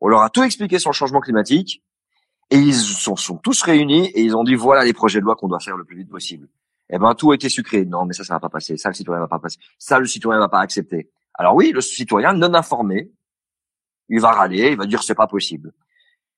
On 0.00 0.06
leur 0.06 0.22
a 0.22 0.30
tout 0.30 0.42
expliqué 0.44 0.78
sur 0.78 0.90
le 0.90 0.94
changement 0.94 1.20
climatique 1.20 1.82
et 2.50 2.56
ils 2.56 2.74
sont, 2.74 3.16
sont 3.16 3.36
tous 3.36 3.62
réunis 3.62 4.06
et 4.10 4.22
ils 4.22 4.36
ont 4.36 4.44
dit 4.44 4.54
voilà 4.54 4.84
les 4.84 4.92
projets 4.92 5.18
de 5.18 5.24
loi 5.24 5.34
qu'on 5.34 5.48
doit 5.48 5.58
faire 5.58 5.76
le 5.76 5.84
plus 5.84 5.96
vite 5.96 6.08
possible 6.08 6.48
eh 6.90 6.98
ben 6.98 7.14
tout 7.14 7.30
a 7.32 7.34
été 7.34 7.48
sucré. 7.48 7.84
Non, 7.84 8.04
mais 8.04 8.14
ça, 8.14 8.24
ça 8.24 8.34
va 8.34 8.40
pas 8.40 8.48
passer. 8.48 8.76
Ça, 8.76 8.88
le 8.88 8.94
citoyen 8.94 9.20
va 9.20 9.28
pas 9.28 9.38
passer. 9.38 9.58
Ça, 9.78 9.98
le 9.98 10.06
citoyen 10.06 10.40
va 10.40 10.48
pas 10.48 10.60
accepter. 10.60 11.10
Alors 11.34 11.54
oui, 11.54 11.70
le 11.72 11.80
citoyen 11.80 12.32
non 12.32 12.52
informé, 12.54 13.12
il 14.08 14.20
va 14.20 14.32
râler, 14.32 14.70
il 14.72 14.76
va 14.76 14.86
dire 14.86 15.02
c'est 15.02 15.14
pas 15.14 15.26
possible. 15.26 15.72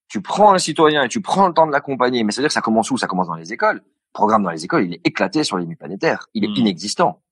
Tu 0.09 0.21
prends 0.21 0.53
un 0.53 0.59
citoyen 0.59 1.05
et 1.05 1.09
tu 1.09 1.21
prends 1.21 1.47
le 1.47 1.55
temps 1.55 1.67
de 1.67 1.73
l'accompagner, 1.73 2.25
mais 2.25 2.33
ça 2.33 2.41
veut 2.41 2.45
dire 2.45 2.49
que 2.49 2.55
ça 2.55 2.61
commence 2.61 2.91
où? 2.91 2.99
Ça 2.99 3.07
commence 3.07 3.29
dans 3.29 3.35
les 3.35 3.53
écoles. 3.53 3.77
Le 3.77 4.13
programme 4.13 4.43
dans 4.43 4.51
les 4.51 4.65
écoles, 4.65 4.87
il 4.87 4.95
est 4.95 5.07
éclaté 5.07 5.45
sur 5.45 5.57
les 5.57 5.65
nuits 5.65 5.77
planétaires. 5.77 6.27
Il 6.35 6.45
est 6.45 6.49
hmm. 6.49 6.57
inexistant. 6.57 7.23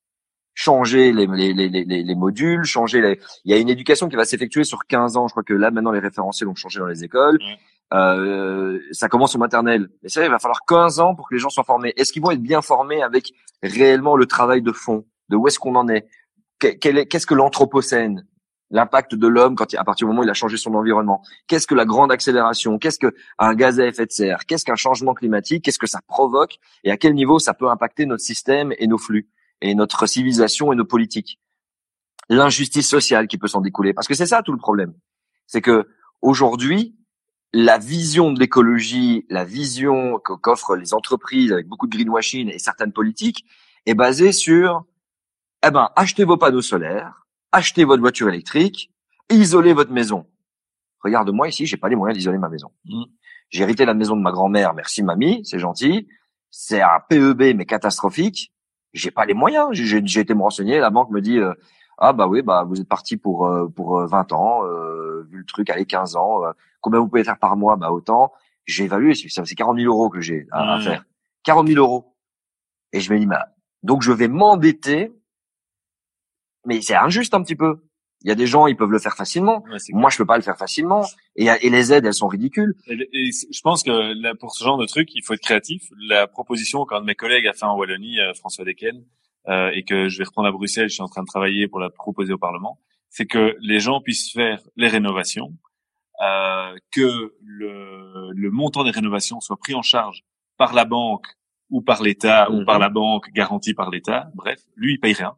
Changer 0.55 1.13
les, 1.13 1.27
les, 1.27 1.53
les, 1.53 1.69
les, 1.69 2.15
modules, 2.17 2.65
changer 2.65 3.01
les... 3.01 3.21
Il 3.45 3.53
y 3.53 3.55
a 3.55 3.59
une 3.59 3.69
éducation 3.69 4.09
qui 4.09 4.17
va 4.17 4.25
s'effectuer 4.25 4.65
sur 4.65 4.87
15 4.87 5.17
ans. 5.17 5.29
Je 5.29 5.33
crois 5.33 5.45
que 5.45 5.55
là, 5.55 5.71
maintenant, 5.71 5.93
les 5.93 6.01
référentiels 6.01 6.49
ont 6.49 6.55
changé 6.57 6.81
dans 6.81 6.87
les 6.87 7.05
écoles. 7.05 7.39
Euh, 7.95 8.81
ça 8.93 9.09
commence 9.09 9.35
au 9.35 9.39
maternel. 9.39 9.89
Mais 10.03 10.09
ça, 10.09 10.25
il 10.25 10.31
va 10.31 10.39
falloir 10.39 10.65
15 10.67 11.01
ans 11.01 11.15
pour 11.15 11.29
que 11.29 11.35
les 11.35 11.41
gens 11.41 11.49
soient 11.49 11.65
formés. 11.65 11.93
Est-ce 11.97 12.13
qu'ils 12.13 12.23
vont 12.23 12.31
être 12.31 12.43
bien 12.43 12.63
formés 12.63 13.03
avec 13.03 13.33
réellement 13.63 14.17
le 14.17 14.27
travail 14.27 14.63
de 14.63 14.73
fond, 14.73 15.07
de 15.29 15.37
où 15.37 15.47
est-ce 15.49 15.59
qu'on 15.59 15.75
en 15.75 15.89
est 15.89 16.07
Qu'est-ce 16.59 17.27
que 17.27 17.35
l'anthropocène? 17.35 18.27
L'impact 18.71 19.15
de 19.15 19.27
l'homme 19.27 19.55
quand 19.55 19.73
à 19.73 19.85
partir 19.85 20.07
du 20.07 20.11
moment 20.11 20.21
où 20.21 20.25
il 20.25 20.31
a 20.31 20.35
changé 20.35 20.59
son 20.59 20.75
environnement. 20.75 21.23
Qu'est-ce 21.47 21.67
que 21.67 21.75
la 21.75 21.87
grande 21.87 22.13
accélération? 22.13 22.79
Qu'est-ce 22.79 22.99
que 22.99 23.15
un 23.39 23.55
gaz 23.55 23.81
à 23.81 23.87
effet 23.87 24.05
de 24.05 24.13
serre? 24.13 24.45
Qu'est-ce 24.45 24.67
qu'un 24.67 24.77
changement 24.77 25.15
climatique? 25.15 25.65
Qu'est-ce 25.65 25.79
que 25.79 25.87
ça 25.87 26.01
provoque? 26.07 26.59
Et 26.85 26.91
à 26.91 26.99
quel 26.99 27.15
niveau 27.15 27.39
ça 27.39 27.55
peut 27.55 27.71
impacter 27.71 28.05
notre 28.05 28.23
système 28.23 28.75
et 28.79 28.87
nos 28.87 28.99
flux? 28.99 29.31
Et 29.63 29.75
notre 29.75 30.07
civilisation 30.07 30.71
et 30.71 30.77
nos 30.77 30.85
politiques? 30.85 31.41
L'injustice 32.29 32.87
sociale 32.87 33.27
qui 33.27 33.39
peut 33.39 33.49
s'en 33.49 33.63
découler. 33.63 33.95
Parce 33.95 34.07
que 34.07 34.15
c'est 34.15 34.27
ça 34.27 34.43
tout 34.43 34.53
le 34.53 34.59
problème. 34.59 34.93
C'est 35.47 35.63
que 35.63 35.89
aujourd'hui, 36.21 36.98
la 37.53 37.79
vision 37.79 38.33
de 38.33 38.39
l'écologie, 38.39 39.27
la 39.31 39.45
vision 39.45 40.19
qu'offrent 40.19 40.77
les 40.77 40.93
entreprises 40.93 41.53
avec 41.53 41.67
beaucoup 41.67 41.87
de 41.87 41.97
greenwashing 41.97 42.51
et 42.53 42.59
certaines 42.59 42.93
politiques 42.93 43.45
est 43.87 43.95
basée 43.95 44.33
sur, 44.33 44.85
eh 45.67 45.71
ben, 45.71 45.91
achetez 45.97 46.25
vos 46.25 46.37
panneaux 46.37 46.63
solaires, 46.63 47.27
achetez 47.53 47.85
votre 47.85 48.01
voiture 48.01 48.29
électrique, 48.29 48.93
isolez 49.31 49.73
votre 49.73 49.93
maison. 49.93 50.27
Regarde-moi 51.01 51.49
ici, 51.49 51.65
j'ai 51.65 51.77
pas 51.77 51.89
les 51.89 51.97
moyens 51.97 52.19
d'isoler 52.19 52.39
ma 52.39 52.49
maison. 52.49 52.71
Mmh. 52.85 53.05
J'ai 53.51 53.63
hérité 53.63 53.87
la 53.87 53.95
maison 53.95 54.15
de 54.15 54.21
ma 54.21 54.31
grand-mère, 54.31 54.75
merci 54.75 55.03
mamie, 55.03 55.41
c'est 55.45 55.59
gentil. 55.59 56.07
C'est 56.51 56.83
un 56.83 57.01
PEB 57.09 57.57
mais 57.57 57.67
catastrophique. 57.67 58.53
J'ai 58.93 59.11
pas 59.11 59.25
les 59.25 59.35
moyens. 59.35 59.69
J'ai 59.73 60.21
été 60.21 60.35
me 60.35 60.43
renseigner, 60.43 60.81
la 60.81 60.91
banque 60.91 61.11
me 61.11 61.21
dit 61.21 61.39
euh, 61.39 61.55
ah 61.99 62.13
bah 62.13 62.27
oui, 62.27 62.43
bah 62.43 62.65
vous 62.67 62.81
êtes 62.81 62.89
parti 62.89 63.17
pour 63.17 63.47
euh, 63.47 63.69
pour 63.69 64.01
20 64.01 64.33
euh, 64.33 64.35
ans, 64.35 64.63
vu 65.31 65.39
le 65.39 65.45
truc, 65.45 65.71
allez 65.71 65.87
15 65.87 66.17
ans. 66.17 66.43
Combien 66.81 67.01
vous 67.01 67.09
pouvez 67.09 67.25
faire 67.25 67.39
par 67.39 67.57
mois? 67.57 67.77
Bah 67.77 67.91
autant. 67.91 68.33
J'ai 68.67 68.85
évalué, 68.85 69.15
c'est 69.15 69.55
40 69.55 69.79
000 69.79 69.91
euros 69.91 70.11
que 70.11 70.21
j'ai 70.21 70.47
à, 70.53 70.79
faire. 70.81 71.05
40 71.45 71.69
000 71.69 71.79
euros. 71.79 72.15
Et 72.93 73.01
je 73.01 73.13
me 73.13 73.19
dis 73.19 73.27
bah 73.27 73.47
donc 73.83 74.03
je 74.03 74.13
vais 74.13 74.29
m'endetter, 74.29 75.13
mais 76.67 76.83
c'est 76.83 76.97
injuste 76.97 77.35
un 77.35 77.43
petit 77.43 77.57
peu. 77.57 77.77
Il 78.23 78.29
y 78.29 78.33
a 78.33 78.35
des 78.35 78.49
gens, 78.49 78.67
ils 78.67 78.77
peuvent 78.77 78.91
le 78.91 78.99
faire 78.99 79.15
facilement. 79.15 79.65
Moi, 79.93 80.11
je 80.11 80.19
peux 80.19 80.27
pas 80.27 80.37
le 80.37 80.43
faire 80.43 80.59
facilement. 80.59 81.07
Et, 81.37 81.47
et 81.47 81.71
les 81.71 81.93
aides, 81.93 82.05
elles 82.05 82.15
sont 82.15 82.27
ridicules. 82.27 82.75
Et, 82.89 83.31
je 83.53 83.61
pense 83.61 83.85
que 83.85 84.13
là, 84.21 84.35
pour 84.35 84.53
ce 84.53 84.65
genre 84.65 84.77
de 84.77 84.87
truc, 84.87 85.15
il 85.15 85.23
faut 85.23 85.35
être 85.35 85.41
créatif. 85.41 85.85
La 86.09 86.27
proposition 86.27 86.85
qu'un 86.85 87.01
de 87.01 87.07
mes 87.07 87.15
collègues 87.15 87.47
a 87.47 87.53
fait 87.53 87.65
en 87.65 87.77
Wallonie, 87.77 88.19
euh, 88.21 88.35
François 88.35 88.65
Decken, 88.65 89.05
euh, 89.49 89.71
et 89.73 89.85
que 89.85 90.09
je 90.09 90.19
vais 90.19 90.25
reprendre 90.25 90.49
à 90.49 90.53
Bruxelles, 90.53 90.89
je 90.89 90.95
suis 90.95 91.03
en 91.03 91.09
train 91.09 91.23
de 91.23 91.29
travailler 91.29 91.69
pour 91.69 91.79
la 91.79 91.91
proposer 91.91 92.33
au 92.33 92.39
Parlement, 92.39 92.81
c'est 93.09 93.27
que 93.27 93.57
les 93.61 93.79
gens 93.79 94.01
puissent 94.01 94.33
faire 94.33 94.61
les 94.77 94.89
rénovations, 94.89 95.53
que 96.19 97.35
le, 97.43 98.33
le, 98.33 98.51
montant 98.51 98.85
des 98.85 98.91
rénovations 98.91 99.41
soit 99.41 99.57
pris 99.57 99.75
en 99.75 99.83
charge 99.83 100.25
par 100.57 100.75
la 100.75 100.85
banque 100.85 101.27
ou 101.71 101.83
par 101.83 102.03
l'État 102.03 102.51
ou 102.51 102.65
par 102.65 102.77
mhm. 102.77 102.81
la 102.81 102.89
banque 102.89 103.31
garantie 103.33 103.75
par 103.75 103.91
l'État. 103.91 104.31
Bref, 104.35 104.61
lui, 104.77 104.95
il 104.95 105.01
paye 105.01 105.13
rien. 105.13 105.37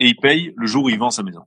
Et 0.00 0.08
il 0.08 0.16
paye 0.16 0.52
le 0.56 0.66
jour 0.66 0.84
où 0.84 0.88
il 0.88 0.98
vend 0.98 1.10
sa 1.10 1.22
maison. 1.22 1.44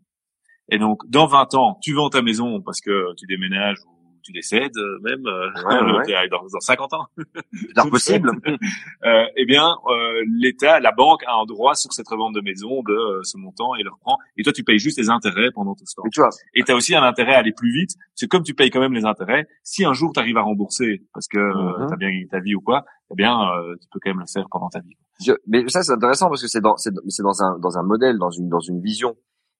Et 0.70 0.78
donc, 0.78 1.08
dans 1.10 1.28
20 1.28 1.54
ans, 1.56 1.80
tu 1.82 1.94
vends 1.94 2.10
ta 2.10 2.22
maison 2.22 2.62
parce 2.62 2.82
que 2.82 3.14
tu 3.16 3.26
déménages 3.26 3.80
ou 3.86 4.01
tu 4.24 4.32
décèdes 4.32 4.78
euh, 4.78 5.00
même 5.04 5.26
euh, 5.26 5.50
Dans, 6.32 6.42
dans, 6.42 6.60
50 6.60 6.94
ans. 6.94 7.06
C'est 7.54 7.90
possible. 7.90 8.32
euh, 9.06 9.26
eh 9.36 9.46
bien, 9.46 9.76
euh, 9.88 10.24
l'État, 10.40 10.80
la 10.80 10.92
banque 10.92 11.24
a 11.26 11.34
un 11.34 11.46
droit 11.46 11.76
sur 11.76 11.92
cette 11.94 12.08
revente 12.08 12.34
de 12.34 12.42
maison 12.42 12.84
de 12.84 12.94
euh, 12.94 13.24
ce 13.24 13.38
montant 13.38 13.76
et 13.76 13.84
le 13.84 13.90
reprend. 13.90 14.18
Et 14.38 14.44
toi, 14.44 14.54
tu 14.54 14.64
payes 14.64 14.80
juste 14.80 14.98
les 14.98 15.10
intérêts 15.10 15.52
pendant 15.54 15.76
tout 15.76 15.86
ce 15.86 15.96
temps. 15.96 16.04
Et 16.54 16.64
tu 16.64 16.72
as 16.72 16.76
aussi 16.76 16.96
un 16.96 17.04
intérêt 17.04 17.34
à 17.34 17.40
aller 17.40 17.54
plus 17.54 17.72
vite. 17.72 17.92
C'est 18.16 18.28
comme 18.28 18.44
tu 18.44 18.54
payes 18.54 18.70
quand 18.70 18.80
même 18.80 18.94
les 18.94 19.06
intérêts. 19.06 19.48
Si 19.64 19.84
un 19.86 19.94
jour 19.94 20.12
tu 20.14 20.20
arrives 20.20 20.38
à 20.38 20.42
rembourser 20.42 21.04
parce 21.14 21.28
que 21.28 21.40
mm 21.40 21.88
tu 21.88 21.94
as 21.94 21.98
bien 21.98 22.10
gagné 22.10 22.28
ta 22.28 22.40
vie 22.40 22.56
ou 22.56 22.62
quoi, 22.62 22.86
eh 23.12 23.16
bien, 23.16 23.38
tu 23.82 23.88
peux 23.92 24.00
quand 24.02 24.12
même 24.12 24.20
le 24.20 24.26
faire 24.32 24.46
pendant 24.52 24.70
ta 24.70 24.80
vie. 24.80 24.96
mais 25.48 25.68
ça, 25.68 25.82
c'est 25.84 25.94
intéressant 25.94 26.30
parce 26.30 26.42
que 26.42 26.48
c'est 26.48 26.62
dans, 26.62 26.78
c'est 26.78 26.92
dans 26.92 27.44
un, 27.44 27.58
dans 27.60 27.78
un 27.78 27.84
modèle, 27.84 28.18
dans 28.18 28.30
une, 28.30 28.50
dans 28.50 28.60
une 28.60 28.82
vision. 28.82 29.16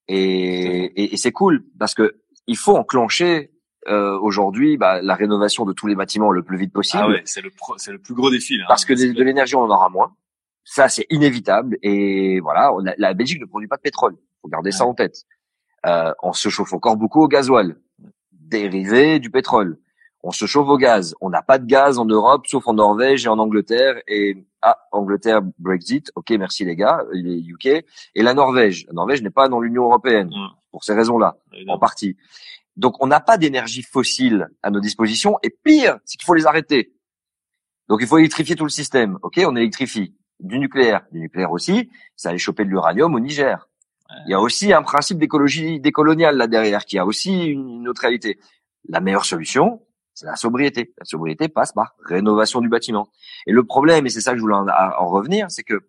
Et, 0.08 1.14
et, 1.14 1.18
c'est 1.18 1.32
cool 1.32 1.64
parce 1.80 1.94
que 1.94 2.16
il 2.48 2.58
faut 2.58 2.76
enclencher 2.76 3.52
euh, 3.88 4.18
aujourd'hui 4.20 4.78
bah, 4.78 5.02
la 5.02 5.16
rénovation 5.16 5.66
de 5.66 5.74
tous 5.74 5.88
les 5.88 5.96
bâtiments 5.96 6.32
le 6.32 6.44
plus 6.44 6.58
vite 6.58 6.72
possible. 6.72 7.04
Ah 7.06 7.10
ouais, 7.10 7.22
c'est 7.26 7.42
le 7.42 7.52
c'est 7.78 7.92
le 7.92 8.00
plus 8.00 8.14
gros 8.14 8.30
défi. 8.30 8.58
Là, 8.58 8.66
parce 8.68 8.86
que 8.86 8.94
de, 8.94 9.24
l'énergie 9.24 9.56
on 9.56 9.62
en 9.62 9.70
aura 9.70 9.90
moins. 9.90 10.14
Ça 10.64 10.90
c'est 10.90 11.08
inévitable 11.10 11.78
et 11.82 12.40
voilà, 12.40 12.72
la 12.98 13.14
Belgique 13.14 13.42
ne 13.42 13.46
produit 13.46 13.68
pas 13.68 13.78
de 13.78 13.82
pétrole. 13.82 14.16
Faut 14.42 14.48
garder 14.48 14.72
ça 14.72 14.86
en 14.86 14.94
tête. 14.94 15.26
Euh, 15.86 16.14
on 16.22 16.34
se 16.34 16.50
chauffe 16.50 16.74
encore 16.74 16.96
beaucoup 16.96 17.22
au 17.22 17.28
gasoil, 17.28 17.76
dérivé 18.32 19.20
du 19.20 19.32
pétrole. 19.32 19.80
On 20.24 20.32
se 20.32 20.46
chauffe 20.46 20.68
au 20.68 20.78
gaz. 20.78 21.16
On 21.20 21.30
n'a 21.30 21.42
pas 21.42 21.58
de 21.58 21.66
gaz 21.66 21.98
en 21.98 22.06
Europe, 22.06 22.46
sauf 22.46 22.68
en 22.68 22.76
Norvège 22.76 23.26
et 23.26 23.30
en 23.30 23.40
Angleterre. 23.40 24.00
Et 24.08 24.46
ah, 24.62 24.78
Angleterre, 24.92 25.42
Brexit. 25.58 26.12
Ok, 26.16 26.30
merci 26.32 26.64
les 26.64 26.76
gars, 26.76 27.04
les 27.12 27.40
UK. 27.40 27.66
Et 27.66 27.86
la 28.22 28.36
Norvège. 28.36 28.86
La 28.88 28.94
Norvège 28.94 29.24
n'est 29.24 29.32
pas 29.32 29.50
dans 29.50 29.60
l'Union 29.60 29.86
européenne 29.86 30.32
pour 30.72 30.84
ces 30.84 30.94
raisons-là, 30.94 31.38
en 31.68 31.80
partie. 31.80 32.18
Donc, 32.78 32.96
on 33.04 33.08
n'a 33.08 33.20
pas 33.20 33.38
d'énergie 33.38 33.84
fossile 33.84 34.50
à 34.64 34.72
nos 34.72 34.80
dispositions. 34.80 35.38
Et 35.44 35.50
pire, 35.50 36.00
c'est 36.06 36.18
qu'il 36.18 36.26
faut 36.26 36.34
les 36.34 36.46
arrêter. 36.46 36.94
Donc, 37.90 38.00
il 38.02 38.08
faut 38.08 38.18
électrifier 38.18 38.56
tout 38.56 38.64
le 38.64 38.70
système. 38.70 39.18
Ok, 39.22 39.42
on 39.46 39.56
électrifie 39.56 40.16
du 40.40 40.60
nucléaire, 40.60 41.06
du 41.12 41.20
nucléaire 41.20 41.52
aussi. 41.52 41.90
Ça 42.16 42.30
allait 42.30 42.38
choper 42.38 42.66
de 42.66 42.70
l'uranium 42.70 43.14
au 43.14 43.20
Niger. 43.20 43.68
Il 44.26 44.32
y 44.32 44.34
a 44.34 44.42
aussi 44.42 44.74
un 44.74 44.82
principe 44.84 45.18
d'écologie 45.18 45.80
décoloniale 45.80 46.36
là 46.36 46.48
derrière, 46.48 46.86
qui 46.86 46.98
a 46.98 47.06
aussi 47.06 47.46
une 47.46 47.88
autre 47.88 48.02
réalité. 48.02 48.40
La 48.90 49.00
meilleure 49.00 49.26
solution, 49.26 49.82
c'est 50.14 50.26
la 50.26 50.36
sobriété. 50.36 50.94
La 50.98 51.06
sobriété 51.06 51.48
passe 51.48 51.72
par 51.72 51.96
rénovation 52.04 52.62
du 52.62 52.70
bâtiment. 52.70 53.10
Et 53.48 53.52
le 53.52 53.64
problème, 53.64 54.06
et 54.06 54.10
c'est 54.10 54.22
ça 54.22 54.32
que 54.32 54.38
je 54.38 54.42
voulais 54.42 54.56
en, 54.56 55.08
revenir, 55.08 55.50
c'est 55.50 55.64
que 55.64 55.82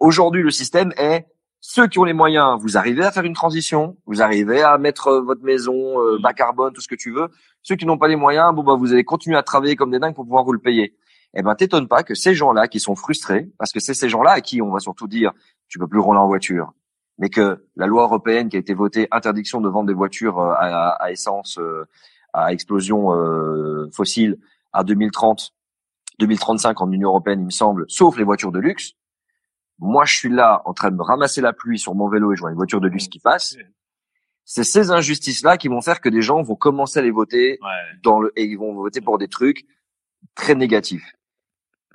aujourd'hui 0.00 0.42
le 0.42 0.50
système 0.50 0.92
est 0.96 1.26
ceux 1.66 1.86
qui 1.86 1.98
ont 1.98 2.04
les 2.04 2.12
moyens, 2.12 2.60
vous 2.60 2.76
arrivez 2.76 3.02
à 3.04 3.10
faire 3.10 3.24
une 3.24 3.32
transition, 3.32 3.96
vous 4.04 4.20
arrivez 4.20 4.60
à 4.60 4.76
mettre 4.76 5.08
euh, 5.08 5.22
votre 5.22 5.42
maison 5.42 5.98
euh, 5.98 6.18
bas 6.18 6.34
carbone, 6.34 6.74
tout 6.74 6.82
ce 6.82 6.88
que 6.88 6.94
tu 6.94 7.10
veux. 7.10 7.28
Ceux 7.62 7.74
qui 7.74 7.86
n'ont 7.86 7.96
pas 7.96 8.06
les 8.06 8.16
moyens, 8.16 8.54
bon 8.54 8.62
bah 8.62 8.74
vous 8.74 8.92
allez 8.92 9.02
continuer 9.02 9.38
à 9.38 9.42
travailler 9.42 9.74
comme 9.74 9.90
des 9.90 9.98
dingues 9.98 10.14
pour 10.14 10.24
pouvoir 10.24 10.44
vous 10.44 10.52
le 10.52 10.58
payer. 10.58 10.94
Eh 11.32 11.40
ben 11.40 11.54
t'étonnes 11.54 11.88
pas 11.88 12.02
que 12.02 12.14
ces 12.14 12.34
gens-là 12.34 12.68
qui 12.68 12.80
sont 12.80 12.94
frustrés, 12.94 13.48
parce 13.56 13.72
que 13.72 13.80
c'est 13.80 13.94
ces 13.94 14.10
gens-là 14.10 14.32
à 14.32 14.40
qui 14.42 14.60
on 14.60 14.70
va 14.72 14.78
surtout 14.78 15.08
dire 15.08 15.32
tu 15.68 15.78
peux 15.78 15.88
plus 15.88 16.00
rouler 16.00 16.18
en 16.18 16.26
voiture, 16.26 16.74
mais 17.16 17.30
que 17.30 17.64
la 17.76 17.86
loi 17.86 18.02
européenne 18.02 18.50
qui 18.50 18.56
a 18.56 18.60
été 18.60 18.74
votée 18.74 19.08
interdiction 19.10 19.62
de 19.62 19.68
vendre 19.70 19.86
des 19.86 19.94
voitures 19.94 20.38
euh, 20.38 20.52
à, 20.58 20.90
à 20.90 21.12
essence 21.12 21.58
à 22.34 22.52
explosion 22.52 23.14
euh, 23.14 23.88
fossile 23.90 24.36
à 24.74 24.84
2030, 24.84 25.54
2035 26.18 26.82
en 26.82 26.92
Union 26.92 27.08
européenne, 27.08 27.40
il 27.40 27.46
me 27.46 27.50
semble, 27.50 27.86
sauf 27.88 28.18
les 28.18 28.24
voitures 28.24 28.52
de 28.52 28.58
luxe. 28.58 28.96
Moi, 29.78 30.04
je 30.04 30.14
suis 30.14 30.28
là 30.28 30.62
en 30.64 30.72
train 30.72 30.90
de 30.90 30.96
me 30.96 31.02
ramasser 31.02 31.40
la 31.40 31.52
pluie 31.52 31.78
sur 31.78 31.94
mon 31.94 32.08
vélo 32.08 32.32
et 32.32 32.36
je 32.36 32.40
vois 32.40 32.50
une 32.50 32.56
voiture 32.56 32.80
de 32.80 32.88
luxe 32.88 33.08
qui 33.08 33.18
passe. 33.18 33.56
C'est 34.44 34.64
ces 34.64 34.90
injustices-là 34.90 35.56
qui 35.56 35.68
vont 35.68 35.80
faire 35.80 36.00
que 36.00 36.08
des 36.08 36.22
gens 36.22 36.42
vont 36.42 36.54
commencer 36.54 36.98
à 36.98 37.02
les 37.02 37.10
voter 37.10 37.58
dans 38.02 38.20
le 38.20 38.32
et 38.36 38.44
ils 38.44 38.56
vont 38.56 38.74
voter 38.74 39.00
pour 39.00 39.18
des 39.18 39.28
trucs 39.28 39.66
très 40.34 40.54
négatifs. 40.54 41.12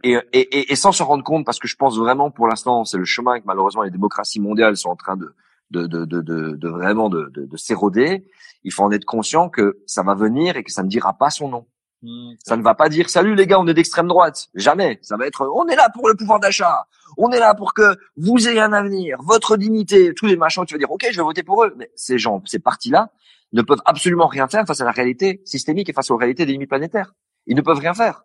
Et, 0.03 0.17
et, 0.31 0.71
et, 0.71 0.75
sans 0.75 0.93
se 0.93 1.03
rendre 1.03 1.23
compte, 1.23 1.45
parce 1.45 1.59
que 1.59 1.67
je 1.67 1.75
pense 1.75 1.97
vraiment 1.97 2.31
pour 2.31 2.47
l'instant, 2.47 2.85
c'est 2.85 2.97
le 2.97 3.05
chemin 3.05 3.39
que 3.39 3.45
malheureusement 3.45 3.83
les 3.83 3.91
démocraties 3.91 4.39
mondiales 4.39 4.77
sont 4.77 4.89
en 4.89 4.95
train 4.95 5.17
de, 5.17 5.35
de, 5.71 5.87
de, 5.87 6.05
de, 6.05 6.21
de, 6.55 6.69
vraiment 6.69 7.09
de, 7.09 7.29
de, 7.33 7.45
de 7.45 7.57
s'éroder, 7.57 8.25
il 8.63 8.71
faut 8.71 8.83
en 8.83 8.91
être 8.91 9.05
conscient 9.05 9.49
que 9.49 9.79
ça 9.85 10.03
va 10.03 10.15
venir 10.15 10.55
et 10.55 10.63
que 10.63 10.71
ça 10.71 10.83
ne 10.83 10.87
dira 10.87 11.13
pas 11.13 11.29
son 11.29 11.49
nom. 11.49 11.67
Mmh, 12.01 12.33
ça 12.45 12.55
ne 12.55 12.63
va 12.63 12.75
pas 12.75 12.87
dire 12.87 13.09
salut 13.09 13.35
les 13.35 13.45
gars, 13.45 13.59
on 13.59 13.67
est 13.67 13.73
d'extrême 13.73 14.07
droite. 14.07 14.47
Jamais. 14.55 14.99
Ça 15.01 15.17
va 15.17 15.27
être 15.27 15.45
on 15.53 15.67
est 15.67 15.75
là 15.75 15.89
pour 15.93 16.07
le 16.07 16.15
pouvoir 16.15 16.39
d'achat. 16.39 16.87
On 17.17 17.31
est 17.31 17.39
là 17.39 17.55
pour 17.55 17.73
que 17.73 17.97
vous 18.17 18.47
ayez 18.47 18.61
un 18.61 18.73
avenir, 18.73 19.17
votre 19.21 19.57
dignité, 19.57 20.13
tous 20.13 20.25
les 20.25 20.37
machins. 20.37 20.65
Tu 20.65 20.75
vas 20.75 20.79
dire 20.79 20.91
ok, 20.91 21.07
je 21.11 21.17
vais 21.17 21.23
voter 21.23 21.43
pour 21.43 21.63
eux. 21.63 21.73
Mais 21.77 21.91
ces 21.95 22.17
gens, 22.17 22.41
ces 22.45 22.59
partis-là, 22.59 23.09
ne 23.51 23.61
peuvent 23.61 23.81
absolument 23.85 24.27
rien 24.27 24.47
faire 24.47 24.65
face 24.65 24.81
à 24.81 24.85
la 24.85 24.91
réalité 24.91 25.41
systémique 25.43 25.89
et 25.89 25.93
face 25.93 26.11
aux 26.11 26.17
réalités 26.17 26.45
des 26.45 26.53
limites 26.53 26.69
planétaires. 26.69 27.13
Ils 27.47 27.55
ne 27.55 27.61
peuvent 27.61 27.79
rien 27.79 27.93
faire 27.93 28.23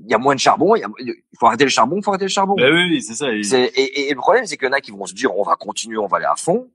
il 0.00 0.10
y 0.10 0.14
a 0.14 0.18
moins 0.18 0.34
de 0.34 0.40
charbon, 0.40 0.74
il, 0.74 1.14
faut 1.38 1.46
arrêter 1.46 1.64
le 1.64 1.70
charbon, 1.70 1.96
il 1.96 2.02
faut 2.02 2.10
arrêter 2.10 2.24
le 2.24 2.30
charbon. 2.30 2.54
Ben 2.56 2.72
oui, 2.72 2.88
oui 2.90 3.02
c'est 3.02 3.14
ça. 3.14 3.28
Et, 3.30 4.08
le 4.10 4.16
problème, 4.16 4.46
c'est 4.46 4.56
qu'il 4.56 4.66
y 4.66 4.70
en 4.70 4.72
a 4.72 4.80
qui 4.80 4.90
vont 4.90 5.06
se 5.06 5.14
dire, 5.14 5.36
on 5.36 5.42
va 5.42 5.54
continuer, 5.54 5.98
on 5.98 6.06
va 6.06 6.18
aller 6.18 6.26
à 6.26 6.36
fond, 6.36 6.68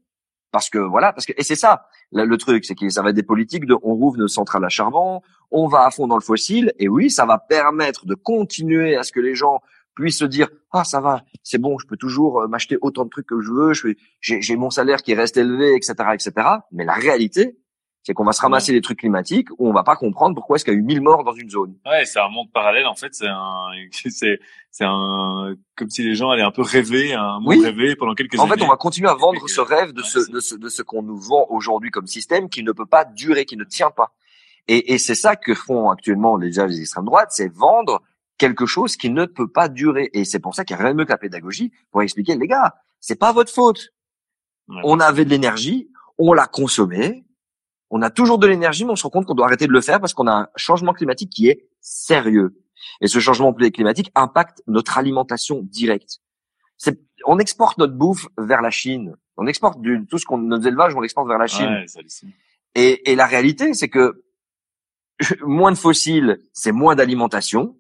parce 0.52 0.70
que 0.70 0.78
voilà, 0.78 1.14
parce 1.14 1.26
que 1.26 1.34
et 1.38 1.44
c'est 1.44 1.56
ça 1.56 1.88
le, 2.12 2.38
truc, 2.38 2.66
c'est 2.66 2.76
que 2.76 2.90
ça 2.90 3.02
va 3.02 3.10
être 3.10 3.16
des 3.16 3.24
politiques 3.24 3.66
de, 3.66 3.76
on 3.84 3.96
rouvre 3.96 4.18
nos 4.18 4.28
centrales 4.28 4.66
à 4.66 4.70
charbon, 4.70 5.22
on 5.50 5.68
va 5.68 5.86
à 5.86 5.92
fond 5.92 6.08
dans 6.08 6.18
le 6.18 6.22
fossile, 6.22 6.74
et 6.78 6.90
oui, 6.90 7.10
ça 7.10 7.26
va 7.26 7.38
permettre 7.38 8.06
de 8.06 8.16
continuer 8.16 8.96
à 8.96 9.04
ce 9.04 9.12
que 9.12 9.20
les 9.20 9.34
gens 9.34 9.62
puissent 9.96 10.20
se 10.20 10.26
dire, 10.26 10.50
ah 10.72 10.84
ça 10.84 11.00
va, 11.00 11.24
c'est 11.44 11.58
bon, 11.58 11.78
je 11.78 11.88
peux 11.88 11.98
toujours 11.98 12.42
euh, 12.42 12.48
m'acheter 12.48 12.78
autant 12.82 13.06
de 13.06 13.10
trucs 13.10 13.28
que 13.28 13.42
je 13.42 13.52
veux, 13.52 13.74
j'ai 14.20 14.56
mon 14.56 14.70
salaire 14.70 15.04
qui 15.04 15.14
reste 15.14 15.38
élevé, 15.38 15.76
etc., 15.76 15.94
etc. 16.14 16.48
Mais 16.72 16.86
la 16.86 16.94
réalité, 16.94 17.58
c'est 18.04 18.14
qu'on 18.14 18.24
va 18.24 18.32
se 18.32 18.42
ramasser 18.42 18.72
des 18.72 18.82
trucs 18.82 19.00
climatiques 19.00 19.50
où 19.58 19.70
on 19.70 19.74
va 19.74 19.84
pas 19.84 19.96
comprendre 19.96 20.34
pourquoi 20.36 20.56
est-ce 20.56 20.66
qu'il 20.66 20.74
y 20.74 20.78
a 20.78 20.80
eu 20.80 20.84
1000 20.84 21.02
morts 21.02 21.24
dans 21.24 21.34
une 21.34 21.50
zone. 21.50 21.76
Ouais, 21.86 22.06
c'est 22.06 22.20
un 22.20 22.30
monde 22.30 22.52
parallèle 22.52 22.88
en 22.88 22.96
fait, 22.96 23.14
c'est 23.14 23.28
un 23.28 23.68
c'est 23.92 24.40
c'est 24.72 24.86
un 24.86 25.56
comme 25.76 25.90
si 25.90 26.04
les 26.04 26.16
gens 26.16 26.32
allaient 26.32 26.42
un 26.42 26.52
peu 26.52 26.64
rêver, 26.64 27.14
un 27.14 27.40
monde 27.40 27.48
oui. 27.48 27.64
rêvé 27.64 27.96
pendant 27.96 28.16
quelques 28.16 28.40
en 28.40 28.44
années. 28.44 28.54
En 28.54 28.56
fait, 28.56 28.64
on 28.64 28.70
va 28.70 28.78
continuer 28.78 29.10
à 29.10 29.16
vendre 29.16 29.48
ce 29.48 29.62
rêve 29.62 29.94
de 29.94 30.02
ce 30.02 30.32
de 30.32 30.40
ce 30.40 30.56
de 30.56 30.70
ce 30.70 30.82
qu'on 30.82 31.04
nous 31.04 31.18
vend 31.18 31.46
aujourd'hui 31.50 31.92
comme 31.92 32.08
système 32.08 32.50
qui 32.50 32.64
ne 32.64 32.72
peut 32.72 32.86
pas 32.86 33.06
durer, 33.06 33.46
qui 33.46 33.58
ne 33.58 33.64
tient 33.64 33.92
pas. 33.92 34.14
Et, 34.68 34.94
et 34.94 34.98
c'est 34.98 35.16
ça 35.16 35.36
que 35.36 35.54
font 35.54 35.90
actuellement 35.90 36.38
déjà 36.38 36.68
les 36.68 36.80
extrêmes 36.80 37.06
droites, 37.06 37.30
c'est 37.32 37.52
vendre 37.54 38.02
quelque 38.38 38.66
chose 38.66 38.96
qui 38.96 39.12
ne 39.12 39.26
peut 39.26 39.48
pas 39.48 39.70
durer. 39.70 40.10
Et 40.14 40.26
c'est 40.26 40.40
pour 40.40 40.56
ça 40.56 40.66
qu'il 40.66 40.76
y 40.76 40.80
a 40.80 40.84
rien 40.84 40.94
de 40.94 40.98
mieux 40.98 41.06
que 41.06 41.12
la 41.12 41.18
pédagogie 41.18 41.72
pour 41.92 42.02
expliquer 42.02 42.36
les 42.36 42.48
gars, 42.48 42.76
c'est 43.00 43.20
pas 43.20 43.34
votre 43.34 43.54
faute. 43.54 43.90
On 44.84 45.00
avait 45.00 45.26
de 45.26 45.30
l'énergie, 45.30 45.90
on 46.18 46.34
l'a 46.34 46.48
consommée, 46.48 47.26
on 47.92 48.02
a 48.02 48.10
toujours 48.10 48.40
de 48.40 48.48
l'énergie, 48.48 48.86
mais 48.86 48.92
on 48.92 48.96
se 48.96 49.04
rend 49.04 49.10
compte 49.10 49.26
qu'on 49.26 49.36
doit 49.36 49.46
arrêter 49.46 49.68
de 49.68 49.74
le 49.74 49.82
faire 49.82 50.00
parce 50.00 50.14
qu'on 50.14 50.26
a 50.26 50.32
un 50.32 50.48
changement 50.56 50.94
climatique 50.94 51.30
qui 51.30 51.50
est 51.50 51.70
sérieux. 51.82 52.58
Et 53.02 53.08
ce 53.08 53.20
changement 53.20 53.54
climatique 53.54 54.12
impacte 54.16 54.64
notre 54.66 54.98
alimentation 54.98 55.62
directe. 55.64 56.20
on 57.26 57.38
exporte 57.38 57.78
notre 57.78 57.94
bouffe 57.94 58.28
vers 58.38 58.62
la 58.62 58.72
Chine. 58.72 59.16
On 59.38 59.46
exporte 59.46 59.82
du, 59.82 60.06
tout 60.10 60.18
ce 60.18 60.26
qu'on, 60.26 60.38
nos 60.38 60.60
élevages, 60.60 60.96
on 60.96 61.02
l'exporte 61.02 61.28
vers 61.28 61.38
la 61.38 61.48
Chine. 61.48 61.68
Ouais, 61.68 61.86
et, 62.76 63.12
et 63.12 63.16
la 63.16 63.26
réalité, 63.26 63.74
c'est 63.74 63.90
que 63.90 64.24
moins 65.42 65.72
de 65.72 65.78
fossiles, 65.78 66.40
c'est 66.54 66.72
moins 66.72 66.96
d'alimentation. 66.96 67.78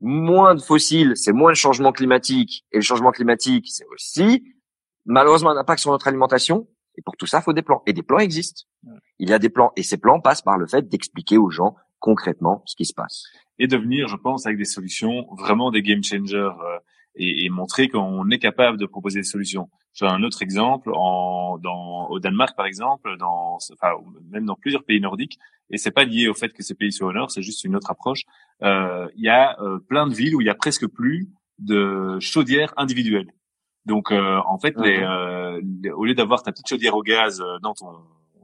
Moins 0.00 0.54
de 0.54 0.60
fossiles, 0.60 1.14
c'est 1.16 1.32
moins 1.32 1.50
de 1.50 1.56
changement 1.56 1.90
climatique. 1.90 2.64
Et 2.70 2.76
le 2.76 2.82
changement 2.82 3.10
climatique, 3.10 3.66
c'est 3.68 3.86
aussi 3.86 4.54
malheureusement 5.04 5.50
un 5.50 5.56
impact 5.56 5.80
sur 5.80 5.90
notre 5.90 6.06
alimentation. 6.06 6.68
Et 6.98 7.02
pour 7.02 7.16
tout 7.16 7.26
ça, 7.26 7.38
il 7.38 7.42
faut 7.42 7.52
des 7.52 7.62
plans. 7.62 7.82
Et 7.86 7.92
des 7.92 8.02
plans 8.02 8.18
existent. 8.18 8.64
Il 9.18 9.30
y 9.30 9.32
a 9.32 9.38
des 9.38 9.48
plans. 9.48 9.72
Et 9.76 9.84
ces 9.84 9.96
plans 9.96 10.20
passent 10.20 10.42
par 10.42 10.58
le 10.58 10.66
fait 10.66 10.88
d'expliquer 10.88 11.38
aux 11.38 11.48
gens 11.48 11.76
concrètement 12.00 12.62
ce 12.66 12.74
qui 12.76 12.84
se 12.84 12.92
passe. 12.92 13.22
Et 13.60 13.68
de 13.68 13.76
venir, 13.76 14.08
je 14.08 14.16
pense, 14.16 14.46
avec 14.46 14.58
des 14.58 14.64
solutions 14.64 15.26
vraiment 15.36 15.70
des 15.70 15.82
game 15.82 16.02
changers 16.02 16.36
euh, 16.36 16.78
et, 17.14 17.44
et, 17.44 17.48
montrer 17.50 17.88
qu'on 17.88 18.28
est 18.30 18.38
capable 18.38 18.78
de 18.78 18.86
proposer 18.86 19.20
des 19.20 19.24
solutions. 19.24 19.70
J'ai 19.94 20.06
un 20.06 20.22
autre 20.22 20.42
exemple 20.42 20.90
en, 20.94 21.58
dans, 21.58 22.08
au 22.08 22.20
Danemark, 22.20 22.56
par 22.56 22.66
exemple, 22.66 23.16
dans, 23.18 23.58
enfin, 23.72 23.94
même 24.30 24.44
dans 24.44 24.54
plusieurs 24.54 24.84
pays 24.84 25.00
nordiques, 25.00 25.38
et 25.70 25.78
c'est 25.78 25.90
pas 25.90 26.04
lié 26.04 26.28
au 26.28 26.34
fait 26.34 26.52
que 26.52 26.62
ces 26.62 26.74
pays 26.74 26.92
soient 26.92 27.08
au 27.08 27.12
nord, 27.12 27.30
c'est 27.30 27.42
juste 27.42 27.64
une 27.64 27.74
autre 27.74 27.90
approche. 27.90 28.22
Euh, 28.62 29.08
il 29.16 29.24
y 29.24 29.28
a 29.28 29.60
euh, 29.60 29.78
plein 29.80 30.06
de 30.06 30.14
villes 30.14 30.36
où 30.36 30.40
il 30.40 30.46
y 30.46 30.50
a 30.50 30.54
presque 30.54 30.86
plus 30.86 31.28
de 31.58 32.18
chaudières 32.20 32.72
individuelles. 32.76 33.32
Donc, 33.86 34.12
euh, 34.12 34.40
en 34.46 34.58
fait, 34.58 34.74
les, 34.78 34.98
mhm. 34.98 35.04
euh, 35.04 35.92
au 35.94 36.04
lieu 36.04 36.14
d'avoir 36.14 36.42
ta 36.42 36.52
petite 36.52 36.68
chaudière 36.68 36.94
au 36.94 37.02
gaz 37.02 37.40
euh, 37.40 37.58
dans 37.62 37.74
ton 37.74 37.86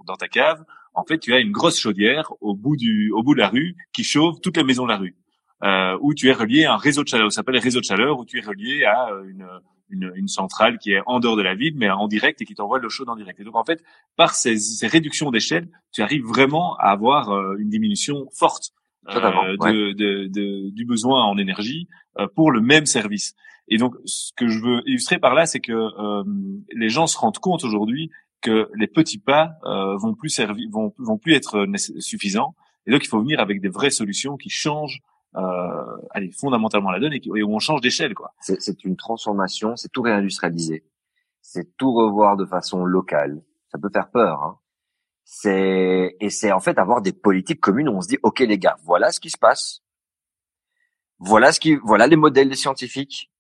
dans 0.07 0.17
ta 0.17 0.29
cave, 0.29 0.63
en 0.93 1.05
fait, 1.05 1.19
tu 1.19 1.33
as 1.33 1.39
une 1.39 1.51
grosse 1.51 1.79
chaudière 1.79 2.33
au 2.41 2.55
bout 2.55 2.77
du 2.77 3.11
au 3.13 3.23
bout 3.23 3.35
de 3.35 3.41
la 3.41 3.49
rue 3.49 3.75
qui 3.93 4.05
chauffe 4.05 4.41
toutes 4.43 4.57
les 4.57 4.65
maisons 4.65 4.85
de 4.85 4.91
la 4.91 4.99
rue. 4.99 5.17
Euh, 5.63 5.97
où 6.03 6.13
tu 6.13 6.29
es 6.29 6.33
relié 6.33 6.65
à 6.67 6.75
un 6.75 6.77
réseau 6.77 7.03
de 7.05 7.09
chaleur, 7.09 7.33
ça 7.33 7.37
s'appelle 7.37 7.57
réseau 7.57 7.81
de 7.81 7.85
chaleur, 7.85 8.19
où 8.19 8.27
tu 8.27 8.39
es 8.39 8.43
relié 8.43 8.85
à 8.85 9.09
une, 9.27 9.47
une, 9.89 10.13
une, 10.15 10.29
centrale 10.29 10.77
qui 10.79 10.93
est 10.93 11.01
en 11.07 11.21
dehors 11.21 11.37
de 11.37 11.43
la 11.43 11.55
ville, 11.55 11.75
mais 11.77 11.89
en 11.89 12.07
direct 12.07 12.43
et 12.43 12.45
qui 12.45 12.55
t'envoie 12.55 12.79
l'eau 12.79 12.91
chaude 12.91 13.09
en 13.09 13.17
direct. 13.17 13.41
Et 13.41 13.45
donc, 13.45 13.57
en 13.57 13.65
fait, 13.65 13.83
par 14.17 14.35
ces, 14.35 14.59
ces 14.59 14.87
réductions 14.87 15.31
d'échelle, 15.31 15.69
tu 15.91 16.03
arrives 16.03 16.25
vraiment 16.25 16.77
à 16.77 16.91
avoir 16.91 17.31
une 17.57 17.71
diminution 17.71 18.29
forte 18.37 18.73
euh, 19.09 19.57
de, 19.57 19.93
de, 19.93 20.27
de, 20.29 20.71
du 20.71 20.85
besoin 20.85 21.23
en 21.25 21.39
énergie 21.39 21.89
pour 22.35 22.51
le 22.51 22.61
même 22.61 22.85
service. 22.85 23.35
Et 23.69 23.79
donc, 23.79 23.95
ce 24.05 24.33
que 24.37 24.49
je 24.49 24.59
veux 24.61 24.83
illustrer 24.87 25.19
par 25.19 25.35
là, 25.35 25.47
c'est 25.47 25.61
que 25.61 25.73
euh, 25.73 26.25
les 26.73 26.89
gens 26.89 27.07
se 27.07 27.17
rendent 27.17 27.39
compte 27.39 27.65
aujourd'hui 27.65 28.11
que 28.43 28.71
les 28.75 28.87
petits 28.87 29.19
pas 29.19 29.53
euh, 29.65 29.97
vont 29.97 30.15
plus 30.15 30.29
servir, 30.29 30.69
vont, 30.71 30.95
vont 30.99 31.17
plus 31.17 31.35
être 31.35 31.67
suffisants. 31.99 32.55
Et 32.87 32.91
donc, 32.91 33.05
il 33.05 33.09
faut 33.09 33.21
venir 33.21 33.41
avec 33.41 33.61
des 33.61 33.71
vraies 33.71 33.91
solutions 33.91 34.37
qui 34.37 34.51
changent, 34.51 35.01
euh, 35.37 35.97
allez, 36.11 36.31
fondamentalement 36.31 36.91
la 36.91 37.01
donne 37.01 37.15
et, 37.15 37.43
où 37.43 37.55
on 37.55 37.59
change 37.59 37.81
d'échelle, 37.81 38.15
quoi. 38.15 38.35
C'est 38.41 38.85
une 38.85 38.97
transformation, 38.97 39.77
c'est 39.77 39.91
tout 39.91 40.03
réindustrialiser, 40.03 40.85
c'est 41.41 41.77
tout 41.79 41.93
revoir 41.95 42.37
de 42.37 42.45
façon 42.45 42.85
locale. 42.85 43.43
Ça 43.69 43.79
peut 43.79 43.91
faire 43.91 44.11
peur, 44.11 44.43
hein. 44.43 44.59
C'est 45.27 46.17
et 46.21 46.29
c'est 46.29 46.53
en 46.53 46.61
fait 46.61 46.79
avoir 46.79 47.01
des 47.01 47.15
politiques 47.15 47.61
communes 47.61 47.89
où 47.89 47.93
on 47.93 48.03
se 48.03 48.09
dit, 48.09 48.19
ok 48.23 48.41
les 48.41 48.59
gars, 48.59 48.77
voilà 48.85 49.11
ce 49.11 49.21
qui 49.21 49.31
se 49.31 49.39
passe, 49.39 49.83
voilà 51.19 51.51
ce 51.51 51.61
qui, 51.61 51.77
voilà 51.77 52.07
les 52.07 52.17
modèles 52.17 52.51
des 52.51 52.57
scientifiques, 52.57 53.31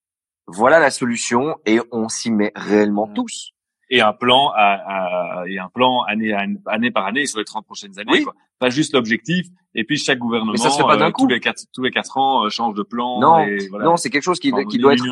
voilà 0.46 0.78
la 0.78 0.90
solution 0.90 1.56
et 1.66 1.80
on 1.92 2.08
s'y 2.08 2.30
met 2.30 2.52
réellement 2.54 3.06
mmh. 3.06 3.14
tous. 3.14 3.50
Et 3.90 4.00
un 4.00 4.12
plan 4.12 4.50
à, 4.54 5.42
à, 5.42 5.44
et 5.46 5.58
un 5.58 5.68
plan 5.68 6.02
année, 6.02 6.32
année 6.66 6.90
par 6.90 7.06
année 7.06 7.26
sur 7.26 7.38
les 7.38 7.44
30 7.44 7.64
prochaines 7.66 7.98
années. 7.98 8.22
Quoi. 8.22 8.34
Pas 8.58 8.70
juste 8.70 8.94
l'objectif. 8.94 9.46
Et 9.74 9.84
puis 9.84 9.98
chaque 9.98 10.18
gouvernement, 10.18 10.56
ça 10.56 10.84
pas 10.84 10.96
d'un 10.96 11.08
euh, 11.08 11.10
coup. 11.10 11.22
tous 11.22 11.28
les 11.28 11.40
quatre 11.40 11.64
tous 11.72 11.82
les 11.82 11.90
quatre 11.90 12.16
ans, 12.16 12.44
euh, 12.44 12.48
change 12.48 12.74
de 12.74 12.82
plan. 12.82 13.20
Non, 13.20 13.40
et 13.40 13.68
voilà. 13.68 13.84
non, 13.84 13.96
c'est 13.96 14.08
quelque 14.08 14.22
chose 14.22 14.38
qui, 14.38 14.52
qui 14.70 14.78
doit 14.78 14.94
être 14.94 15.04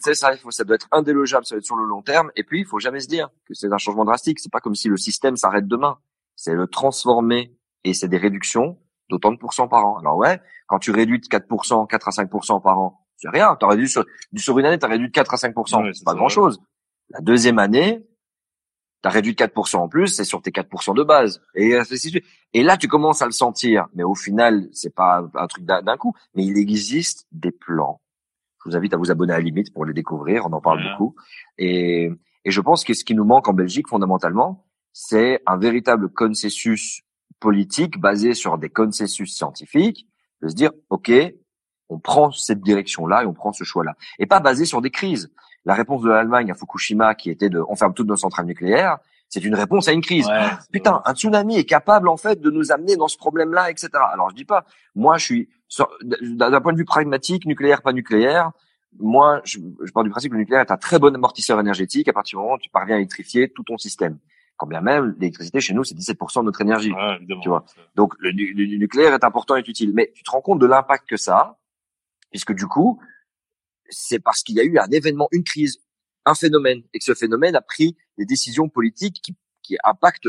c'est 0.00 0.14
ça. 0.14 0.34
Il 0.34 0.38
faut, 0.38 0.50
ça 0.50 0.64
doit 0.64 0.74
être 0.74 0.88
indélogeable, 0.90 1.44
ça 1.44 1.54
doit 1.54 1.58
être 1.58 1.66
sur 1.66 1.76
le 1.76 1.84
long 1.84 2.02
terme. 2.02 2.30
Et 2.34 2.42
puis 2.42 2.60
il 2.60 2.66
faut 2.66 2.78
jamais 2.78 3.00
se 3.00 3.08
dire 3.08 3.28
que 3.46 3.54
c'est 3.54 3.72
un 3.72 3.78
changement 3.78 4.04
drastique. 4.04 4.40
C'est 4.40 4.52
pas 4.52 4.60
comme 4.60 4.74
si 4.74 4.88
le 4.88 4.96
système 4.96 5.36
s'arrête 5.36 5.68
demain. 5.68 5.98
C'est 6.34 6.54
le 6.54 6.66
transformer 6.66 7.52
et 7.84 7.94
c'est 7.94 8.08
des 8.08 8.18
réductions 8.18 8.78
d'autant 9.08 9.32
de 9.32 9.38
pourcents 9.38 9.68
par 9.68 9.86
an. 9.86 9.98
Alors 9.98 10.16
ouais, 10.16 10.40
quand 10.66 10.78
tu 10.78 10.90
réduis 10.90 11.20
de 11.20 11.26
4%, 11.26 11.86
4 11.86 12.08
à 12.08 12.10
5% 12.10 12.62
par 12.62 12.78
an, 12.78 13.05
c'est 13.16 13.28
rien. 13.28 13.56
T'as 13.58 13.68
réduit 13.68 13.88
sur, 13.88 14.04
sur 14.36 14.58
une 14.58 14.66
année, 14.66 14.78
t'as 14.78 14.88
réduit 14.88 15.08
de 15.08 15.12
4 15.12 15.34
à 15.34 15.36
5 15.36 15.54
c'est 15.92 16.04
pas 16.04 16.14
grand 16.14 16.28
chose. 16.28 16.60
La 17.10 17.20
deuxième 17.20 17.58
année, 17.58 18.04
t'as 19.02 19.10
réduit 19.10 19.34
de 19.34 19.42
4% 19.42 19.76
en 19.76 19.88
plus, 19.88 20.08
c'est 20.08 20.24
sur 20.24 20.42
tes 20.42 20.50
4% 20.50 20.94
de 20.94 21.02
base. 21.02 21.40
Et 21.54 21.78
Et 22.52 22.62
là, 22.62 22.76
tu 22.76 22.88
commences 22.88 23.22
à 23.22 23.26
le 23.26 23.32
sentir. 23.32 23.86
Mais 23.94 24.02
au 24.02 24.14
final, 24.14 24.68
c'est 24.72 24.94
pas 24.94 25.24
un 25.34 25.46
truc 25.46 25.64
d'un 25.64 25.96
coup. 25.96 26.14
Mais 26.34 26.44
il 26.44 26.58
existe 26.58 27.26
des 27.32 27.52
plans. 27.52 28.00
Je 28.64 28.70
vous 28.70 28.76
invite 28.76 28.94
à 28.94 28.96
vous 28.96 29.10
abonner 29.10 29.32
à 29.32 29.38
la 29.38 29.44
limite 29.44 29.72
pour 29.72 29.84
les 29.84 29.94
découvrir. 29.94 30.46
On 30.46 30.52
en 30.52 30.60
parle 30.60 30.82
beaucoup. 30.90 31.14
Et, 31.56 32.10
et 32.44 32.50
je 32.50 32.60
pense 32.60 32.84
que 32.84 32.94
ce 32.94 33.04
qui 33.04 33.14
nous 33.14 33.24
manque 33.24 33.48
en 33.48 33.52
Belgique, 33.52 33.88
fondamentalement, 33.88 34.66
c'est 34.92 35.40
un 35.46 35.56
véritable 35.56 36.08
consensus 36.08 37.02
politique 37.38 38.00
basé 38.00 38.34
sur 38.34 38.58
des 38.58 38.70
consensus 38.70 39.36
scientifiques, 39.36 40.08
de 40.42 40.48
se 40.48 40.54
dire, 40.54 40.72
OK, 40.90 41.12
on 41.88 41.98
prend 41.98 42.30
cette 42.30 42.60
direction-là 42.60 43.22
et 43.22 43.26
on 43.26 43.32
prend 43.32 43.52
ce 43.52 43.64
choix-là. 43.64 43.94
Et 44.18 44.26
pas 44.26 44.40
basé 44.40 44.64
sur 44.64 44.80
des 44.80 44.90
crises. 44.90 45.30
La 45.64 45.74
réponse 45.74 46.02
de 46.02 46.08
l'Allemagne 46.08 46.50
à 46.50 46.54
Fukushima, 46.54 47.14
qui 47.14 47.30
était 47.30 47.48
de 47.48 47.62
on 47.68 47.76
ferme 47.76 47.94
toutes 47.94 48.08
nos 48.08 48.16
centrales 48.16 48.46
nucléaires, 48.46 48.98
c'est 49.28 49.44
une 49.44 49.54
réponse 49.54 49.88
à 49.88 49.92
une 49.92 50.00
crise. 50.00 50.28
putain, 50.72 51.02
un 51.04 51.14
tsunami 51.14 51.56
est 51.58 51.64
capable 51.64 52.08
en 52.08 52.16
fait 52.16 52.40
de 52.40 52.50
nous 52.50 52.72
amener 52.72 52.96
dans 52.96 53.08
ce 53.08 53.16
problème-là, 53.16 53.70
etc. 53.70 53.90
Alors 54.12 54.30
je 54.30 54.36
dis 54.36 54.44
pas, 54.44 54.64
moi 54.94 55.18
je 55.18 55.24
suis 55.24 55.48
d'un 56.22 56.60
point 56.60 56.72
de 56.72 56.78
vue 56.78 56.84
pragmatique, 56.84 57.44
nucléaire 57.46 57.82
pas 57.82 57.92
nucléaire. 57.92 58.52
Moi, 58.98 59.42
je, 59.44 59.58
je 59.84 59.92
pars 59.92 60.04
du 60.04 60.10
principe 60.10 60.30
que 60.30 60.36
le 60.36 60.40
nucléaire 60.40 60.62
est 60.62 60.70
un 60.70 60.78
très 60.78 60.98
bon 60.98 61.14
amortisseur 61.14 61.60
énergétique 61.60 62.08
à 62.08 62.14
partir 62.14 62.38
du 62.38 62.42
moment 62.42 62.54
où 62.54 62.58
tu 62.58 62.70
parviens 62.70 62.94
à 62.94 62.98
électrifier 62.98 63.50
tout 63.50 63.62
ton 63.62 63.76
système. 63.76 64.16
Quand 64.56 64.66
bien 64.66 64.80
même, 64.80 65.14
l'électricité 65.18 65.60
chez 65.60 65.74
nous, 65.74 65.84
c'est 65.84 65.94
17% 65.94 66.40
de 66.40 66.44
notre 66.44 66.62
énergie. 66.62 66.94
tu 67.42 67.48
vois. 67.48 67.66
Donc 67.94 68.14
le, 68.20 68.30
le, 68.30 68.76
nucléaire 68.78 69.12
est 69.12 69.24
important 69.24 69.56
et 69.56 69.60
utile. 69.60 69.92
Mais 69.92 70.12
tu 70.14 70.22
te 70.22 70.30
rends 70.30 70.40
compte 70.40 70.60
de 70.60 70.66
l'impact 70.66 71.06
que 71.06 71.18
ça 71.18 71.36
a 71.36 71.58
puisque 72.30 72.52
du 72.52 72.66
coup, 72.66 73.00
c'est 73.88 74.18
parce 74.18 74.42
qu'il 74.42 74.56
y 74.56 74.60
a 74.60 74.64
eu 74.64 74.78
un 74.78 74.88
événement, 74.90 75.28
une 75.32 75.44
crise, 75.44 75.78
un 76.24 76.34
phénomène, 76.34 76.82
et 76.92 76.98
que 76.98 77.04
ce 77.04 77.14
phénomène 77.14 77.54
a 77.56 77.62
pris 77.62 77.96
des 78.18 78.24
décisions 78.24 78.68
politiques 78.68 79.20
qui, 79.22 79.36
qui 79.62 79.76
impactent 79.84 80.28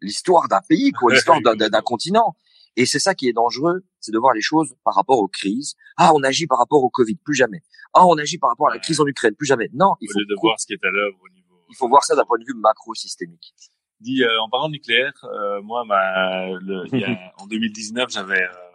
l'histoire 0.00 0.48
d'un 0.48 0.60
pays, 0.68 0.92
quoi, 0.92 1.12
l'histoire 1.14 1.40
d'un 1.40 1.82
continent. 1.82 2.36
Et 2.76 2.84
c'est 2.84 2.98
ça 2.98 3.14
qui 3.14 3.28
est 3.28 3.32
dangereux, 3.32 3.84
c'est 4.00 4.12
de 4.12 4.18
voir 4.18 4.34
les 4.34 4.42
choses 4.42 4.74
par 4.84 4.94
rapport 4.94 5.18
aux 5.18 5.28
crises. 5.28 5.74
Ah, 5.96 6.12
on 6.14 6.22
agit 6.22 6.46
par 6.46 6.58
rapport 6.58 6.84
au 6.84 6.90
Covid, 6.90 7.16
plus 7.24 7.34
jamais. 7.34 7.62
Ah, 7.94 8.06
on 8.06 8.18
agit 8.18 8.36
par 8.36 8.50
rapport 8.50 8.68
à 8.68 8.74
la 8.74 8.80
crise 8.80 9.00
en 9.00 9.06
Ukraine, 9.06 9.34
plus 9.34 9.46
jamais. 9.46 9.70
Non, 9.72 9.94
il 10.00 10.08
faut 10.12 10.20
de 10.20 10.34
voir 10.40 10.60
ce 10.60 10.66
qui 10.66 10.74
est 10.74 10.84
à 10.84 10.90
l'œuvre 10.90 11.16
au 11.22 11.28
niveau. 11.30 11.64
Il 11.70 11.76
faut 11.76 11.88
voir 11.88 12.04
ça 12.04 12.14
d'un 12.14 12.24
point 12.24 12.38
de 12.38 12.44
vue 12.44 12.54
macro-systémique. 12.54 13.54
Dit 14.00 14.22
euh, 14.22 14.42
en 14.42 14.50
parlant 14.50 14.68
de 14.68 14.72
nucléaire, 14.72 15.12
euh, 15.24 15.62
moi, 15.62 15.84
ma, 15.86 16.48
le, 16.60 16.84
en 17.38 17.46
2019, 17.46 18.10
j'avais 18.10 18.42
euh, 18.42 18.65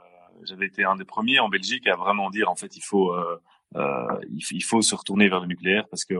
j'avais 0.43 0.67
été 0.67 0.83
un 0.83 0.95
des 0.95 1.05
premiers 1.05 1.39
en 1.39 1.49
Belgique 1.49 1.87
à 1.87 1.95
vraiment 1.95 2.29
dire 2.29 2.49
en 2.49 2.55
fait 2.55 2.75
il 2.75 2.81
faut 2.81 3.11
euh, 3.13 3.41
euh 3.75 4.19
il, 4.29 4.63
faut 4.63 4.81
se 4.81 4.95
retourner 4.95 5.29
vers 5.29 5.39
le 5.39 5.47
nucléaire 5.47 5.87
parce 5.89 6.05
que 6.05 6.15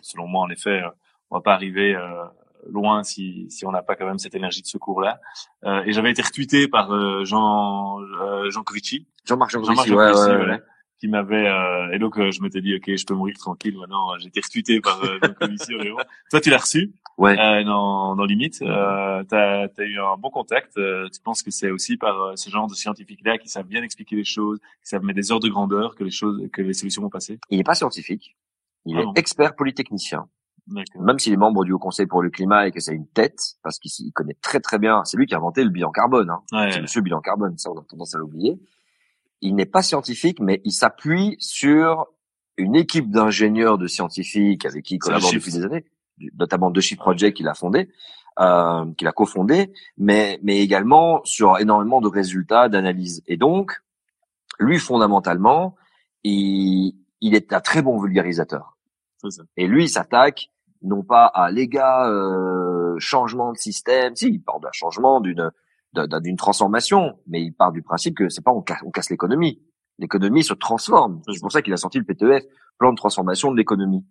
selon 0.00 0.26
moi 0.26 0.42
en 0.42 0.50
effet 0.50 0.82
on 1.30 1.36
va 1.36 1.42
pas 1.42 1.54
arriver 1.54 1.94
euh, 1.94 2.24
loin 2.70 3.02
si 3.02 3.46
si 3.50 3.66
on 3.66 3.72
n'a 3.72 3.82
pas 3.82 3.96
quand 3.96 4.06
même 4.06 4.18
cette 4.18 4.34
énergie 4.34 4.62
de 4.62 4.66
secours 4.66 5.00
là 5.00 5.20
euh, 5.64 5.82
et 5.84 5.92
j'avais 5.92 6.10
été 6.10 6.22
retweeté 6.22 6.68
par 6.68 6.88
Jean 7.24 7.98
Jean 8.50 8.62
Covici 8.62 9.06
Jean-Marc 9.24 9.50
Jean, 9.50 9.62
Jean, 9.62 9.74
ouais, 9.74 10.12
ouais, 10.12 10.46
ouais, 10.46 10.62
qui 11.02 11.08
m'avait 11.08 11.48
euh, 11.48 11.90
et 11.92 11.98
donc 11.98 12.16
euh, 12.16 12.30
je 12.30 12.40
m'étais 12.42 12.60
dit 12.60 12.76
ok 12.76 12.94
je 12.94 13.04
peux 13.04 13.14
mourir 13.14 13.36
tranquille 13.36 13.76
maintenant 13.76 14.16
j'ai 14.20 14.28
été 14.28 14.40
retweeté 14.40 14.80
par 14.80 15.02
euh, 15.02 15.18
la 15.20 15.30
commission 15.30 15.76
toi 16.30 16.40
tu 16.40 16.48
l'as 16.48 16.58
reçu? 16.58 16.92
Ouais. 17.18 17.38
Euh, 17.38 17.64
dans 17.64 18.16
dans 18.16 18.24
limite 18.24 18.62
euh, 18.62 19.22
t'as 19.28 19.64
as 19.66 19.82
eu 19.82 19.98
un 19.98 20.16
bon 20.16 20.30
contact 20.30 20.76
euh, 20.76 21.08
tu 21.12 21.20
penses 21.20 21.42
que 21.42 21.50
c'est 21.50 21.70
aussi 21.70 21.96
par 21.96 22.36
ce 22.36 22.50
genre 22.50 22.68
de 22.68 22.74
scientifiques 22.74 23.20
là 23.24 23.38
qui 23.38 23.48
savent 23.48 23.66
bien 23.66 23.82
expliquer 23.82 24.16
les 24.16 24.24
choses 24.24 24.58
qui 24.82 24.88
savent 24.88 25.04
mettre 25.04 25.16
des 25.16 25.32
heures 25.32 25.40
de 25.40 25.48
grandeur 25.48 25.94
que 25.94 26.04
les 26.04 26.10
choses 26.10 26.48
que 26.52 26.62
les 26.62 26.74
solutions 26.74 27.02
vont 27.02 27.10
passer? 27.10 27.38
Il 27.50 27.58
n'est 27.58 27.64
pas 27.64 27.74
scientifique. 27.74 28.36
Il 28.84 28.98
est 28.98 29.04
expert 29.16 29.54
polytechnicien. 29.54 30.28
Même 30.66 31.18
s'il 31.18 31.32
est 31.32 31.36
membre 31.36 31.64
du 31.64 31.72
Haut 31.72 31.78
Conseil 31.78 32.06
pour 32.06 32.22
le 32.22 32.30
climat 32.30 32.68
et 32.68 32.70
que 32.70 32.80
c'est 32.80 32.94
une 32.94 33.08
tête, 33.08 33.56
parce 33.62 33.78
qu'il 33.78 34.12
connaît 34.12 34.36
très 34.40 34.60
très 34.60 34.78
bien, 34.78 35.04
c'est 35.04 35.16
lui 35.16 35.26
qui 35.26 35.34
a 35.34 35.38
inventé 35.38 35.64
le 35.64 35.70
bilan 35.70 35.90
carbone. 35.90 36.30
Hein. 36.30 36.42
Ouais, 36.52 36.72
c'est 36.72 36.80
Monsieur 36.80 37.00
bilan 37.00 37.20
carbone, 37.20 37.58
ça 37.58 37.70
on 37.70 37.78
a 37.78 37.82
tendance 37.82 38.14
à 38.14 38.18
l'oublier. 38.18 38.60
Il 39.40 39.56
n'est 39.56 39.66
pas 39.66 39.82
scientifique, 39.82 40.38
mais 40.40 40.60
il 40.64 40.70
s'appuie 40.70 41.36
sur 41.40 42.06
une 42.56 42.76
équipe 42.76 43.10
d'ingénieurs, 43.10 43.76
de 43.76 43.88
scientifiques 43.88 44.64
avec 44.64 44.84
qui 44.84 44.94
il 44.94 44.98
collabore 44.98 45.32
depuis 45.32 45.52
des 45.52 45.64
années, 45.64 45.84
notamment 46.38 46.70
de 46.70 46.80
Shift 46.80 47.00
Project 47.00 47.36
qu'il 47.36 47.48
a 47.48 47.54
fondé, 47.54 47.88
euh, 48.40 48.84
qu'il 48.96 49.08
a 49.08 49.12
cofondé, 49.12 49.72
mais 49.96 50.38
mais 50.42 50.58
également 50.60 51.20
sur 51.24 51.58
énormément 51.58 52.00
de 52.00 52.08
résultats 52.08 52.68
d'analyse. 52.68 53.22
Et 53.26 53.36
donc, 53.36 53.82
lui 54.58 54.78
fondamentalement, 54.78 55.76
il, 56.24 56.94
il 57.20 57.34
est 57.34 57.52
un 57.52 57.60
très 57.60 57.82
bon 57.82 58.00
vulgarisateur. 58.00 58.76
Et 59.56 59.66
lui, 59.66 59.84
il 59.84 59.88
s'attaque 59.88 60.50
non 60.82 61.02
pas 61.02 61.26
à 61.26 61.50
les 61.50 61.68
gars 61.68 62.08
euh, 62.08 62.96
changement 62.98 63.52
de 63.52 63.58
système, 63.58 64.16
si 64.16 64.28
il 64.28 64.42
parle 64.42 64.62
d'un 64.62 64.72
changement 64.72 65.20
d'une 65.20 65.50
d'une 65.94 66.36
transformation, 66.36 67.18
mais 67.26 67.42
il 67.42 67.52
part 67.52 67.70
du 67.70 67.82
principe 67.82 68.16
que 68.16 68.30
c'est 68.30 68.42
pas 68.42 68.50
on 68.50 68.62
casse, 68.62 68.80
on 68.82 68.90
casse 68.90 69.10
l'économie. 69.10 69.62
L'économie 69.98 70.42
se 70.42 70.54
transforme. 70.54 71.22
C'est 71.32 71.40
pour 71.40 71.52
ça 71.52 71.62
qu'il 71.62 71.72
a 71.72 71.76
sorti 71.76 71.98
le 71.98 72.04
PTEF, 72.04 72.44
plan 72.78 72.92
de 72.92 72.96
transformation 72.96 73.52
de 73.52 73.56
l'économie. 73.56 74.04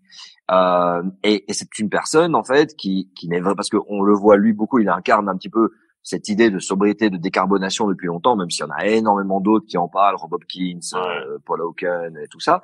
Euh, 0.51 1.03
et, 1.23 1.49
et 1.49 1.53
c'est 1.53 1.79
une 1.79 1.89
personne 1.89 2.35
en 2.35 2.43
fait 2.43 2.75
qui, 2.75 3.11
qui 3.15 3.27
n'est 3.27 3.39
vrai 3.39 3.55
parce 3.55 3.69
qu'on 3.69 4.01
le 4.01 4.13
voit 4.13 4.37
lui 4.37 4.53
beaucoup, 4.53 4.79
il 4.79 4.89
incarne 4.89 5.27
un 5.27 5.35
petit 5.35 5.49
peu 5.49 5.71
cette 6.03 6.29
idée 6.29 6.49
de 6.49 6.59
sobriété, 6.59 7.09
de 7.09 7.17
décarbonation 7.17 7.87
depuis 7.87 8.07
longtemps, 8.07 8.35
même 8.35 8.49
s'il 8.49 8.65
y 8.65 8.67
en 8.67 8.71
a 8.71 8.85
énormément 8.87 9.39
d'autres 9.39 9.65
qui 9.67 9.77
en 9.77 9.87
parlent, 9.87 10.15
Rob 10.15 10.33
Hopkins, 10.33 10.79
euh, 10.95 11.37
Paul 11.45 11.61
Hawken 11.61 12.17
et 12.17 12.27
tout 12.27 12.39
ça, 12.39 12.61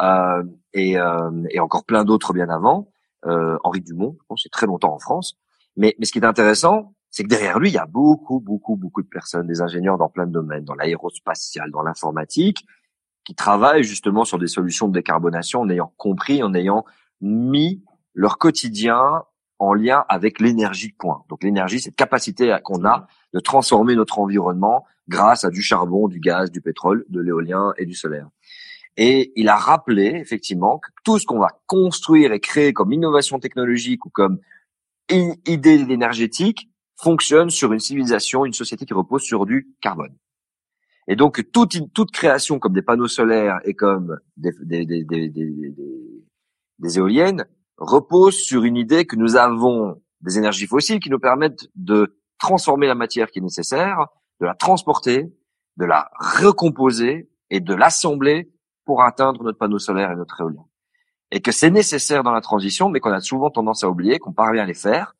euh, 0.00 0.44
et, 0.72 0.98
euh, 0.98 1.30
et, 1.50 1.58
encore 1.60 1.84
plein 1.84 2.04
d'autres 2.04 2.32
bien 2.32 2.48
avant. 2.48 2.92
Euh, 3.24 3.58
Henri 3.64 3.80
Dumont, 3.80 4.16
je 4.20 4.24
pense, 4.28 4.40
c'est 4.42 4.52
très 4.52 4.66
longtemps 4.66 4.94
en 4.94 4.98
France. 4.98 5.36
Mais, 5.76 5.96
mais 5.98 6.06
ce 6.06 6.12
qui 6.12 6.18
est 6.18 6.24
intéressant, 6.24 6.94
c'est 7.16 7.22
que 7.22 7.28
derrière 7.28 7.58
lui, 7.58 7.70
il 7.70 7.72
y 7.72 7.78
a 7.78 7.86
beaucoup, 7.86 8.40
beaucoup, 8.40 8.76
beaucoup 8.76 9.00
de 9.00 9.08
personnes, 9.08 9.46
des 9.46 9.62
ingénieurs 9.62 9.96
dans 9.96 10.10
plein 10.10 10.26
de 10.26 10.32
domaines, 10.32 10.64
dans 10.64 10.74
l'aérospatial, 10.74 11.70
dans 11.70 11.80
l'informatique, 11.80 12.66
qui 13.24 13.34
travaillent 13.34 13.84
justement 13.84 14.26
sur 14.26 14.38
des 14.38 14.48
solutions 14.48 14.86
de 14.86 14.92
décarbonation 14.92 15.62
en 15.62 15.70
ayant 15.70 15.94
compris, 15.96 16.42
en 16.42 16.52
ayant 16.52 16.84
mis 17.22 17.82
leur 18.12 18.36
quotidien 18.36 19.22
en 19.58 19.72
lien 19.72 20.04
avec 20.10 20.40
l'énergie 20.40 20.92
point. 20.92 21.24
Donc 21.30 21.42
l'énergie, 21.42 21.80
cette 21.80 21.96
capacité 21.96 22.54
qu'on 22.62 22.84
a 22.84 23.06
de 23.32 23.40
transformer 23.40 23.94
notre 23.94 24.18
environnement 24.18 24.84
grâce 25.08 25.44
à 25.44 25.48
du 25.48 25.62
charbon, 25.62 26.08
du 26.08 26.20
gaz, 26.20 26.50
du 26.50 26.60
pétrole, 26.60 27.06
de 27.08 27.20
l'éolien 27.22 27.72
et 27.78 27.86
du 27.86 27.94
solaire. 27.94 28.28
Et 28.98 29.32
il 29.36 29.48
a 29.48 29.56
rappelé 29.56 30.04
effectivement 30.16 30.80
que 30.80 30.90
tout 31.02 31.18
ce 31.18 31.24
qu'on 31.24 31.38
va 31.38 31.62
construire 31.66 32.34
et 32.34 32.40
créer 32.40 32.74
comme 32.74 32.92
innovation 32.92 33.38
technologique 33.38 34.04
ou 34.04 34.10
comme 34.10 34.38
idée 35.08 35.80
énergétique 35.90 36.68
fonctionne 36.96 37.50
sur 37.50 37.72
une 37.72 37.78
civilisation, 37.78 38.44
une 38.44 38.52
société 38.52 38.86
qui 38.86 38.94
repose 38.94 39.22
sur 39.22 39.46
du 39.46 39.68
carbone. 39.80 40.14
Et 41.08 41.16
donc 41.16 41.52
toute, 41.52 41.92
toute 41.92 42.10
création 42.10 42.58
comme 42.58 42.72
des 42.72 42.82
panneaux 42.82 43.06
solaires 43.06 43.60
et 43.64 43.74
comme 43.74 44.18
des, 44.36 44.52
des, 44.64 45.04
éoliennes 46.98 47.46
repose 47.76 48.36
sur 48.36 48.64
une 48.64 48.76
idée 48.76 49.04
que 49.06 49.16
nous 49.16 49.36
avons 49.36 50.02
des 50.22 50.38
énergies 50.38 50.66
fossiles 50.66 50.98
qui 50.98 51.10
nous 51.10 51.20
permettent 51.20 51.68
de 51.76 52.18
transformer 52.38 52.86
la 52.86 52.94
matière 52.94 53.30
qui 53.30 53.38
est 53.38 53.42
nécessaire, 53.42 54.06
de 54.40 54.46
la 54.46 54.54
transporter, 54.54 55.32
de 55.76 55.84
la 55.84 56.10
recomposer 56.18 57.30
et 57.50 57.60
de 57.60 57.74
l'assembler 57.74 58.50
pour 58.84 59.02
atteindre 59.02 59.42
notre 59.44 59.58
panneau 59.58 59.78
solaire 59.78 60.10
et 60.10 60.16
notre 60.16 60.40
éolien. 60.40 60.64
Et 61.30 61.40
que 61.40 61.52
c'est 61.52 61.70
nécessaire 61.70 62.22
dans 62.22 62.32
la 62.32 62.40
transition, 62.40 62.88
mais 62.88 63.00
qu'on 63.00 63.12
a 63.12 63.20
souvent 63.20 63.50
tendance 63.50 63.84
à 63.84 63.88
oublier, 63.88 64.18
qu'on 64.18 64.32
parvient 64.32 64.62
à 64.62 64.66
les 64.66 64.74
faire 64.74 65.15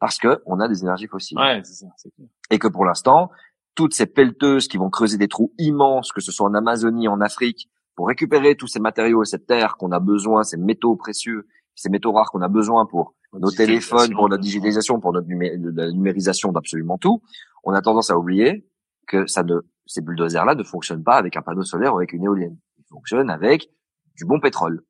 parce 0.00 0.18
que 0.18 0.42
on 0.46 0.58
a 0.58 0.66
des 0.66 0.82
énergies 0.82 1.06
fossiles. 1.06 1.38
Ouais, 1.38 1.60
c'est 1.62 1.84
ça, 1.84 1.86
clair. 2.16 2.28
Et 2.50 2.58
que 2.58 2.66
pour 2.66 2.84
l'instant, 2.84 3.30
toutes 3.76 3.94
ces 3.94 4.06
pelleteuses 4.06 4.66
qui 4.66 4.76
vont 4.76 4.90
creuser 4.90 5.18
des 5.18 5.28
trous 5.28 5.52
immenses, 5.58 6.10
que 6.12 6.20
ce 6.20 6.32
soit 6.32 6.48
en 6.48 6.54
Amazonie, 6.54 7.06
en 7.06 7.20
Afrique, 7.20 7.70
pour 7.94 8.08
récupérer 8.08 8.56
tous 8.56 8.66
ces 8.66 8.80
matériaux 8.80 9.22
et 9.22 9.26
cette 9.26 9.46
terre 9.46 9.76
qu'on 9.76 9.92
a 9.92 10.00
besoin, 10.00 10.42
ces 10.42 10.56
métaux 10.56 10.96
précieux 10.96 11.46
ces 11.80 11.88
métaux 11.88 12.12
rares 12.12 12.30
qu'on 12.30 12.42
a 12.42 12.48
besoin 12.48 12.86
pour 12.86 13.14
nos 13.32 13.50
téléphones, 13.50 14.12
pour 14.12 14.28
la 14.28 14.36
digitalisation, 14.36 15.00
pour 15.00 15.12
notre 15.12 15.28
la 15.30 15.90
numérisation 15.92 16.52
d'absolument 16.52 16.98
tout, 16.98 17.22
on 17.64 17.72
a 17.72 17.80
tendance 17.80 18.10
à 18.10 18.18
oublier 18.18 18.66
que 19.06 19.26
ça 19.26 19.42
ne, 19.42 19.60
ces 19.86 20.02
bulldozers-là 20.02 20.54
ne 20.54 20.62
fonctionnent 20.62 21.04
pas 21.04 21.16
avec 21.16 21.36
un 21.36 21.42
panneau 21.42 21.62
solaire 21.62 21.94
ou 21.94 21.98
avec 21.98 22.12
une 22.12 22.24
éolienne. 22.24 22.56
Ils 22.78 22.84
fonctionnent 22.90 23.30
avec 23.30 23.70
du 24.16 24.24
bon 24.24 24.40
pétrole. 24.40 24.82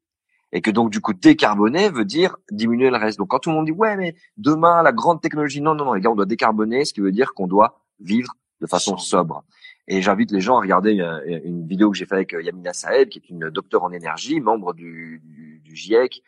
Et 0.53 0.61
que 0.63 0.71
donc, 0.71 0.91
du 0.91 1.01
coup, 1.01 1.13
décarboner 1.13 1.91
veut 1.91 2.05
dire 2.05 2.37
diminuer 2.51 2.91
le 2.91 2.97
reste. 2.97 3.19
Donc, 3.19 3.29
quand 3.29 3.39
tout 3.39 3.51
le 3.51 3.57
monde 3.57 3.67
dit, 3.67 3.73
ouais, 3.73 3.97
mais 3.97 4.17
demain, 4.37 4.83
la 4.83 4.93
grande 4.93 5.21
technologie, 5.21 5.61
non, 5.61 5.75
non, 5.75 5.85
non, 5.85 5.93
les 5.95 6.01
gars, 6.01 6.11
on 6.11 6.17
doit 6.17 6.27
décarboner, 6.27 6.85
ce 6.85 6.93
qui 6.93 7.01
veut 7.01 7.13
dire 7.13 7.35
qu'on 7.35 7.47
doit 7.47 7.81
vivre 8.01 8.35
de 8.61 8.67
façon 8.67 8.97
sobre. 8.97 9.45
Et 9.87 10.03
j'invite 10.03 10.33
les 10.33 10.41
gens 10.41 10.57
à 10.57 10.61
regarder 10.61 11.01
euh, 11.01 11.41
une, 11.45 11.67
vidéo 11.67 11.91
que 11.91 11.97
j'ai 11.97 12.05
faite 12.05 12.15
avec 12.15 12.35
euh, 12.35 12.43
Yamina 12.43 12.73
Saed, 12.73 13.09
qui 13.09 13.19
est 13.19 13.31
une 13.31 13.49
docteure 13.51 13.85
en 13.85 13.93
énergie, 13.93 14.41
membre 14.41 14.75
du, 14.75 15.23
du, 15.25 15.61
du 15.65 15.77
GIEC, 15.77 16.23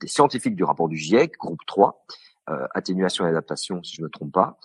des 0.00 0.06
scientifiques 0.06 0.56
du 0.56 0.64
rapport 0.64 0.88
du 0.88 0.96
GIEC, 0.96 1.36
groupe 1.38 1.64
3, 1.66 2.04
euh, 2.50 2.66
atténuation 2.74 3.24
et 3.24 3.28
adaptation, 3.28 3.82
si 3.82 3.96
je 3.96 4.02
ne 4.02 4.06
me 4.06 4.10
trompe 4.10 4.32
pas, 4.32 4.58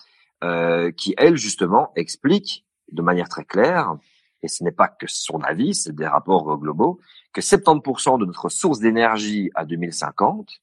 euh, 0.43 0.91
qui, 0.91 1.13
elle, 1.17 1.37
justement, 1.37 1.91
explique 1.95 2.65
de 2.91 3.01
manière 3.01 3.29
très 3.29 3.45
claire, 3.45 3.97
et 4.43 4.47
ce 4.47 4.63
n'est 4.63 4.71
pas 4.71 4.88
que 4.88 5.07
son 5.07 5.41
avis, 5.41 5.73
c'est 5.73 5.95
des 5.95 6.07
rapports 6.07 6.57
globaux, 6.57 6.99
que 7.33 7.41
70% 7.41 8.19
de 8.19 8.25
notre 8.25 8.49
source 8.49 8.79
d'énergie 8.79 9.49
à 9.55 9.65
2050 9.65 10.61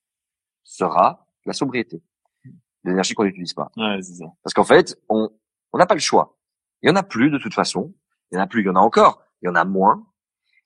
sera 0.62 1.27
la 1.45 1.53
sobriété. 1.53 2.03
L'énergie 2.85 3.14
qu'on 3.14 3.25
n'utilise 3.25 3.55
pas. 3.55 3.70
Ouais, 3.77 4.01
ça. 4.03 4.25
Parce 4.43 4.55
qu'en 4.55 4.64
fait, 4.64 4.99
on 5.09 5.31
on 5.75 5.79
n'a 5.79 5.87
pas 5.87 5.95
le 5.95 6.01
choix. 6.01 6.39
Il 6.83 6.89
y 6.89 6.93
en 6.93 6.95
a 6.95 7.03
plus 7.03 7.31
de 7.31 7.39
toute 7.39 7.53
façon. 7.53 7.93
Il 8.31 8.37
y 8.37 8.39
en 8.39 8.43
a 8.43 8.47
plus, 8.47 8.62
il 8.62 8.66
y 8.66 8.68
en 8.70 8.77
a 8.77 8.81
encore. 8.81 9.22
Il 9.43 9.47
y 9.47 9.49
en 9.49 9.57
a 9.57 9.64
moins. 9.64 10.07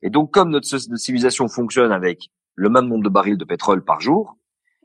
Et 0.03 0.11
donc, 0.11 0.33
comme 0.33 0.51
notre 0.51 0.67
civilisation 0.67 1.49
fonctionne 1.49 1.93
avec 1.93 2.31
le 2.55 2.69
même 2.69 2.87
nombre 2.87 3.05
de 3.05 3.09
barils 3.09 3.39
de 3.39 3.45
pétrole 3.45 3.83
par 3.83 4.01
jour, 4.01 4.37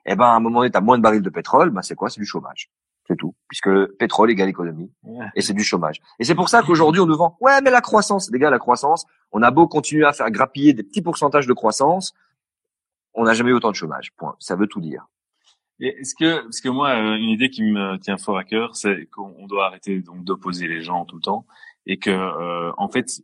eh 0.05 0.15
ben 0.15 0.25
à 0.25 0.31
un 0.35 0.39
moment 0.39 0.59
donné, 0.59 0.71
tu 0.71 0.77
as 0.77 0.81
moins 0.81 0.97
de 0.97 1.03
barils 1.03 1.21
de 1.21 1.29
pétrole, 1.29 1.71
ben 1.71 1.81
c'est 1.81 1.95
quoi? 1.95 2.09
C'est 2.09 2.21
du 2.21 2.25
chômage. 2.25 2.71
C'est 3.07 3.17
tout. 3.17 3.35
Puisque 3.49 3.69
pétrole 3.97 4.31
égale 4.31 4.49
économie. 4.49 4.91
Et 5.35 5.41
c'est 5.41 5.53
du 5.53 5.63
chômage. 5.63 5.99
Et 6.19 6.23
c'est 6.23 6.35
pour 6.35 6.49
ça 6.49 6.61
qu'aujourd'hui, 6.63 7.01
on 7.01 7.05
nous 7.05 7.17
vend, 7.17 7.37
ouais, 7.41 7.61
mais 7.61 7.69
la 7.69 7.81
croissance, 7.81 8.31
les 8.31 8.39
gars, 8.39 8.49
la 8.49 8.59
croissance, 8.59 9.05
on 9.31 9.41
a 9.41 9.51
beau 9.51 9.67
continuer 9.67 10.05
à 10.05 10.13
faire 10.13 10.31
grappiller 10.31 10.73
des 10.73 10.83
petits 10.83 11.01
pourcentages 11.01 11.47
de 11.47 11.53
croissance, 11.53 12.13
on 13.13 13.25
n'a 13.25 13.33
jamais 13.33 13.51
eu 13.51 13.53
autant 13.53 13.71
de 13.71 13.75
chômage. 13.75 14.11
Point. 14.15 14.35
Ça 14.39 14.55
veut 14.55 14.67
tout 14.67 14.79
dire. 14.79 15.05
Est-ce 15.79 16.15
que, 16.15 16.43
parce 16.43 16.61
que 16.61 16.69
moi, 16.69 16.91
euh, 16.91 17.15
une 17.15 17.29
idée 17.29 17.49
qui 17.49 17.63
me 17.63 17.97
tient 17.97 18.17
fort 18.17 18.37
à 18.37 18.43
cœur, 18.43 18.75
c'est 18.75 19.07
qu'on 19.07 19.47
doit 19.47 19.65
arrêter 19.65 19.99
donc 19.99 20.23
d'opposer 20.23 20.67
les 20.67 20.81
gens 20.81 21.05
tout 21.05 21.15
le 21.15 21.21
temps 21.21 21.45
et 21.85 21.97
que, 21.97 22.09
euh, 22.09 22.71
en 22.77 22.89
fait, 22.89 23.21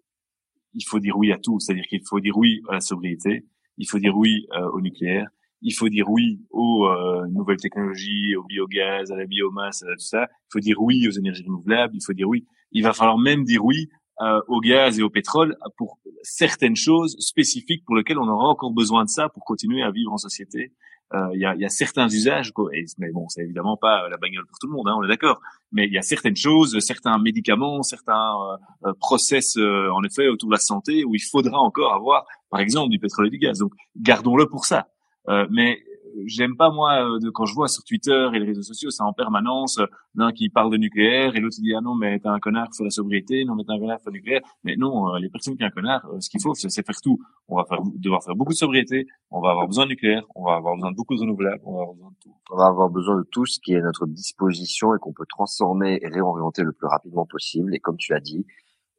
il 0.73 0.83
faut 0.83 0.99
dire 0.99 1.17
oui 1.17 1.31
à 1.31 1.37
tout. 1.37 1.59
C'est-à-dire 1.59 1.85
qu'il 1.85 2.01
faut 2.05 2.19
dire 2.19 2.37
oui 2.37 2.61
à 2.67 2.73
la 2.73 2.81
sobriété, 2.81 3.45
il 3.77 3.87
faut 3.87 3.99
dire 3.99 4.15
oui 4.15 4.47
euh, 4.53 4.69
au 4.71 4.81
nucléaire, 4.81 5.27
il 5.61 5.71
faut 5.71 5.89
dire 5.89 6.09
oui 6.09 6.39
aux 6.51 6.87
euh, 6.87 7.27
nouvelles 7.27 7.57
technologies, 7.57 8.35
au 8.35 8.43
biogaz, 8.43 9.11
à 9.11 9.15
la 9.15 9.25
biomasse, 9.25 9.83
à 9.83 9.87
tout 9.93 9.99
ça. 9.99 10.23
Il 10.23 10.49
faut 10.53 10.59
dire 10.59 10.81
oui 10.81 11.07
aux 11.07 11.11
énergies 11.11 11.43
renouvelables. 11.45 11.95
Il 11.95 12.03
faut 12.05 12.13
dire 12.13 12.27
oui. 12.27 12.45
Il 12.71 12.83
va 12.83 12.93
falloir 12.93 13.17
même 13.17 13.43
dire 13.43 13.63
oui 13.63 13.89
euh, 14.21 14.41
au 14.47 14.59
gaz 14.59 14.99
et 14.99 15.03
au 15.03 15.09
pétrole 15.09 15.57
pour 15.77 15.99
certaines 16.23 16.75
choses 16.75 17.15
spécifiques 17.19 17.83
pour 17.85 17.95
lesquelles 17.95 18.19
on 18.19 18.27
aura 18.27 18.47
encore 18.47 18.71
besoin 18.71 19.03
de 19.03 19.09
ça 19.09 19.29
pour 19.29 19.43
continuer 19.43 19.81
à 19.81 19.91
vivre 19.91 20.11
en 20.11 20.17
société 20.17 20.73
euh, 21.15 21.29
il 21.33 21.41
y, 21.41 21.45
a, 21.45 21.55
y, 21.55 21.65
a, 21.65 21.69
certains 21.69 22.07
usages, 22.07 22.51
et, 22.71 22.85
mais 22.99 23.11
bon, 23.11 23.27
c'est 23.29 23.41
évidemment 23.41 23.77
pas 23.77 24.07
la 24.09 24.17
bagnole 24.17 24.45
pour 24.45 24.59
tout 24.59 24.67
le 24.67 24.73
monde, 24.73 24.87
hein, 24.87 24.95
on 24.95 25.03
est 25.03 25.07
d'accord. 25.07 25.41
Mais 25.71 25.87
il 25.87 25.93
y 25.93 25.97
a 25.97 26.03
certaines 26.03 26.35
choses, 26.35 26.77
certains 26.79 27.17
médicaments, 27.17 27.81
certains 27.81 28.13
euh, 28.13 28.89
euh, 28.89 28.93
process, 28.99 29.57
en 29.57 30.03
effet, 30.03 30.27
autour 30.27 30.49
de 30.49 30.53
la 30.53 30.59
santé, 30.59 31.03
où 31.03 31.15
il 31.15 31.21
faudra 31.21 31.57
encore 31.59 31.93
avoir, 31.93 32.25
par 32.51 32.59
exemple, 32.59 32.91
du 32.91 32.99
pétrole 32.99 33.27
et 33.27 33.29
du 33.31 33.39
gaz. 33.39 33.57
Donc, 33.57 33.71
gardons-le 33.97 34.47
pour 34.47 34.65
ça. 34.65 34.87
Mais 35.27 35.79
j'aime 36.25 36.55
pas 36.55 36.71
moi 36.71 37.05
euh, 37.05 37.19
de, 37.19 37.29
quand 37.29 37.45
je 37.45 37.53
vois 37.53 37.67
sur 37.67 37.83
Twitter 37.83 38.29
et 38.33 38.39
les 38.39 38.45
réseaux 38.45 38.61
sociaux, 38.61 38.89
c'est 38.89 39.03
en 39.03 39.13
permanence 39.13 39.79
euh, 39.79 39.85
l'un 40.15 40.31
qui 40.31 40.49
parle 40.49 40.71
de 40.71 40.77
nucléaire 40.77 41.35
et 41.35 41.39
l'autre 41.39 41.55
qui 41.55 41.61
dit 41.61 41.73
ah 41.75 41.81
non 41.81 41.95
mais 41.95 42.19
t'es 42.19 42.27
un 42.27 42.39
connard, 42.39 42.67
faut 42.75 42.83
la 42.83 42.89
sobriété, 42.89 43.45
non 43.45 43.55
mais 43.55 43.63
t'es 43.63 43.71
un 43.71 43.79
connard, 43.79 43.99
faut 44.03 44.09
le 44.09 44.17
nucléaire. 44.17 44.41
Mais 44.63 44.75
non, 44.75 45.13
euh, 45.13 45.19
les 45.19 45.29
personnes 45.29 45.55
qui 45.55 45.63
ont 45.63 45.67
un 45.67 45.71
connard, 45.71 46.07
ce 46.19 46.29
qu'il 46.29 46.41
faut 46.41 46.53
c'est 46.53 46.69
faire 46.69 47.01
tout. 47.01 47.19
On 47.47 47.57
va 47.57 47.65
faire, 47.65 47.79
devoir 47.95 48.23
faire 48.23 48.35
beaucoup 48.35 48.53
de 48.53 48.57
sobriété, 48.57 49.07
on 49.31 49.41
va 49.41 49.51
avoir 49.51 49.67
besoin 49.67 49.85
de 49.85 49.89
nucléaire, 49.89 50.23
on 50.35 50.45
va 50.45 50.55
avoir 50.55 50.75
besoin 50.75 50.91
de 50.91 50.95
beaucoup 50.95 51.15
de 51.15 51.21
renouvelables, 51.21 51.61
on 51.65 51.75
va 51.75 51.81
avoir 51.81 51.95
besoin 51.95 52.11
de 52.11 52.17
tout. 52.21 52.35
On 52.51 52.57
va 52.57 52.65
avoir 52.65 52.89
besoin 52.89 53.17
de 53.17 53.23
tout 53.31 53.45
ce 53.45 53.59
qui 53.59 53.73
est 53.73 53.77
à 53.77 53.81
notre 53.81 54.07
disposition 54.07 54.95
et 54.95 54.99
qu'on 54.99 55.13
peut 55.13 55.25
transformer 55.27 55.99
et 56.01 56.07
réorienter 56.07 56.63
le 56.63 56.73
plus 56.73 56.87
rapidement 56.87 57.25
possible. 57.25 57.75
Et 57.75 57.79
comme 57.79 57.97
tu 57.97 58.11
l'as 58.11 58.19
dit, 58.19 58.45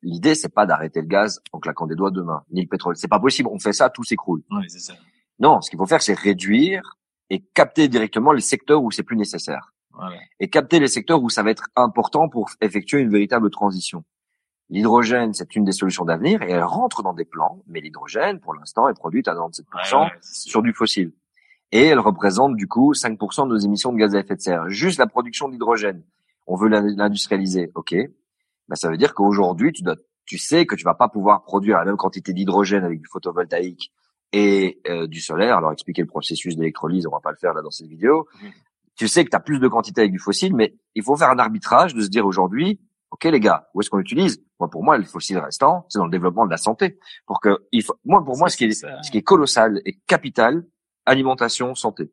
l'idée 0.02 0.34
c'est 0.34 0.52
pas 0.52 0.66
d'arrêter 0.66 1.00
le 1.00 1.06
gaz 1.06 1.40
en 1.52 1.58
claquant 1.58 1.86
des 1.86 1.96
doigts 1.96 2.10
demain, 2.10 2.42
ni 2.50 2.62
le 2.62 2.68
pétrole. 2.68 2.96
C'est 2.96 3.08
pas 3.08 3.20
possible. 3.20 3.48
On 3.52 3.58
fait 3.58 3.72
ça, 3.72 3.90
tout 3.90 4.04
s'écroule. 4.04 4.42
Oui, 4.50 4.64
c'est 4.68 4.78
ça. 4.78 4.94
Non, 5.41 5.61
ce 5.62 5.70
qu'il 5.70 5.78
faut 5.78 5.86
faire, 5.86 6.03
c'est 6.03 6.18
réduire 6.18 6.99
et 7.30 7.41
capter 7.55 7.88
directement 7.88 8.32
les 8.32 8.41
secteurs 8.43 8.82
où 8.82 8.91
c'est 8.91 9.03
plus 9.03 9.16
nécessaire. 9.16 9.72
Et 10.38 10.49
capter 10.49 10.80
les 10.80 10.88
secteurs 10.88 11.22
où 11.22 11.28
ça 11.28 11.43
va 11.43 11.51
être 11.51 11.68
important 11.76 12.28
pour 12.28 12.49
effectuer 12.61 13.01
une 13.01 13.11
véritable 13.11 13.51
transition. 13.51 14.05
L'hydrogène, 14.70 15.34
c'est 15.34 15.57
une 15.57 15.64
des 15.64 15.72
solutions 15.72 16.05
d'avenir 16.05 16.43
et 16.43 16.51
elle 16.51 16.62
rentre 16.62 17.03
dans 17.03 17.12
des 17.12 17.24
plans, 17.24 17.62
mais 17.66 17.80
l'hydrogène, 17.80 18.41
pour 18.41 18.55
l'instant, 18.55 18.88
est 18.88 18.95
produite 18.95 19.28
à 19.28 19.34
97% 19.34 20.11
sur 20.22 20.62
du 20.62 20.72
fossile. 20.72 21.12
Et 21.72 21.86
elle 21.86 21.99
représente 21.99 22.57
du 22.57 22.66
coup 22.66 22.93
5% 22.93 23.45
de 23.45 23.49
nos 23.49 23.59
émissions 23.59 23.93
de 23.93 23.99
gaz 23.99 24.14
à 24.14 24.20
effet 24.20 24.36
de 24.36 24.41
serre. 24.41 24.68
Juste 24.70 24.99
la 24.99 25.07
production 25.07 25.49
d'hydrogène. 25.49 26.03
On 26.47 26.57
veut 26.57 26.68
l'industrialiser, 26.68 27.70
ok. 27.74 27.95
Ben, 28.68 28.74
ça 28.74 28.88
veut 28.88 28.97
dire 28.97 29.14
qu'aujourd'hui, 29.14 29.72
tu 29.72 29.82
dois, 29.82 29.97
tu 30.24 30.38
sais 30.38 30.66
que 30.66 30.76
tu 30.76 30.84
vas 30.84 30.95
pas 30.95 31.09
pouvoir 31.09 31.43
produire 31.43 31.78
la 31.78 31.84
même 31.84 31.97
quantité 31.97 32.32
d'hydrogène 32.32 32.84
avec 32.84 33.01
du 33.01 33.09
photovoltaïque 33.09 33.93
et 34.33 34.81
euh, 34.89 35.07
du 35.07 35.20
solaire. 35.20 35.57
Alors 35.57 35.72
expliquer 35.72 36.03
le 36.03 36.09
processus 36.09 36.57
d'électrolyse, 36.57 37.07
on 37.07 37.11
va 37.11 37.20
pas 37.20 37.31
le 37.31 37.37
faire 37.37 37.55
là 37.55 37.62
dans 37.62 37.70
cette 37.70 37.89
vidéo. 37.89 38.28
Mhm. 38.43 38.51
Tu 38.97 39.09
sais 39.09 39.24
que 39.24 39.31
tu 39.31 39.37
as 39.37 39.41
plus 39.41 39.59
de 39.59 39.68
quantité 39.68 40.03
avec 40.03 40.12
du 40.12 40.18
fossile, 40.18 40.55
mais 40.55 40.74
il 40.95 41.03
faut 41.03 41.16
faire 41.16 41.31
un 41.31 41.39
arbitrage 41.39 41.95
de 41.95 42.03
se 42.03 42.09
dire 42.09 42.26
aujourd'hui, 42.26 42.81
ok 43.11 43.24
les 43.24 43.41
gars, 43.41 43.68
où 43.74 43.81
est-ce 43.81 43.91
qu'on 43.91 43.99
l'utilise? 43.99 44.43
Moi 44.59 44.68
pour 44.68 44.85
moi 44.85 44.99
le 44.99 45.05
fossile 45.05 45.39
restant, 45.39 45.87
c'est 45.89 45.99
dans 45.99 46.05
le 46.05 46.11
développement 46.11 46.45
de 46.45 46.51
la 46.51 46.59
santé. 46.59 46.99
Pour 47.26 47.41
que 47.41 47.66
il 47.72 47.83
faut, 47.83 47.97
moi 48.05 48.24
pour 48.24 48.37
moi 48.37 48.49
ce 48.49 48.57
qui 48.57 48.64
est 48.64 48.72
ce 48.72 49.11
qui 49.11 49.18
est 49.18 49.22
colossal 49.22 49.81
et 49.85 49.99
capital, 50.07 50.64
alimentation, 51.07 51.74
santé. 51.74 52.12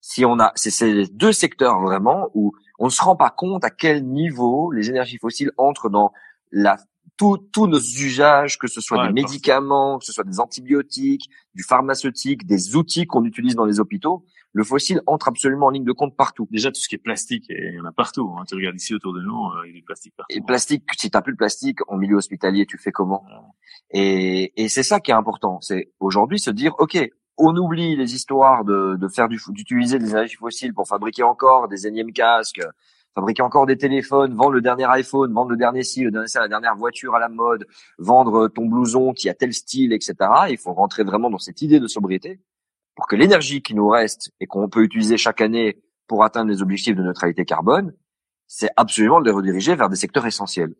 Si 0.00 0.24
on 0.24 0.38
a, 0.38 0.52
c'est 0.54 0.70
ces 0.70 1.06
deux 1.06 1.32
secteurs 1.32 1.80
vraiment 1.80 2.30
où 2.34 2.52
on 2.78 2.86
ne 2.86 2.90
se 2.90 3.02
rend 3.02 3.16
pas 3.16 3.30
compte 3.30 3.64
à 3.64 3.70
quel 3.70 4.06
niveau 4.06 4.70
les 4.70 4.88
énergies 4.88 5.18
fossiles 5.18 5.50
entrent 5.56 5.88
dans 5.88 6.12
la 6.52 6.76
tous 7.16 7.66
nos 7.66 7.78
usages, 7.78 8.58
que 8.58 8.66
ce 8.66 8.80
soit 8.80 9.06
des 9.06 9.12
médicaments, 9.12 9.98
que 9.98 10.04
ce 10.04 10.12
soit 10.12 10.24
des 10.24 10.40
antibiotiques, 10.40 11.28
du 11.54 11.62
pharmaceutique, 11.62 12.46
des 12.46 12.76
outils 12.76 13.06
qu'on 13.06 13.24
utilise 13.24 13.54
dans 13.54 13.64
les 13.64 13.80
hôpitaux, 13.80 14.24
le 14.52 14.64
fossile 14.64 15.02
entre 15.06 15.28
absolument 15.28 15.66
en 15.66 15.70
ligne 15.70 15.84
de 15.84 15.92
compte 15.92 16.16
partout. 16.16 16.48
Déjà, 16.50 16.70
tout 16.70 16.80
ce 16.80 16.88
qui 16.88 16.94
est 16.94 16.98
plastique, 16.98 17.44
il 17.50 17.74
y 17.74 17.80
en 17.80 17.84
a 17.84 17.92
partout. 17.92 18.34
Hein. 18.38 18.44
Tu 18.48 18.54
regardes 18.54 18.76
ici 18.76 18.94
autour 18.94 19.12
de 19.12 19.20
nous, 19.20 19.46
euh, 19.48 19.66
il 19.66 19.68
y 19.68 19.72
a 19.72 19.80
du 19.80 19.82
plastique 19.82 20.14
partout. 20.16 20.34
Et 20.34 20.40
le 20.40 20.46
plastique, 20.46 20.84
si 20.96 21.10
tu 21.10 21.20
plus 21.22 21.32
de 21.32 21.36
plastique 21.36 21.78
en 21.88 21.96
milieu 21.96 22.16
hospitalier, 22.16 22.64
tu 22.64 22.78
fais 22.78 22.92
comment? 22.92 23.24
Et, 23.90 24.52
et 24.62 24.68
c'est 24.68 24.82
ça 24.82 25.00
qui 25.00 25.10
est 25.10 25.14
important. 25.14 25.60
C'est 25.60 25.92
aujourd'hui 26.00 26.38
se 26.38 26.50
dire, 26.50 26.74
OK, 26.78 26.98
on 27.38 27.54
oublie 27.56 27.96
les 27.96 28.14
histoires 28.14 28.64
de, 28.64 28.96
de 28.96 29.08
faire 29.08 29.28
du 29.28 29.38
d'utiliser 29.48 29.98
des 29.98 30.10
énergies 30.10 30.36
fossiles 30.36 30.72
pour 30.72 30.88
fabriquer 30.88 31.22
encore 31.22 31.68
des 31.68 31.86
énièmes 31.86 32.12
casques, 32.12 32.62
fabriquer 33.16 33.42
encore 33.42 33.64
des 33.64 33.78
téléphones, 33.78 34.34
vendre 34.34 34.52
le 34.52 34.60
dernier 34.60 34.84
iPhone, 34.84 35.32
vendre 35.32 35.50
le 35.50 35.56
dernier 35.56 35.82
ci, 35.82 36.04
le 36.04 36.10
dernier 36.10 36.28
ça, 36.28 36.40
la 36.40 36.48
dernière 36.48 36.76
voiture 36.76 37.14
à 37.14 37.18
la 37.18 37.30
mode, 37.30 37.66
vendre 37.98 38.48
ton 38.48 38.66
blouson 38.66 39.14
qui 39.14 39.30
a 39.30 39.34
tel 39.34 39.54
style, 39.54 39.94
etc. 39.94 40.14
Il 40.50 40.58
faut 40.58 40.74
rentrer 40.74 41.02
vraiment 41.02 41.30
dans 41.30 41.38
cette 41.38 41.62
idée 41.62 41.80
de 41.80 41.88
sobriété 41.88 42.40
pour 42.94 43.06
que 43.08 43.16
l'énergie 43.16 43.62
qui 43.62 43.74
nous 43.74 43.88
reste 43.88 44.32
et 44.38 44.46
qu'on 44.46 44.68
peut 44.68 44.82
utiliser 44.82 45.16
chaque 45.16 45.40
année 45.40 45.82
pour 46.06 46.24
atteindre 46.24 46.50
les 46.50 46.60
objectifs 46.60 46.94
de 46.94 47.02
neutralité 47.02 47.46
carbone, 47.46 47.94
c'est 48.46 48.70
absolument 48.76 49.20
de 49.20 49.24
les 49.24 49.32
rediriger 49.32 49.74
vers 49.74 49.88
des 49.88 49.96
secteurs 49.96 50.26
essentiels 50.26 50.74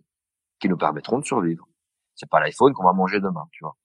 qui 0.61 0.69
nous 0.69 0.77
permettront 0.77 1.19
de 1.19 1.25
survivre. 1.25 1.67
C'est 2.15 2.29
pas 2.29 2.41
l'iPhone 2.41 2.75
qu'on 2.75 2.85
va 2.85 2.93
manger 2.93 3.19
demain, 3.19 3.49
tu 3.51 3.65
vois. 3.65 3.77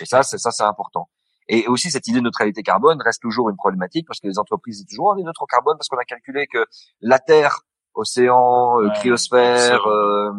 Et 0.00 0.06
ça, 0.06 0.24
c'est 0.24 0.38
ça, 0.38 0.50
c'est 0.50 0.64
important. 0.64 1.08
Et 1.48 1.66
aussi, 1.66 1.90
cette 1.90 2.06
idée 2.08 2.18
de 2.18 2.24
neutralité 2.24 2.62
carbone 2.62 3.00
reste 3.00 3.22
toujours 3.22 3.48
une 3.48 3.56
problématique 3.56 4.06
parce 4.06 4.20
que 4.20 4.26
les 4.26 4.38
entreprises 4.38 4.78
disent 4.78 4.86
toujours 4.86 5.14
on 5.14 5.18
est 5.18 5.22
neutre 5.22 5.42
en 5.42 5.46
carbone 5.46 5.76
parce 5.76 5.88
qu'on 5.88 5.98
a 5.98 6.04
calculé 6.04 6.46
que 6.46 6.64
la 7.00 7.18
Terre, 7.18 7.60
océan, 7.94 8.80
euh, 8.80 8.88
cryosphère, 8.90 9.86
euh, 9.86 10.30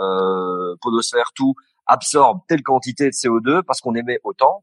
euh, 0.00 0.76
podosphère, 0.80 1.32
tout 1.34 1.54
absorbe 1.86 2.40
telle 2.48 2.62
quantité 2.62 3.06
de 3.06 3.10
CO2 3.10 3.62
parce 3.62 3.80
qu'on 3.80 3.94
émet 3.94 4.18
autant 4.24 4.62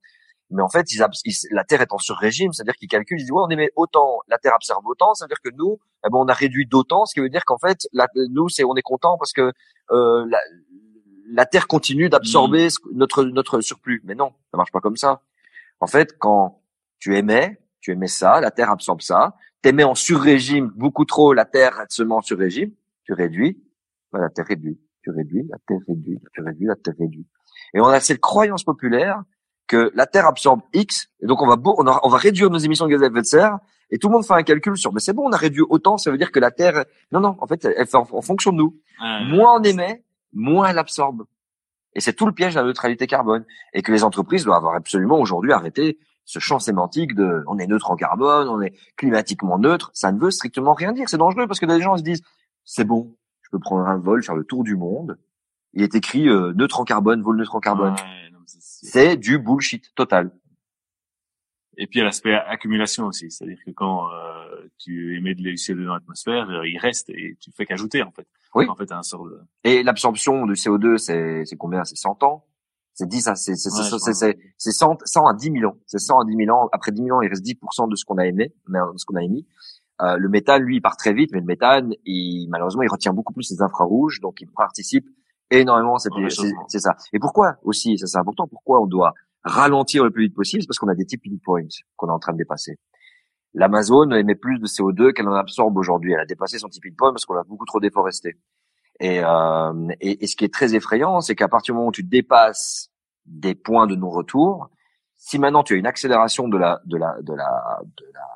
mais 0.51 0.61
en 0.61 0.69
fait, 0.69 0.91
ils, 0.91 1.03
la 1.51 1.63
Terre 1.63 1.81
est 1.81 1.93
en 1.93 1.97
sur-régime, 1.97 2.51
c'est-à-dire 2.51 2.75
qu'ils 2.75 2.89
calculent, 2.89 3.19
ils 3.19 3.23
disent 3.23 3.31
ouais, 3.31 3.43
on 3.45 3.49
émet 3.49 3.71
autant, 3.75 4.19
la 4.27 4.37
Terre 4.37 4.53
absorbe 4.53 4.85
autant, 4.85 5.13
c'est-à-dire 5.13 5.39
que 5.43 5.49
nous, 5.55 5.79
eh 6.05 6.09
ben, 6.09 6.17
on 6.17 6.27
a 6.27 6.33
réduit 6.33 6.67
d'autant, 6.67 7.05
ce 7.05 7.13
qui 7.13 7.21
veut 7.21 7.29
dire 7.29 7.45
qu'en 7.45 7.57
fait, 7.57 7.87
la, 7.93 8.07
nous, 8.29 8.49
c'est 8.49 8.63
on 8.65 8.75
est 8.75 8.81
content 8.81 9.17
parce 9.17 9.31
que 9.31 9.53
euh, 9.91 10.25
la, 10.29 10.39
la, 11.29 11.45
Terre 11.45 11.67
continue 11.67 12.09
d'absorber 12.09 12.67
mmh. 12.67 12.89
notre 12.93 13.23
notre 13.23 13.61
surplus. 13.61 14.01
Mais 14.03 14.13
non, 14.13 14.33
ça 14.51 14.57
marche 14.57 14.71
pas 14.71 14.81
comme 14.81 14.97
ça. 14.97 15.21
En 15.79 15.87
fait, 15.87 16.17
quand 16.19 16.61
tu 16.99 17.17
émets, 17.17 17.61
tu 17.79 17.91
émets 17.91 18.07
ça, 18.07 18.41
la 18.41 18.51
Terre 18.51 18.69
absorbe 18.69 19.01
ça. 19.01 19.35
T'émets 19.61 19.83
en 19.83 19.95
sur-régime 19.95 20.71
beaucoup 20.75 21.05
trop, 21.05 21.33
la 21.33 21.45
Terre 21.45 21.85
se 21.89 22.03
met 22.03 22.13
en 22.13 22.21
sur-régime, 22.21 22.71
tu 23.03 23.13
réduis, 23.13 23.61
la 24.13 24.29
Terre 24.29 24.45
réduit, 24.47 24.79
tu 25.03 25.11
réduis, 25.11 25.47
la 25.49 25.57
Terre 25.67 25.79
réduit, 25.87 26.19
tu 26.33 26.41
réduis, 26.41 26.65
la 26.65 26.75
Terre 26.75 26.95
réduit. 26.99 27.27
Et 27.73 27.79
on 27.79 27.85
a 27.85 27.99
cette 27.99 28.19
croyance 28.19 28.63
populaire 28.63 29.21
que 29.67 29.91
la 29.95 30.07
Terre 30.07 30.27
absorbe 30.27 30.61
X, 30.73 31.09
et 31.21 31.27
donc 31.27 31.41
on 31.41 31.47
va, 31.47 31.55
on, 31.63 31.85
on 32.03 32.09
va 32.09 32.17
réduire 32.17 32.49
nos 32.49 32.57
émissions 32.57 32.85
de 32.85 32.91
gaz 32.91 33.03
à 33.03 33.07
effet 33.07 33.21
de 33.21 33.25
serre, 33.25 33.59
et 33.91 33.99
tout 33.99 34.07
le 34.07 34.13
monde 34.13 34.25
fait 34.25 34.33
un 34.33 34.43
calcul 34.43 34.77
sur, 34.77 34.93
mais 34.93 34.99
c'est 34.99 35.13
bon, 35.13 35.27
on 35.27 35.31
a 35.31 35.37
réduit 35.37 35.63
autant, 35.69 35.97
ça 35.97 36.11
veut 36.11 36.17
dire 36.17 36.31
que 36.31 36.39
la 36.39 36.51
Terre, 36.51 36.85
non, 37.11 37.19
non, 37.19 37.37
en 37.39 37.47
fait, 37.47 37.65
elle 37.65 37.85
fait 37.85 37.97
en, 37.97 38.21
fonction 38.21 38.51
de 38.51 38.57
nous. 38.57 38.79
moins 38.99 39.59
on 39.59 39.63
émet, 39.63 40.03
moins 40.33 40.67
elle 40.67 40.79
absorbe. 40.79 41.25
Et 41.93 41.99
c'est 41.99 42.13
tout 42.13 42.25
le 42.25 42.31
piège 42.31 42.55
de 42.55 42.59
la 42.59 42.65
neutralité 42.65 43.05
carbone. 43.05 43.45
Et 43.73 43.81
que 43.81 43.91
les 43.91 44.03
entreprises 44.03 44.45
doivent 44.45 44.57
avoir 44.57 44.75
absolument 44.75 45.19
aujourd'hui 45.19 45.51
arrêté 45.51 45.99
ce 46.25 46.39
champ 46.39 46.59
sémantique 46.59 47.15
de 47.15 47.43
on 47.47 47.57
est 47.57 47.67
neutre 47.67 47.91
en 47.91 47.95
carbone, 47.95 48.47
on 48.47 48.61
est 48.61 48.73
climatiquement 48.95 49.59
neutre. 49.59 49.91
Ça 49.93 50.11
ne 50.11 50.19
veut 50.19 50.31
strictement 50.31 50.73
rien 50.73 50.93
dire. 50.93 51.09
C'est 51.09 51.17
dangereux 51.17 51.47
parce 51.47 51.59
que 51.59 51.65
des 51.65 51.81
gens 51.81 51.97
se 51.97 52.03
disent 52.03 52.21
c'est 52.63 52.85
bon, 52.85 53.15
je 53.41 53.49
peux 53.49 53.59
prendre 53.59 53.87
un 53.87 53.97
vol, 53.97 54.23
faire 54.23 54.35
le 54.35 54.43
tour 54.43 54.63
du 54.63 54.75
monde. 54.75 55.17
Il 55.73 55.83
est 55.83 55.95
écrit 55.95 56.27
euh, 56.27 56.53
neutre 56.53 56.79
en 56.79 56.83
carbone, 56.83 57.21
vol 57.21 57.37
neutre 57.37 57.55
en 57.55 57.59
carbone. 57.59 57.95
C'est 58.45 59.15
du 59.17 59.39
bullshit 59.39 59.93
total. 59.95 60.31
Et 61.77 61.87
puis 61.87 61.97
il 61.97 61.99
y 61.99 62.01
a 62.01 62.05
l'aspect 62.05 62.33
accumulation 62.33 63.05
aussi, 63.05 63.31
c'est-à-dire 63.31 63.57
que 63.65 63.71
quand 63.71 64.11
euh, 64.11 64.67
tu 64.77 65.17
émets 65.17 65.35
de 65.35 65.41
CO2 65.41 65.85
dans 65.85 65.93
l'atmosphère, 65.93 66.49
euh, 66.49 66.67
il 66.67 66.77
reste 66.77 67.09
et 67.09 67.37
tu 67.39 67.51
fais 67.51 67.65
qu'ajouter 67.65 68.03
en 68.03 68.11
fait. 68.11 68.27
Oui. 68.53 68.67
En 68.67 68.75
fait, 68.75 68.91
un 68.91 69.01
sort 69.01 69.25
de... 69.25 69.39
Et 69.63 69.81
l'absorption 69.81 70.45
du 70.45 70.53
CO2, 70.53 70.97
c'est 70.97 71.45
c'est 71.45 71.55
combien? 71.55 71.85
C'est 71.85 71.95
100 71.95 72.23
ans? 72.23 72.45
C'est 72.93 73.07
10 73.07 73.29
c'est 73.35 73.55
c'est 73.55 73.69
c'est 74.13 74.37
c'est 74.57 74.71
100, 74.71 74.97
100 75.03 75.25
à 75.25 75.33
10 75.33 75.51
000 75.59 75.71
ans. 75.71 75.77
C'est 75.85 75.99
100 75.99 76.19
à 76.19 76.25
10 76.25 76.35
000 76.35 76.55
ans. 76.55 76.69
Après 76.71 76.91
10 76.91 77.03
000 77.03 77.17
ans, 77.17 77.21
il 77.21 77.29
reste 77.29 77.43
10% 77.45 77.89
de 77.89 77.95
ce 77.95 78.05
qu'on 78.05 78.17
a 78.17 78.25
émis, 78.25 78.49
de 78.67 78.97
ce 78.97 79.05
qu'on 79.05 79.15
a 79.15 79.23
émis. 79.23 79.47
Euh, 80.01 80.17
le 80.17 80.29
méthane, 80.29 80.63
lui, 80.63 80.77
il 80.77 80.81
part 80.81 80.97
très 80.97 81.13
vite, 81.13 81.29
mais 81.31 81.39
le 81.39 81.45
méthane, 81.45 81.93
il, 82.05 82.47
malheureusement, 82.49 82.81
il 82.81 82.89
retient 82.89 83.13
beaucoup 83.13 83.33
plus 83.33 83.49
les 83.51 83.61
infrarouges, 83.61 84.19
donc 84.19 84.41
il 84.41 84.47
participe 84.47 85.05
énormément. 85.51 85.97
C'est 85.97 86.79
ça. 86.79 86.95
Et 87.13 87.19
pourquoi 87.19 87.57
aussi, 87.63 87.97
ça 87.97 88.07
c'est 88.07 88.17
important, 88.17 88.47
pourquoi 88.47 88.81
on 88.81 88.87
doit 88.87 89.13
ralentir 89.43 90.03
le 90.03 90.11
plus 90.11 90.25
vite 90.25 90.35
possible? 90.35 90.65
Parce 90.67 90.79
qu'on 90.79 90.87
a 90.87 90.95
des 90.95 91.05
tipping 91.05 91.39
points 91.39 91.67
qu'on 91.95 92.07
est 92.07 92.11
en 92.11 92.19
train 92.19 92.33
de 92.33 92.37
dépasser. 92.37 92.79
L'Amazon 93.53 94.09
émet 94.11 94.35
plus 94.35 94.59
de 94.59 94.65
CO2 94.65 95.13
qu'elle 95.13 95.27
en 95.27 95.33
absorbe 95.33 95.77
aujourd'hui. 95.77 96.13
Elle 96.13 96.21
a 96.21 96.25
dépassé 96.25 96.57
son 96.57 96.69
tipping 96.69 96.95
point 96.95 97.11
parce 97.11 97.25
qu'on 97.25 97.33
l'a 97.33 97.43
beaucoup 97.43 97.65
trop 97.65 97.79
déforesté. 97.79 98.37
Et, 98.99 99.23
euh, 99.23 99.87
et, 99.99 100.23
et, 100.23 100.27
ce 100.27 100.35
qui 100.35 100.45
est 100.45 100.53
très 100.53 100.75
effrayant, 100.75 101.21
c'est 101.21 101.35
qu'à 101.35 101.47
partir 101.47 101.73
du 101.73 101.77
moment 101.77 101.89
où 101.89 101.91
tu 101.91 102.03
dépasses 102.03 102.91
des 103.25 103.55
points 103.55 103.87
de 103.87 103.95
non-retour, 103.95 104.69
si 105.15 105.39
maintenant 105.39 105.63
tu 105.63 105.73
as 105.73 105.77
une 105.77 105.87
accélération 105.87 106.47
de 106.47 106.57
la 106.57 106.81
de 106.85 106.97
la 106.97 107.15
de 107.21 107.33
la 107.33 107.79
de 107.83 108.05
la 108.13 108.27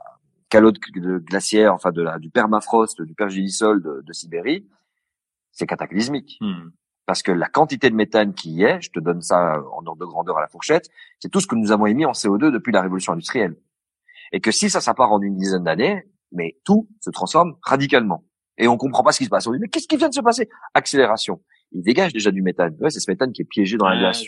calotte 0.50 0.80
glaciaire, 0.80 1.74
enfin 1.74 1.92
de 1.92 2.02
la 2.02 2.20
du 2.20 2.30
permafrost, 2.30 3.02
du 3.02 3.14
pergélisol 3.14 3.82
de, 3.82 4.02
de 4.06 4.14
Sibérie, 4.14 4.68
c'est 5.52 5.68
cataclysmique. 5.68 6.38
Hmm. 6.42 6.70
Parce 7.06 7.22
que 7.22 7.32
la 7.32 7.48
quantité 7.48 7.90
de 7.90 7.96
méthane 7.96 8.34
qui 8.34 8.52
y 8.52 8.64
est, 8.64 8.82
je 8.82 8.90
te 8.92 9.00
donne 9.00 9.22
ça 9.22 9.62
en 9.74 9.86
ordre 9.86 9.98
de 9.98 10.06
grandeur 10.06 10.38
à 10.38 10.42
la 10.42 10.48
fourchette, 10.48 10.90
c'est 11.20 11.30
tout 11.30 11.40
ce 11.40 11.48
que 11.48 11.56
nous 11.56 11.72
avons 11.72 11.86
émis 11.86 12.06
en 12.06 12.14
CO2 12.14 12.52
depuis 12.52 12.72
la 12.72 12.82
révolution 12.82 13.14
industrielle. 13.14 13.56
Et 14.32 14.42
que 14.42 14.52
si 14.52 14.70
ça, 14.70 14.82
ça 14.82 14.94
part 14.96 15.12
en 15.12 15.22
une 15.22 15.36
dizaine 15.36 15.64
d'années, 15.64 16.04
mais 16.32 16.58
tout 16.64 16.90
se 17.00 17.12
transforme 17.12 17.56
radicalement. 17.62 18.24
Et 18.58 18.68
on 18.68 18.78
comprend 18.78 19.04
pas 19.04 19.12
ce 19.12 19.20
qui 19.20 19.26
se 19.26 19.30
passe. 19.30 19.48
On 19.48 19.52
dit, 19.52 19.60
mais 19.60 19.68
qu'est-ce 19.68 19.88
qui 19.88 19.98
vient 19.98 20.10
de 20.10 20.14
se 20.14 20.22
passer? 20.22 20.50
Accélération. 20.74 21.42
Il 21.72 21.84
dégage 21.84 22.14
déjà 22.14 22.32
du 22.32 22.42
méthane. 22.42 22.76
Ouais, 22.80 22.90
c'est 22.90 23.00
ce 23.00 23.10
méthane 23.12 23.32
qui 23.32 23.42
est 23.42 23.46
piégé 23.46 23.78
dans 23.78 23.88
la 23.88 23.98
glace 23.98 24.24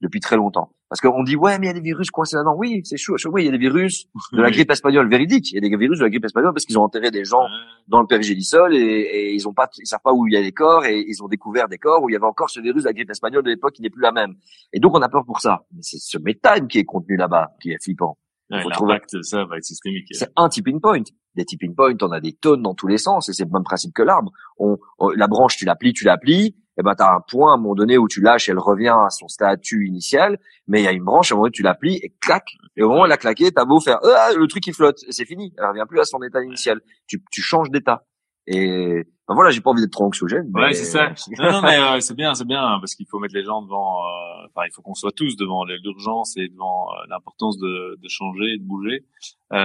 depuis 0.00 0.20
très 0.20 0.36
longtemps. 0.36 0.72
Parce 0.88 1.00
qu'on 1.00 1.24
dit 1.24 1.36
ouais 1.36 1.58
mais 1.58 1.66
il 1.66 1.68
y 1.68 1.70
a 1.70 1.74
des 1.74 1.80
virus 1.80 2.10
coincés 2.10 2.36
là-dedans. 2.36 2.54
Oui 2.56 2.82
c'est 2.84 2.96
chaud, 2.96 3.16
Oui 3.32 3.42
il 3.42 3.46
y 3.46 3.48
a 3.48 3.50
des 3.50 3.58
virus 3.58 4.06
de 4.32 4.40
la 4.40 4.50
grippe 4.52 4.70
espagnole 4.70 5.08
véridique. 5.08 5.50
Il 5.50 5.54
y 5.54 5.58
a 5.58 5.60
des 5.60 5.74
virus 5.76 5.98
de 5.98 6.04
la 6.04 6.10
grippe 6.10 6.24
espagnole 6.24 6.52
parce 6.52 6.64
qu'ils 6.64 6.78
ont 6.78 6.82
enterré 6.82 7.10
des 7.10 7.24
gens 7.24 7.42
dans 7.88 8.00
le 8.00 8.06
pergélisol 8.06 8.74
et, 8.74 8.78
et 8.78 9.34
ils 9.34 9.48
ont 9.48 9.54
pas, 9.54 9.68
ils 9.78 9.86
savent 9.86 10.00
pas 10.04 10.12
où 10.12 10.26
il 10.26 10.34
y 10.34 10.36
a 10.36 10.40
les 10.40 10.52
corps 10.52 10.84
et 10.84 11.04
ils 11.08 11.22
ont 11.22 11.28
découvert 11.28 11.68
des 11.68 11.78
corps 11.78 12.02
où 12.02 12.10
il 12.10 12.12
y 12.12 12.16
avait 12.16 12.26
encore 12.26 12.50
ce 12.50 12.60
virus 12.60 12.82
de 12.82 12.88
la 12.88 12.92
grippe 12.92 13.10
espagnole 13.10 13.42
de 13.42 13.50
l'époque 13.50 13.72
qui 13.74 13.82
n'est 13.82 13.90
plus 13.90 14.02
la 14.02 14.12
même. 14.12 14.34
Et 14.72 14.78
donc 14.78 14.94
on 14.94 15.02
a 15.02 15.08
peur 15.08 15.24
pour 15.24 15.40
ça. 15.40 15.64
Mais 15.72 15.80
c'est 15.82 15.98
ce 15.98 16.18
méthane 16.18 16.68
qui 16.68 16.78
est 16.78 16.84
contenu 16.84 17.16
là-bas 17.16 17.52
qui 17.60 17.72
est 17.72 17.82
flippant. 17.82 18.18
Ouais, 18.50 18.62
L'impact, 18.64 19.22
ça 19.22 19.44
va 19.44 19.56
être 19.56 19.64
systémique. 19.64 20.06
C'est 20.12 20.30
un 20.36 20.48
tipping 20.48 20.80
point. 20.80 21.02
Des 21.34 21.44
tipping 21.44 21.74
points, 21.74 21.96
on 22.00 22.12
a 22.12 22.20
des 22.20 22.32
tonnes 22.32 22.62
dans 22.62 22.74
tous 22.74 22.86
les 22.86 22.98
sens 22.98 23.28
et 23.28 23.32
c'est 23.32 23.44
le 23.44 23.50
même 23.50 23.64
principe 23.64 23.92
que 23.92 24.02
l'arbre. 24.02 24.30
On, 24.58 24.78
la 25.14 25.26
branche, 25.26 25.56
tu 25.56 25.64
la 25.64 25.74
plies, 25.74 25.92
tu 25.92 26.04
la 26.04 26.16
plies 26.16 26.54
eh 26.78 26.82
ben 26.82 26.94
t'as 26.94 27.14
un 27.14 27.20
point 27.20 27.52
à 27.52 27.54
un 27.54 27.56
moment 27.56 27.74
donné 27.74 27.96
où 27.98 28.06
tu 28.06 28.20
lâches, 28.20 28.48
elle 28.48 28.58
revient 28.58 28.94
à 28.94 29.10
son 29.10 29.28
statut 29.28 29.86
initial, 29.86 30.38
mais 30.66 30.82
il 30.82 30.84
y 30.84 30.88
a 30.88 30.92
une 30.92 31.04
branche 31.04 31.32
à 31.32 31.34
un 31.34 31.36
moment 31.36 31.46
donné 31.46 31.52
tu 31.52 31.62
la 31.62 31.74
plies 31.74 31.98
et 32.02 32.14
clac, 32.20 32.44
et 32.76 32.82
au 32.82 32.88
moment 32.88 33.02
où 33.02 33.04
elle 33.06 33.12
a 33.12 33.16
claqué, 33.16 33.50
t'as 33.50 33.64
beau 33.64 33.80
faire 33.80 33.98
ah, 34.04 34.32
le 34.36 34.46
truc 34.46 34.62
qui 34.62 34.72
flotte, 34.72 34.98
c'est 35.08 35.24
fini, 35.24 35.54
elle 35.56 35.66
revient 35.66 35.84
plus 35.88 36.00
à 36.00 36.04
son 36.04 36.22
état 36.22 36.42
initial. 36.42 36.80
Tu, 37.06 37.22
tu 37.30 37.40
changes 37.40 37.70
d'état. 37.70 38.06
Et 38.46 39.04
ben 39.28 39.34
voilà, 39.34 39.50
j'ai 39.50 39.60
pas 39.60 39.70
envie 39.70 39.82
d'être 39.82 39.92
trop 39.92 40.04
anxiogène. 40.04 40.48
Ouais, 40.54 40.72
c'est 40.72 40.84
ça. 40.84 41.08
non, 41.38 41.52
non, 41.52 41.62
mais 41.62 41.78
euh, 41.78 42.00
c'est 42.00 42.14
bien, 42.14 42.34
c'est 42.34 42.46
bien, 42.46 42.78
parce 42.80 42.94
qu'il 42.94 43.06
faut 43.10 43.18
mettre 43.18 43.34
les 43.34 43.44
gens 43.44 43.60
devant. 43.62 44.04
Euh, 44.04 44.46
enfin, 44.46 44.66
il 44.66 44.72
faut 44.72 44.82
qu'on 44.82 44.94
soit 44.94 45.12
tous 45.12 45.36
devant 45.36 45.64
l'urgence 45.64 46.36
et 46.36 46.48
devant 46.48 46.88
euh, 46.90 47.06
l'importance 47.08 47.58
de, 47.58 47.98
de 48.00 48.08
changer, 48.08 48.56
de 48.58 48.62
bouger. 48.62 49.04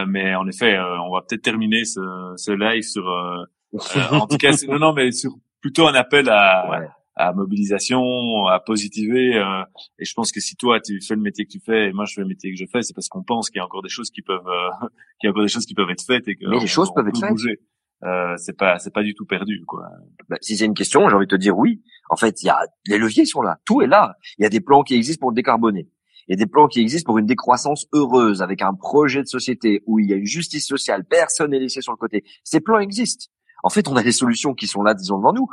mais 0.07 0.33
en 0.35 0.47
effet, 0.47 0.79
on 0.79 1.11
va 1.13 1.21
peut-être 1.21 1.43
terminer 1.43 1.85
ce, 1.85 2.01
ce 2.37 2.51
live 2.51 2.83
sur. 2.83 3.05
en 4.11 4.27
tout 4.27 4.37
cas, 4.37 4.51
non, 4.67 4.79
non, 4.79 4.93
mais 4.93 5.11
sur 5.11 5.31
plutôt 5.61 5.87
un 5.87 5.93
appel 5.93 6.29
à. 6.29 6.69
Ouais 6.69 6.87
à 7.15 7.33
mobilisation, 7.33 8.47
à 8.47 8.59
positiver. 8.59 9.35
Euh, 9.35 9.63
et 9.99 10.05
je 10.05 10.13
pense 10.13 10.31
que 10.31 10.39
si 10.39 10.55
toi 10.55 10.79
tu 10.79 10.99
fais 11.01 11.15
le 11.15 11.21
métier 11.21 11.45
que 11.45 11.51
tu 11.51 11.59
fais 11.59 11.89
et 11.89 11.93
moi 11.93 12.05
je 12.05 12.13
fais 12.13 12.21
le 12.21 12.27
métier 12.27 12.51
que 12.51 12.57
je 12.57 12.65
fais, 12.65 12.81
c'est 12.81 12.93
parce 12.93 13.09
qu'on 13.09 13.23
pense 13.23 13.49
qu'il 13.49 13.59
y 13.59 13.61
a 13.61 13.65
encore 13.65 13.81
des 13.81 13.89
choses 13.89 14.09
qui 14.11 14.21
peuvent, 14.21 14.47
euh, 14.47 14.69
qu'il 15.19 15.25
y 15.25 15.27
a 15.27 15.31
encore 15.31 15.43
des 15.43 15.49
choses 15.49 15.65
qui 15.65 15.73
peuvent 15.73 15.89
être 15.89 16.03
faites 16.05 16.27
et 16.27 16.35
que 16.35 16.45
mais 16.47 16.59
les 16.59 16.67
choses 16.67 16.91
peuvent 16.93 17.07
être 17.07 17.19
faites. 17.19 17.29
Bouger. 17.29 17.59
Euh, 18.03 18.35
c'est 18.37 18.57
pas 18.57 18.79
c'est 18.79 18.93
pas 18.93 19.03
du 19.03 19.13
tout 19.13 19.25
perdu 19.25 19.63
quoi. 19.67 19.87
Bah, 20.27 20.37
si 20.41 20.57
c'est 20.57 20.65
une 20.65 20.73
question, 20.73 21.07
j'ai 21.07 21.15
envie 21.15 21.27
de 21.27 21.35
te 21.35 21.39
dire 21.39 21.57
oui. 21.57 21.81
En 22.09 22.15
fait, 22.15 22.41
il 22.41 22.47
y 22.47 22.49
a 22.49 22.59
les 22.87 22.97
leviers 22.97 23.25
sont 23.25 23.41
là, 23.41 23.59
tout 23.65 23.81
est 23.81 23.87
là. 23.87 24.15
Il 24.37 24.43
y 24.43 24.45
a 24.45 24.49
des 24.49 24.61
plans 24.61 24.83
qui 24.83 24.95
existent 24.95 25.21
pour 25.21 25.31
le 25.31 25.35
décarboner. 25.35 25.87
Il 26.27 26.31
y 26.31 26.33
a 26.33 26.37
des 26.37 26.49
plans 26.49 26.67
qui 26.67 26.79
existent 26.79 27.07
pour 27.07 27.17
une 27.17 27.25
décroissance 27.25 27.87
heureuse 27.93 28.41
avec 28.41 28.61
un 28.61 28.73
projet 28.73 29.21
de 29.21 29.27
société 29.27 29.83
où 29.85 29.99
il 29.99 30.09
y 30.09 30.13
a 30.13 30.15
une 30.15 30.25
justice 30.25 30.65
sociale, 30.65 31.03
personne 31.03 31.51
n'est 31.51 31.59
laissé 31.59 31.81
sur 31.81 31.91
le 31.91 31.97
côté. 31.97 32.23
Ces 32.43 32.59
plans 32.59 32.79
existent. 32.79 33.25
En 33.63 33.69
fait, 33.69 33.87
on 33.87 33.95
a 33.95 34.03
des 34.03 34.11
solutions 34.11 34.53
qui 34.53 34.65
sont 34.65 34.81
là, 34.81 34.93
disons, 34.93 35.17
devant 35.17 35.33
nous 35.33 35.47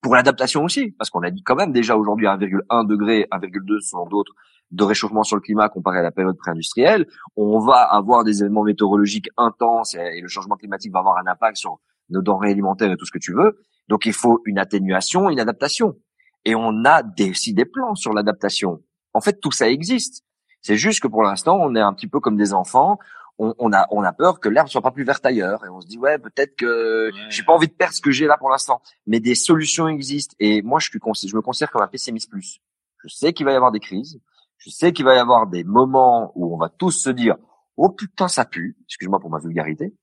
pour 0.00 0.14
l'adaptation 0.14 0.64
aussi, 0.64 0.92
parce 0.92 1.10
qu'on 1.10 1.22
a 1.22 1.30
dit 1.30 1.42
quand 1.42 1.56
même 1.56 1.72
déjà 1.72 1.96
aujourd'hui 1.96 2.26
1,1 2.26 2.86
degré, 2.86 3.26
1,2 3.32 3.80
selon 3.80 4.06
d'autres, 4.06 4.32
de 4.70 4.84
réchauffement 4.84 5.22
sur 5.22 5.36
le 5.36 5.42
climat 5.42 5.68
comparé 5.68 5.98
à 5.98 6.02
la 6.02 6.12
période 6.12 6.36
pré-industrielle. 6.36 7.06
On 7.36 7.58
va 7.58 7.80
avoir 7.80 8.22
des 8.24 8.42
événements 8.42 8.64
météorologiques 8.64 9.28
intenses 9.36 9.94
et, 9.94 10.20
le 10.20 10.28
changement 10.28 10.56
climatique 10.56 10.92
va 10.92 11.00
avoir 11.00 11.16
un 11.18 11.26
impact 11.26 11.56
sur 11.56 11.78
nos 12.10 12.22
denrées 12.22 12.50
alimentaires 12.50 12.92
et 12.92 12.96
tout 12.96 13.06
ce 13.06 13.12
que 13.12 13.18
tu 13.18 13.34
veux. 13.34 13.60
Donc 13.88 14.06
il 14.06 14.12
faut 14.12 14.42
une 14.44 14.58
atténuation, 14.58 15.30
une 15.30 15.40
adaptation. 15.40 15.96
et 16.44 16.54
on 16.54 16.84
a 16.84 17.02
aussi 17.30 17.52
des 17.52 17.64
plans 17.64 17.94
sur 17.94 18.12
l'adaptation. 18.12 18.82
En 19.14 19.20
fait, 19.20 19.40
tout 19.40 19.50
ça 19.50 19.68
existe. 19.68 20.24
C'est 20.60 20.76
juste 20.76 21.00
que 21.00 21.08
pour 21.08 21.22
l'instant, 21.22 21.58
on 21.60 21.74
est 21.74 21.80
un 21.80 21.92
petit 21.92 22.06
peu 22.06 22.20
comme 22.20 22.36
des 22.36 22.52
enfants. 22.52 22.98
On, 23.38 23.54
on 23.58 23.72
a, 23.72 23.86
on 23.90 24.02
a 24.02 24.12
peur 24.12 24.40
que 24.40 24.48
l'herbe 24.48 24.68
soit 24.68 24.82
pas 24.82 24.90
plus 24.90 25.04
verte 25.04 25.24
ailleurs, 25.24 25.64
et 25.64 25.68
on 25.68 25.80
se 25.80 25.86
dit 25.86 25.98
ouais, 25.98 26.18
peut-être 26.18 26.56
que 26.56 27.10
j'ai 27.28 27.42
pas 27.44 27.52
envie 27.52 27.68
de 27.68 27.72
perdre 27.72 27.94
ce 27.94 28.00
que 28.00 28.10
j'ai 28.10 28.26
là 28.26 28.36
pour 28.36 28.50
l'instant. 28.50 28.82
Mais 29.06 29.20
des 29.20 29.34
solutions 29.34 29.88
existent, 29.88 30.34
et 30.40 30.62
moi, 30.62 30.80
je 30.80 30.88
suis, 30.88 30.98
je 31.28 31.36
me 31.36 31.42
considère 31.42 31.70
comme 31.70 31.82
un 31.82 31.88
pessimiste 31.88 32.30
plus. 32.30 32.60
Je 33.04 33.08
sais 33.08 33.32
qu'il 33.32 33.46
va 33.46 33.52
y 33.52 33.56
avoir 33.56 33.70
des 33.70 33.80
crises. 33.80 34.20
Je 34.56 34.70
sais 34.70 34.92
qu'il 34.92 35.04
va 35.04 35.14
y 35.14 35.18
avoir 35.18 35.46
des 35.46 35.62
moments 35.62 36.32
où 36.34 36.52
on 36.52 36.58
va 36.58 36.68
tous 36.68 36.90
se 36.90 37.10
dire 37.10 37.36
oh 37.76 37.90
putain 37.90 38.28
ça 38.28 38.44
pue, 38.44 38.76
excuse-moi 38.86 39.20
pour 39.20 39.30
ma 39.30 39.38
vulgarité, 39.38 39.94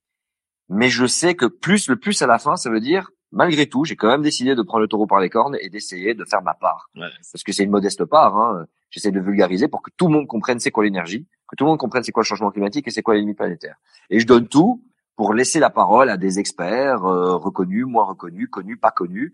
mais 0.68 0.88
je 0.88 1.06
sais 1.06 1.34
que 1.34 1.46
plus 1.46 1.88
le 1.88 1.96
plus 1.96 2.20
à 2.22 2.26
la 2.26 2.38
fin, 2.38 2.56
ça 2.56 2.70
veut 2.70 2.80
dire 2.80 3.10
malgré 3.32 3.66
tout, 3.66 3.84
j'ai 3.84 3.96
quand 3.96 4.08
même 4.08 4.22
décidé 4.22 4.54
de 4.54 4.62
prendre 4.62 4.80
le 4.80 4.88
taureau 4.88 5.06
par 5.06 5.20
les 5.20 5.28
cornes 5.28 5.56
et 5.60 5.68
d'essayer 5.68 6.14
de 6.14 6.24
faire 6.24 6.42
ma 6.42 6.54
part. 6.54 6.88
Ouais. 6.96 7.08
Parce 7.32 7.44
que 7.44 7.52
c'est 7.52 7.64
une 7.64 7.70
modeste 7.70 8.04
part. 8.04 8.36
Hein. 8.36 8.66
J'essaie 8.88 9.10
de 9.10 9.20
vulgariser 9.20 9.68
pour 9.68 9.82
que 9.82 9.90
tout 9.96 10.06
le 10.06 10.14
monde 10.14 10.26
comprenne 10.26 10.58
c'est 10.58 10.70
quoi 10.70 10.84
l'énergie, 10.84 11.26
que 11.48 11.56
tout 11.56 11.64
le 11.64 11.70
monde 11.70 11.78
comprenne 11.78 12.02
c'est 12.02 12.12
quoi 12.12 12.22
le 12.22 12.26
changement 12.26 12.50
climatique 12.50 12.86
et 12.88 12.90
c'est 12.90 13.02
quoi 13.02 13.14
les 13.14 13.20
limites 13.20 13.38
planétaires. 13.38 13.76
Et 14.10 14.20
je 14.20 14.26
donne 14.26 14.48
tout 14.48 14.82
pour 15.16 15.32
laisser 15.32 15.60
la 15.60 15.70
parole 15.70 16.10
à 16.10 16.16
des 16.16 16.38
experts 16.38 17.04
euh, 17.04 17.36
reconnus, 17.36 17.86
moins 17.86 18.04
reconnus, 18.04 18.48
connus, 18.50 18.76
pas 18.76 18.90
connus, 18.90 19.32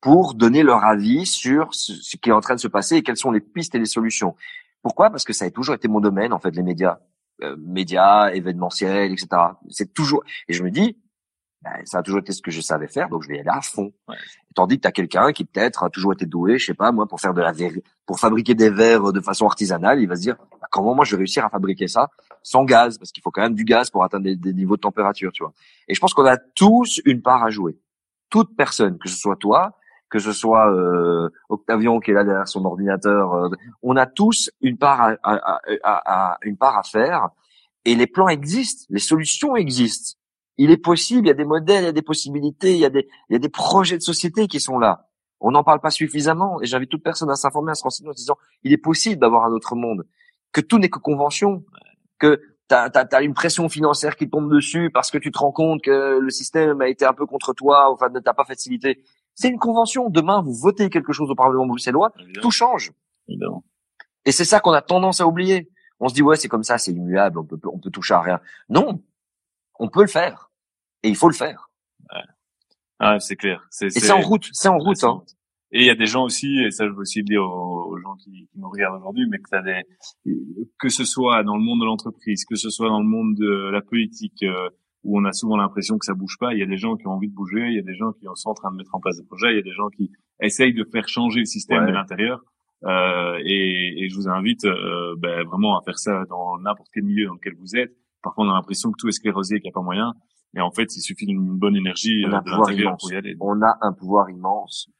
pour 0.00 0.34
donner 0.34 0.62
leur 0.62 0.84
avis 0.84 1.26
sur 1.26 1.74
ce 1.74 2.16
qui 2.16 2.30
est 2.30 2.32
en 2.32 2.40
train 2.40 2.54
de 2.54 2.60
se 2.60 2.68
passer 2.68 2.96
et 2.96 3.02
quelles 3.02 3.16
sont 3.16 3.32
les 3.32 3.40
pistes 3.40 3.74
et 3.74 3.78
les 3.78 3.84
solutions. 3.84 4.36
Pourquoi? 4.82 5.10
Parce 5.10 5.24
que 5.24 5.32
ça 5.32 5.44
a 5.44 5.50
toujours 5.50 5.74
été 5.74 5.88
mon 5.88 6.00
domaine, 6.00 6.32
en 6.32 6.38
fait, 6.38 6.54
les 6.54 6.62
médias, 6.62 6.98
euh, 7.42 7.56
médias, 7.58 8.30
événementiels, 8.30 9.12
etc. 9.12 9.28
C'est 9.68 9.92
toujours. 9.92 10.22
Et 10.46 10.52
je 10.52 10.62
me 10.62 10.70
dis, 10.70 10.96
ben, 11.62 11.72
ça 11.84 11.98
a 11.98 12.02
toujours 12.02 12.20
été 12.20 12.32
ce 12.32 12.40
que 12.40 12.52
je 12.52 12.60
savais 12.60 12.86
faire, 12.86 13.08
donc 13.08 13.24
je 13.24 13.28
vais 13.28 13.36
y 13.36 13.40
aller 13.40 13.48
à 13.48 13.60
fond. 13.60 13.92
Ouais. 14.06 14.16
Tandis 14.54 14.76
que 14.76 14.82
tu 14.82 14.88
as 14.88 14.92
quelqu'un 14.92 15.32
qui 15.32 15.44
peut-être 15.44 15.82
a 15.82 15.90
toujours 15.90 16.12
été 16.12 16.26
doué, 16.26 16.58
je 16.58 16.66
sais 16.66 16.74
pas 16.74 16.92
moi, 16.92 17.06
pour 17.06 17.20
faire 17.20 17.34
de 17.34 17.40
la 17.40 17.52
pour 18.06 18.20
fabriquer 18.20 18.54
des 18.54 18.70
verres 18.70 19.12
de 19.12 19.20
façon 19.20 19.46
artisanale, 19.46 20.00
il 20.00 20.08
va 20.08 20.14
se 20.14 20.22
dire 20.22 20.36
comment 20.70 20.94
moi 20.94 21.04
je 21.04 21.12
vais 21.12 21.18
réussir 21.18 21.44
à 21.44 21.50
fabriquer 21.50 21.88
ça 21.88 22.08
sans 22.42 22.64
gaz, 22.64 22.98
parce 22.98 23.12
qu'il 23.12 23.22
faut 23.22 23.30
quand 23.30 23.42
même 23.42 23.54
du 23.54 23.64
gaz 23.64 23.90
pour 23.90 24.04
atteindre 24.04 24.24
des, 24.24 24.54
niveaux 24.54 24.76
de 24.76 24.80
température, 24.80 25.32
tu 25.32 25.42
vois. 25.42 25.52
Et 25.88 25.94
je 25.94 26.00
pense 26.00 26.14
qu'on 26.14 26.24
a 26.24 26.38
tous 26.54 27.00
une 27.04 27.20
part 27.20 27.44
à 27.44 27.50
jouer. 27.50 27.78
Toute 28.30 28.56
personne, 28.56 28.96
que 28.98 29.08
ce 29.08 29.16
soit 29.16 29.36
toi, 29.36 29.76
que 30.08 30.18
ce 30.18 30.32
soit 30.32 30.72
euh, 30.72 31.28
Octavian 31.50 32.00
qui 32.00 32.12
est 32.12 32.14
là 32.14 32.24
derrière 32.24 32.48
son 32.48 32.64
ordinateur, 32.64 33.34
euh, 33.34 33.48
on 33.82 33.96
a 33.96 34.06
tous 34.06 34.50
une 34.62 34.78
part 34.78 35.00
à, 35.00 35.16
à, 35.22 35.60
à, 35.82 36.32
à, 36.32 36.38
une 36.42 36.56
part 36.56 36.78
à 36.78 36.82
faire. 36.82 37.28
Et 37.84 37.94
les 37.94 38.06
plans 38.06 38.28
existent, 38.28 38.86
les 38.88 39.00
solutions 39.00 39.56
existent 39.56 40.18
il 40.58 40.72
est 40.72 40.76
possible, 40.76 41.26
il 41.26 41.28
y 41.28 41.30
a 41.30 41.34
des 41.34 41.44
modèles, 41.44 41.84
il 41.84 41.86
y 41.86 41.88
a 41.88 41.92
des 41.92 42.02
possibilités, 42.02 42.72
il 42.72 42.80
y 42.80 42.84
a 42.84 42.90
des, 42.90 43.08
il 43.30 43.32
y 43.32 43.36
a 43.36 43.38
des 43.38 43.48
projets 43.48 43.96
de 43.96 44.02
société 44.02 44.48
qui 44.48 44.60
sont 44.60 44.78
là. 44.78 45.06
On 45.40 45.52
n'en 45.52 45.62
parle 45.62 45.80
pas 45.80 45.92
suffisamment 45.92 46.60
et 46.60 46.66
j'invite 46.66 46.90
toute 46.90 47.04
personne 47.04 47.30
à 47.30 47.36
s'informer, 47.36 47.70
à 47.70 47.74
se 47.76 47.84
renseigner 47.84 48.10
en 48.10 48.12
disant 48.12 48.36
il 48.64 48.72
est 48.72 48.78
possible 48.78 49.20
d'avoir 49.20 49.44
un 49.44 49.52
autre 49.52 49.76
monde, 49.76 50.04
que 50.52 50.60
tout 50.60 50.78
n'est 50.78 50.88
que 50.88 50.98
convention, 50.98 51.64
que 52.18 52.40
tu 52.68 52.74
as, 52.74 53.22
une 53.22 53.34
pression 53.34 53.68
financière 53.68 54.16
qui 54.16 54.28
tombe 54.28 54.52
dessus 54.52 54.90
parce 54.90 55.10
que 55.10 55.18
tu 55.18 55.30
te 55.30 55.38
rends 55.38 55.52
compte 55.52 55.82
que 55.82 56.18
le 56.18 56.30
système 56.30 56.80
a 56.80 56.88
été 56.88 57.04
un 57.04 57.14
peu 57.14 57.26
contre 57.26 57.52
toi, 57.54 57.90
enfin 57.90 58.08
ne 58.10 58.20
t'a 58.20 58.34
pas 58.34 58.44
facilité. 58.44 59.02
C'est 59.34 59.48
une 59.48 59.58
convention. 59.58 60.10
Demain, 60.10 60.42
vous 60.42 60.54
votez 60.54 60.90
quelque 60.90 61.12
chose 61.12 61.30
au 61.30 61.34
Parlement 61.34 61.66
bruxellois, 61.66 62.12
tout 62.42 62.50
change. 62.50 62.92
Et 64.24 64.32
c'est 64.32 64.44
ça 64.44 64.60
qu'on 64.60 64.72
a 64.72 64.82
tendance 64.82 65.20
à 65.20 65.26
oublier. 65.26 65.70
On 66.00 66.08
se 66.08 66.14
dit 66.14 66.22
ouais 66.22 66.36
c'est 66.36 66.48
comme 66.48 66.62
ça, 66.62 66.78
c'est 66.78 66.92
immuable, 66.92 67.38
on 67.38 67.44
peut 67.44 67.58
on 67.72 67.78
peut 67.78 67.90
toucher 67.90 68.14
à 68.14 68.20
rien. 68.20 68.40
Non, 68.68 69.02
on 69.78 69.88
peut 69.88 70.02
le 70.02 70.08
faire 70.08 70.50
et 71.02 71.08
il 71.08 71.16
faut 71.16 71.28
le 71.28 71.34
faire. 71.34 71.70
Ouais. 72.12 72.22
Ah, 72.98 73.20
c'est 73.20 73.36
clair. 73.36 73.68
Et 73.80 73.90
c'est 73.90 74.10
en 74.10 74.20
route, 74.20 74.48
c'est 74.52 74.68
en 74.68 74.78
route. 74.78 75.02
Hein. 75.04 75.22
Et 75.72 75.80
il 75.80 75.86
y 75.86 75.90
a 75.90 75.94
des 75.94 76.06
gens 76.06 76.24
aussi, 76.24 76.60
et 76.60 76.70
ça 76.70 76.86
je 76.86 76.92
veux 76.92 77.00
aussi 77.00 77.20
le 77.20 77.24
dire 77.24 77.42
aux, 77.42 77.98
gens 77.98 78.14
qui, 78.16 78.48
qui, 78.50 78.58
nous 78.58 78.70
regardent 78.70 78.96
aujourd'hui, 78.96 79.26
mais 79.28 79.38
que, 79.38 79.64
des, 79.64 79.82
que 80.78 80.88
ce 80.88 81.04
soit 81.04 81.42
dans 81.42 81.56
le 81.56 81.62
monde 81.62 81.80
de 81.80 81.84
l'entreprise, 81.84 82.44
que 82.46 82.56
ce 82.56 82.70
soit 82.70 82.88
dans 82.88 83.00
le 83.00 83.08
monde 83.08 83.34
de 83.34 83.70
la 83.70 83.82
politique, 83.82 84.42
euh, 84.44 84.70
où 85.04 85.18
on 85.18 85.24
a 85.24 85.32
souvent 85.32 85.56
l'impression 85.56 85.98
que 85.98 86.06
ça 86.06 86.14
bouge 86.14 86.36
pas, 86.40 86.54
il 86.54 86.60
y 86.60 86.62
a 86.62 86.66
des 86.66 86.78
gens 86.78 86.96
qui 86.96 87.06
ont 87.06 87.12
envie 87.12 87.28
de 87.28 87.34
bouger, 87.34 87.68
il 87.68 87.76
y 87.76 87.78
a 87.78 87.82
des 87.82 87.94
gens 87.94 88.12
qui 88.12 88.26
sont 88.34 88.50
en 88.50 88.54
train 88.54 88.70
de 88.70 88.76
mettre 88.76 88.94
en 88.94 89.00
place 89.00 89.18
des 89.18 89.26
projets, 89.26 89.52
il 89.52 89.56
y 89.56 89.60
a 89.60 89.62
des 89.62 89.72
gens 89.72 89.88
qui 89.88 90.10
essayent 90.40 90.74
de 90.74 90.84
faire 90.90 91.06
changer 91.06 91.40
le 91.40 91.46
système 91.46 91.86
de 91.86 91.92
l'intérieur. 91.92 92.40
Euh, 92.84 93.38
et, 93.44 94.04
et, 94.04 94.08
je 94.08 94.14
vous 94.14 94.28
invite 94.28 94.64
euh, 94.64 95.16
ben, 95.18 95.44
vraiment 95.44 95.78
à 95.78 95.82
faire 95.82 95.98
ça 95.98 96.24
dans 96.28 96.58
n'importe 96.58 96.88
quel 96.94 97.02
milieu 97.02 97.26
dans 97.26 97.34
lequel 97.34 97.54
vous 97.58 97.76
êtes. 97.76 97.90
Parfois, 98.22 98.44
on 98.46 98.50
a 98.50 98.54
l'impression 98.54 98.92
que 98.92 98.96
tout 98.98 99.08
est 99.08 99.12
sclérosé 99.12 99.56
et 99.56 99.60
qu'il 99.60 99.66
n'y 99.66 99.72
a 99.72 99.74
pas 99.74 99.82
moyen. 99.82 100.12
Et 100.56 100.60
en 100.60 100.70
fait, 100.70 100.94
il 100.96 101.00
suffit 101.00 101.26
d'une 101.26 101.58
bonne 101.58 101.76
énergie 101.76 102.24
on 102.26 102.32
a 102.32 102.38
euh, 102.38 102.40
de 102.40 102.50
l'intérieur 102.50 102.96
pour 102.98 103.12
y 103.12 103.16
aller. 103.16 103.34
On 103.40 103.60
a 103.62 103.76
un 103.82 103.92
pouvoir 103.92 104.30
immense. 104.30 104.90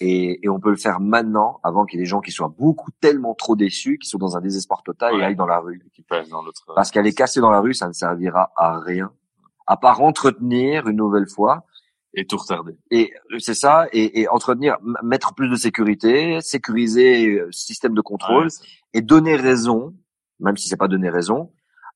Et, 0.00 0.44
et 0.44 0.48
on 0.48 0.58
peut 0.58 0.70
le 0.70 0.76
faire 0.76 1.00
maintenant, 1.00 1.60
avant 1.62 1.84
qu'il 1.84 1.98
y 1.98 2.02
ait 2.02 2.04
des 2.04 2.08
gens 2.08 2.20
qui 2.20 2.32
soient 2.32 2.52
beaucoup 2.56 2.90
tellement 3.00 3.34
trop 3.34 3.54
déçus, 3.54 3.98
qui 3.98 4.08
sont 4.08 4.18
dans 4.18 4.36
un 4.36 4.40
désespoir 4.40 4.82
total 4.82 5.14
et 5.14 5.22
aillent 5.22 5.36
dans 5.36 5.46
la 5.46 5.60
rue. 5.60 5.80
Qui 5.92 6.02
passent 6.02 6.28
dans 6.28 6.42
l'autre. 6.42 6.62
Parce 6.74 6.90
qu'aller 6.90 7.12
casser 7.12 7.40
dans 7.40 7.50
la 7.50 7.60
rue, 7.60 7.74
ça 7.74 7.86
ne 7.86 7.92
servira 7.92 8.52
à 8.56 8.78
rien, 8.80 9.12
à 9.66 9.76
part 9.76 10.02
entretenir 10.02 10.88
une 10.88 10.96
nouvelle 10.96 11.28
fois. 11.28 11.64
Et 12.16 12.26
tout 12.26 12.36
retarder. 12.36 12.76
Et 12.92 13.12
c'est 13.40 13.54
ça, 13.54 13.88
et, 13.92 14.20
et, 14.20 14.28
entretenir, 14.28 14.76
mettre 15.02 15.34
plus 15.34 15.48
de 15.48 15.56
sécurité, 15.56 16.40
sécuriser 16.40 17.26
le 17.26 17.50
système 17.50 17.92
de 17.92 18.00
contrôle, 18.00 18.46
et 18.92 19.02
donner 19.02 19.34
raison, 19.34 19.92
même 20.38 20.56
si 20.56 20.68
c'est 20.68 20.76
pas 20.76 20.86
donner 20.86 21.10
raison, 21.10 21.50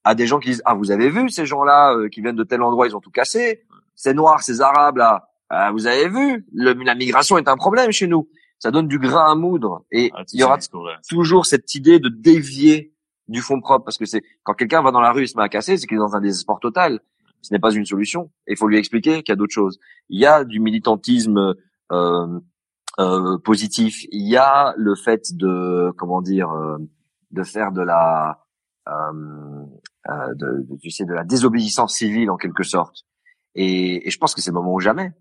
à 0.04 0.14
des 0.14 0.26
gens 0.26 0.38
qui 0.38 0.50
disent 0.50 0.62
ah 0.64 0.74
vous 0.74 0.90
avez 0.90 1.10
vu 1.10 1.28
ces 1.28 1.46
gens-là 1.46 1.94
euh, 1.94 2.08
qui 2.08 2.20
viennent 2.20 2.36
de 2.36 2.44
tel 2.44 2.62
endroit 2.62 2.86
ils 2.86 2.96
ont 2.96 3.00
tout 3.00 3.10
cassé 3.10 3.64
c'est 3.94 4.14
noir 4.14 4.42
ces 4.42 4.60
arabes 4.60 4.96
là 4.96 5.27
ah, 5.50 5.72
vous 5.72 5.86
avez 5.86 6.08
vu 6.08 6.46
la 6.52 6.94
migration 6.94 7.38
est 7.38 7.48
un 7.48 7.56
problème 7.56 7.90
chez 7.90 8.06
nous. 8.06 8.28
Ça 8.58 8.70
donne 8.70 8.88
du 8.88 8.98
grain 8.98 9.30
à 9.30 9.34
moudre. 9.34 9.84
Et 9.90 10.10
ah, 10.14 10.22
il 10.32 10.40
y 10.40 10.42
aura 10.42 10.58
toujours 11.08 11.46
cette 11.46 11.74
idée 11.74 11.98
de 11.98 12.08
dévier 12.08 12.92
du 13.28 13.40
fond 13.40 13.60
propre 13.60 13.84
parce 13.84 13.98
que 13.98 14.06
c'est 14.06 14.22
quand 14.42 14.54
quelqu'un 14.54 14.82
va 14.82 14.90
dans 14.90 15.00
la 15.00 15.12
rue 15.12 15.22
et 15.22 15.26
se 15.26 15.36
met 15.36 15.42
à 15.42 15.48
casser 15.48 15.76
c'est 15.76 15.86
qu'il 15.86 15.96
est 15.96 16.00
dans 16.00 16.16
un 16.16 16.20
désespoir 16.20 16.60
total. 16.60 17.00
Ce 17.40 17.52
n'est 17.54 17.60
pas 17.60 17.72
une 17.72 17.84
solution. 17.84 18.30
Et 18.46 18.52
il 18.52 18.56
faut 18.56 18.66
lui 18.66 18.78
expliquer 18.78 19.22
qu'il 19.22 19.32
y 19.32 19.32
a 19.32 19.36
d'autres 19.36 19.54
choses. 19.54 19.78
Il 20.08 20.20
y 20.20 20.26
a 20.26 20.44
du 20.44 20.60
militantisme 20.60 21.54
euh, 21.92 22.40
euh, 22.98 23.38
positif. 23.38 24.04
Il 24.10 24.28
y 24.28 24.36
a 24.36 24.74
le 24.76 24.96
fait 24.96 25.34
de 25.36 25.92
comment 25.96 26.20
dire 26.20 26.50
euh, 26.50 26.78
de 27.30 27.42
faire 27.44 27.70
de 27.72 27.82
la 27.82 28.44
euh, 28.88 29.66
euh, 30.08 30.34
de, 30.34 30.62
de, 30.62 30.76
tu 30.80 30.90
sais, 30.90 31.04
de 31.04 31.12
la 31.12 31.24
désobéissance 31.24 31.94
civile 31.94 32.30
en 32.30 32.36
quelque 32.36 32.62
sorte. 32.62 33.04
Et, 33.54 34.06
et 34.06 34.10
je 34.10 34.18
pense 34.18 34.34
que 34.34 34.40
c'est 34.40 34.50
le 34.50 34.54
moment 34.54 34.72
ou 34.72 34.80
jamais. 34.80 35.12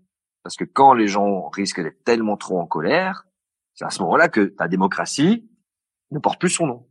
Parce 0.48 0.56
que 0.56 0.64
quand 0.64 0.94
les 0.94 1.08
gens 1.08 1.50
risquent 1.50 1.82
d'être 1.82 2.02
tellement 2.04 2.38
trop 2.38 2.58
en 2.58 2.66
colère, 2.66 3.26
c'est 3.74 3.84
à 3.84 3.90
ce 3.90 4.00
moment-là 4.00 4.30
que 4.30 4.40
ta 4.40 4.66
démocratie 4.66 5.46
ne 6.10 6.18
porte 6.18 6.40
plus 6.40 6.48
son 6.48 6.66
nom. 6.66 6.88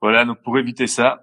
Voilà, 0.00 0.24
donc 0.24 0.40
pour 0.44 0.56
éviter 0.56 0.86
ça, 0.86 1.20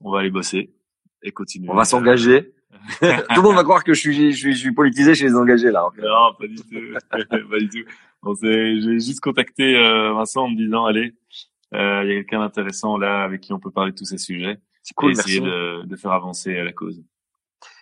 on 0.00 0.10
va 0.10 0.20
aller 0.20 0.30
bosser 0.30 0.74
et 1.22 1.32
continuer. 1.32 1.68
On 1.68 1.74
va 1.74 1.84
s'engager. 1.84 2.54
tout 3.00 3.04
le 3.04 3.42
monde 3.42 3.56
va 3.56 3.62
croire 3.62 3.84
que 3.84 3.92
je 3.92 4.00
suis, 4.00 4.32
je 4.32 4.38
suis, 4.38 4.54
je 4.54 4.58
suis 4.58 4.72
politisé 4.72 5.14
chez 5.14 5.26
les 5.26 5.36
engagés 5.36 5.70
là. 5.70 5.86
Non, 5.98 6.32
pas 6.32 6.46
du 6.46 6.56
tout, 6.56 6.98
pas 7.50 7.58
du 7.58 7.68
tout. 7.68 7.90
Bon, 8.22 8.34
j'ai 8.40 8.98
juste 8.98 9.20
contacté 9.20 9.76
euh, 9.76 10.14
Vincent 10.14 10.44
en 10.44 10.48
me 10.48 10.56
disant, 10.56 10.86
allez, 10.86 11.14
euh, 11.74 12.04
il 12.04 12.08
y 12.08 12.12
a 12.12 12.14
quelqu'un 12.20 12.38
d'intéressant 12.38 12.96
là 12.96 13.22
avec 13.22 13.42
qui 13.42 13.52
on 13.52 13.60
peut 13.60 13.70
parler 13.70 13.92
de 13.92 13.98
tous 13.98 14.06
ces 14.06 14.16
sujets. 14.16 14.56
C'est 14.82 14.94
cool, 14.94 15.10
et 15.10 15.12
essayer 15.12 15.40
de, 15.40 15.84
de, 15.84 15.96
faire 15.96 16.12
avancer 16.12 16.54
la 16.54 16.72
cause. 16.72 17.04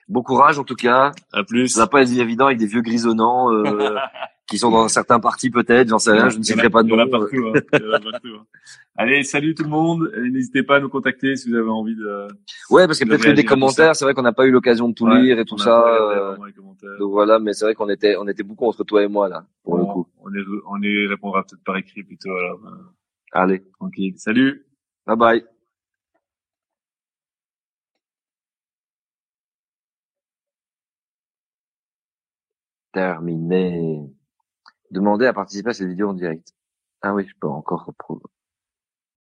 Bon 0.08 0.22
courage 0.22 0.58
en 0.58 0.64
tout 0.64 0.74
cas. 0.74 1.12
À 1.32 1.44
plus. 1.44 1.68
Ça 1.68 1.80
va 1.80 1.86
pas 1.86 2.02
être 2.02 2.12
évident 2.12 2.46
avec 2.46 2.58
des 2.58 2.66
vieux 2.66 2.82
grisonnants 2.82 3.52
euh, 3.52 3.96
qui 4.46 4.58
sont 4.58 4.70
dans 4.70 4.88
certains 4.88 5.20
partis 5.20 5.50
peut-être, 5.50 5.88
j'en 5.88 5.98
sais 5.98 6.12
rien, 6.12 6.28
je 6.28 6.38
ne 6.38 6.42
citerai 6.42 6.68
pas 6.68 6.82
de 6.82 6.88
nom. 6.88 7.08
partout. 7.08 7.52
Hein. 7.54 7.60
partout 7.70 8.28
hein. 8.38 8.46
Allez, 8.96 9.24
salut 9.24 9.54
tout 9.54 9.64
le 9.64 9.70
monde. 9.70 10.12
N'hésitez 10.30 10.62
pas 10.62 10.76
à 10.76 10.80
nous 10.80 10.88
contacter 10.88 11.34
si 11.36 11.48
vous 11.48 11.56
avez 11.56 11.68
envie 11.68 11.96
de. 11.96 12.28
Ouais, 12.70 12.86
parce 12.86 12.98
qu'il 12.98 13.08
y 13.08 13.12
a 13.12 13.18
peut-être 13.18 13.34
des 13.34 13.44
commentaires. 13.44 13.96
C'est 13.96 14.04
vrai 14.04 14.14
qu'on 14.14 14.22
n'a 14.22 14.32
pas 14.32 14.46
eu 14.46 14.50
l'occasion 14.50 14.88
de 14.88 14.94
tout 14.94 15.06
lire 15.08 15.38
et 15.38 15.44
tout 15.44 15.58
ça. 15.58 15.84
Euh, 15.84 16.36
donc 16.98 17.10
voilà, 17.10 17.38
mais 17.38 17.54
c'est 17.54 17.64
vrai 17.64 17.74
qu'on 17.74 17.88
était, 17.88 18.16
on 18.16 18.28
était 18.28 18.44
beaucoup 18.44 18.66
entre 18.66 18.84
toi 18.84 19.02
et 19.02 19.08
moi 19.08 19.28
là, 19.28 19.46
pour 19.64 19.78
le 19.78 19.84
coup. 19.84 20.06
On 20.22 20.32
est, 20.32 20.44
on 20.66 20.80
y 20.80 21.06
répondra 21.06 21.42
peut-être 21.42 21.64
par 21.64 21.76
écrit 21.76 22.02
plutôt. 22.04 22.30
Alors, 22.30 22.60
Allez. 23.32 23.64
Tranquille. 23.78 24.14
Salut. 24.16 24.64
Bye 25.06 25.16
bye. 25.16 25.44
Terminé. 32.94 34.08
Demandez 34.92 35.26
à 35.26 35.32
participer 35.32 35.70
à 35.70 35.74
cette 35.74 35.88
vidéo 35.88 36.10
en 36.10 36.14
direct. 36.14 36.54
Ah 37.02 37.12
oui, 37.12 37.26
je 37.26 37.34
peux 37.40 37.48
encore 37.48 37.84
reprendre. 37.84 38.30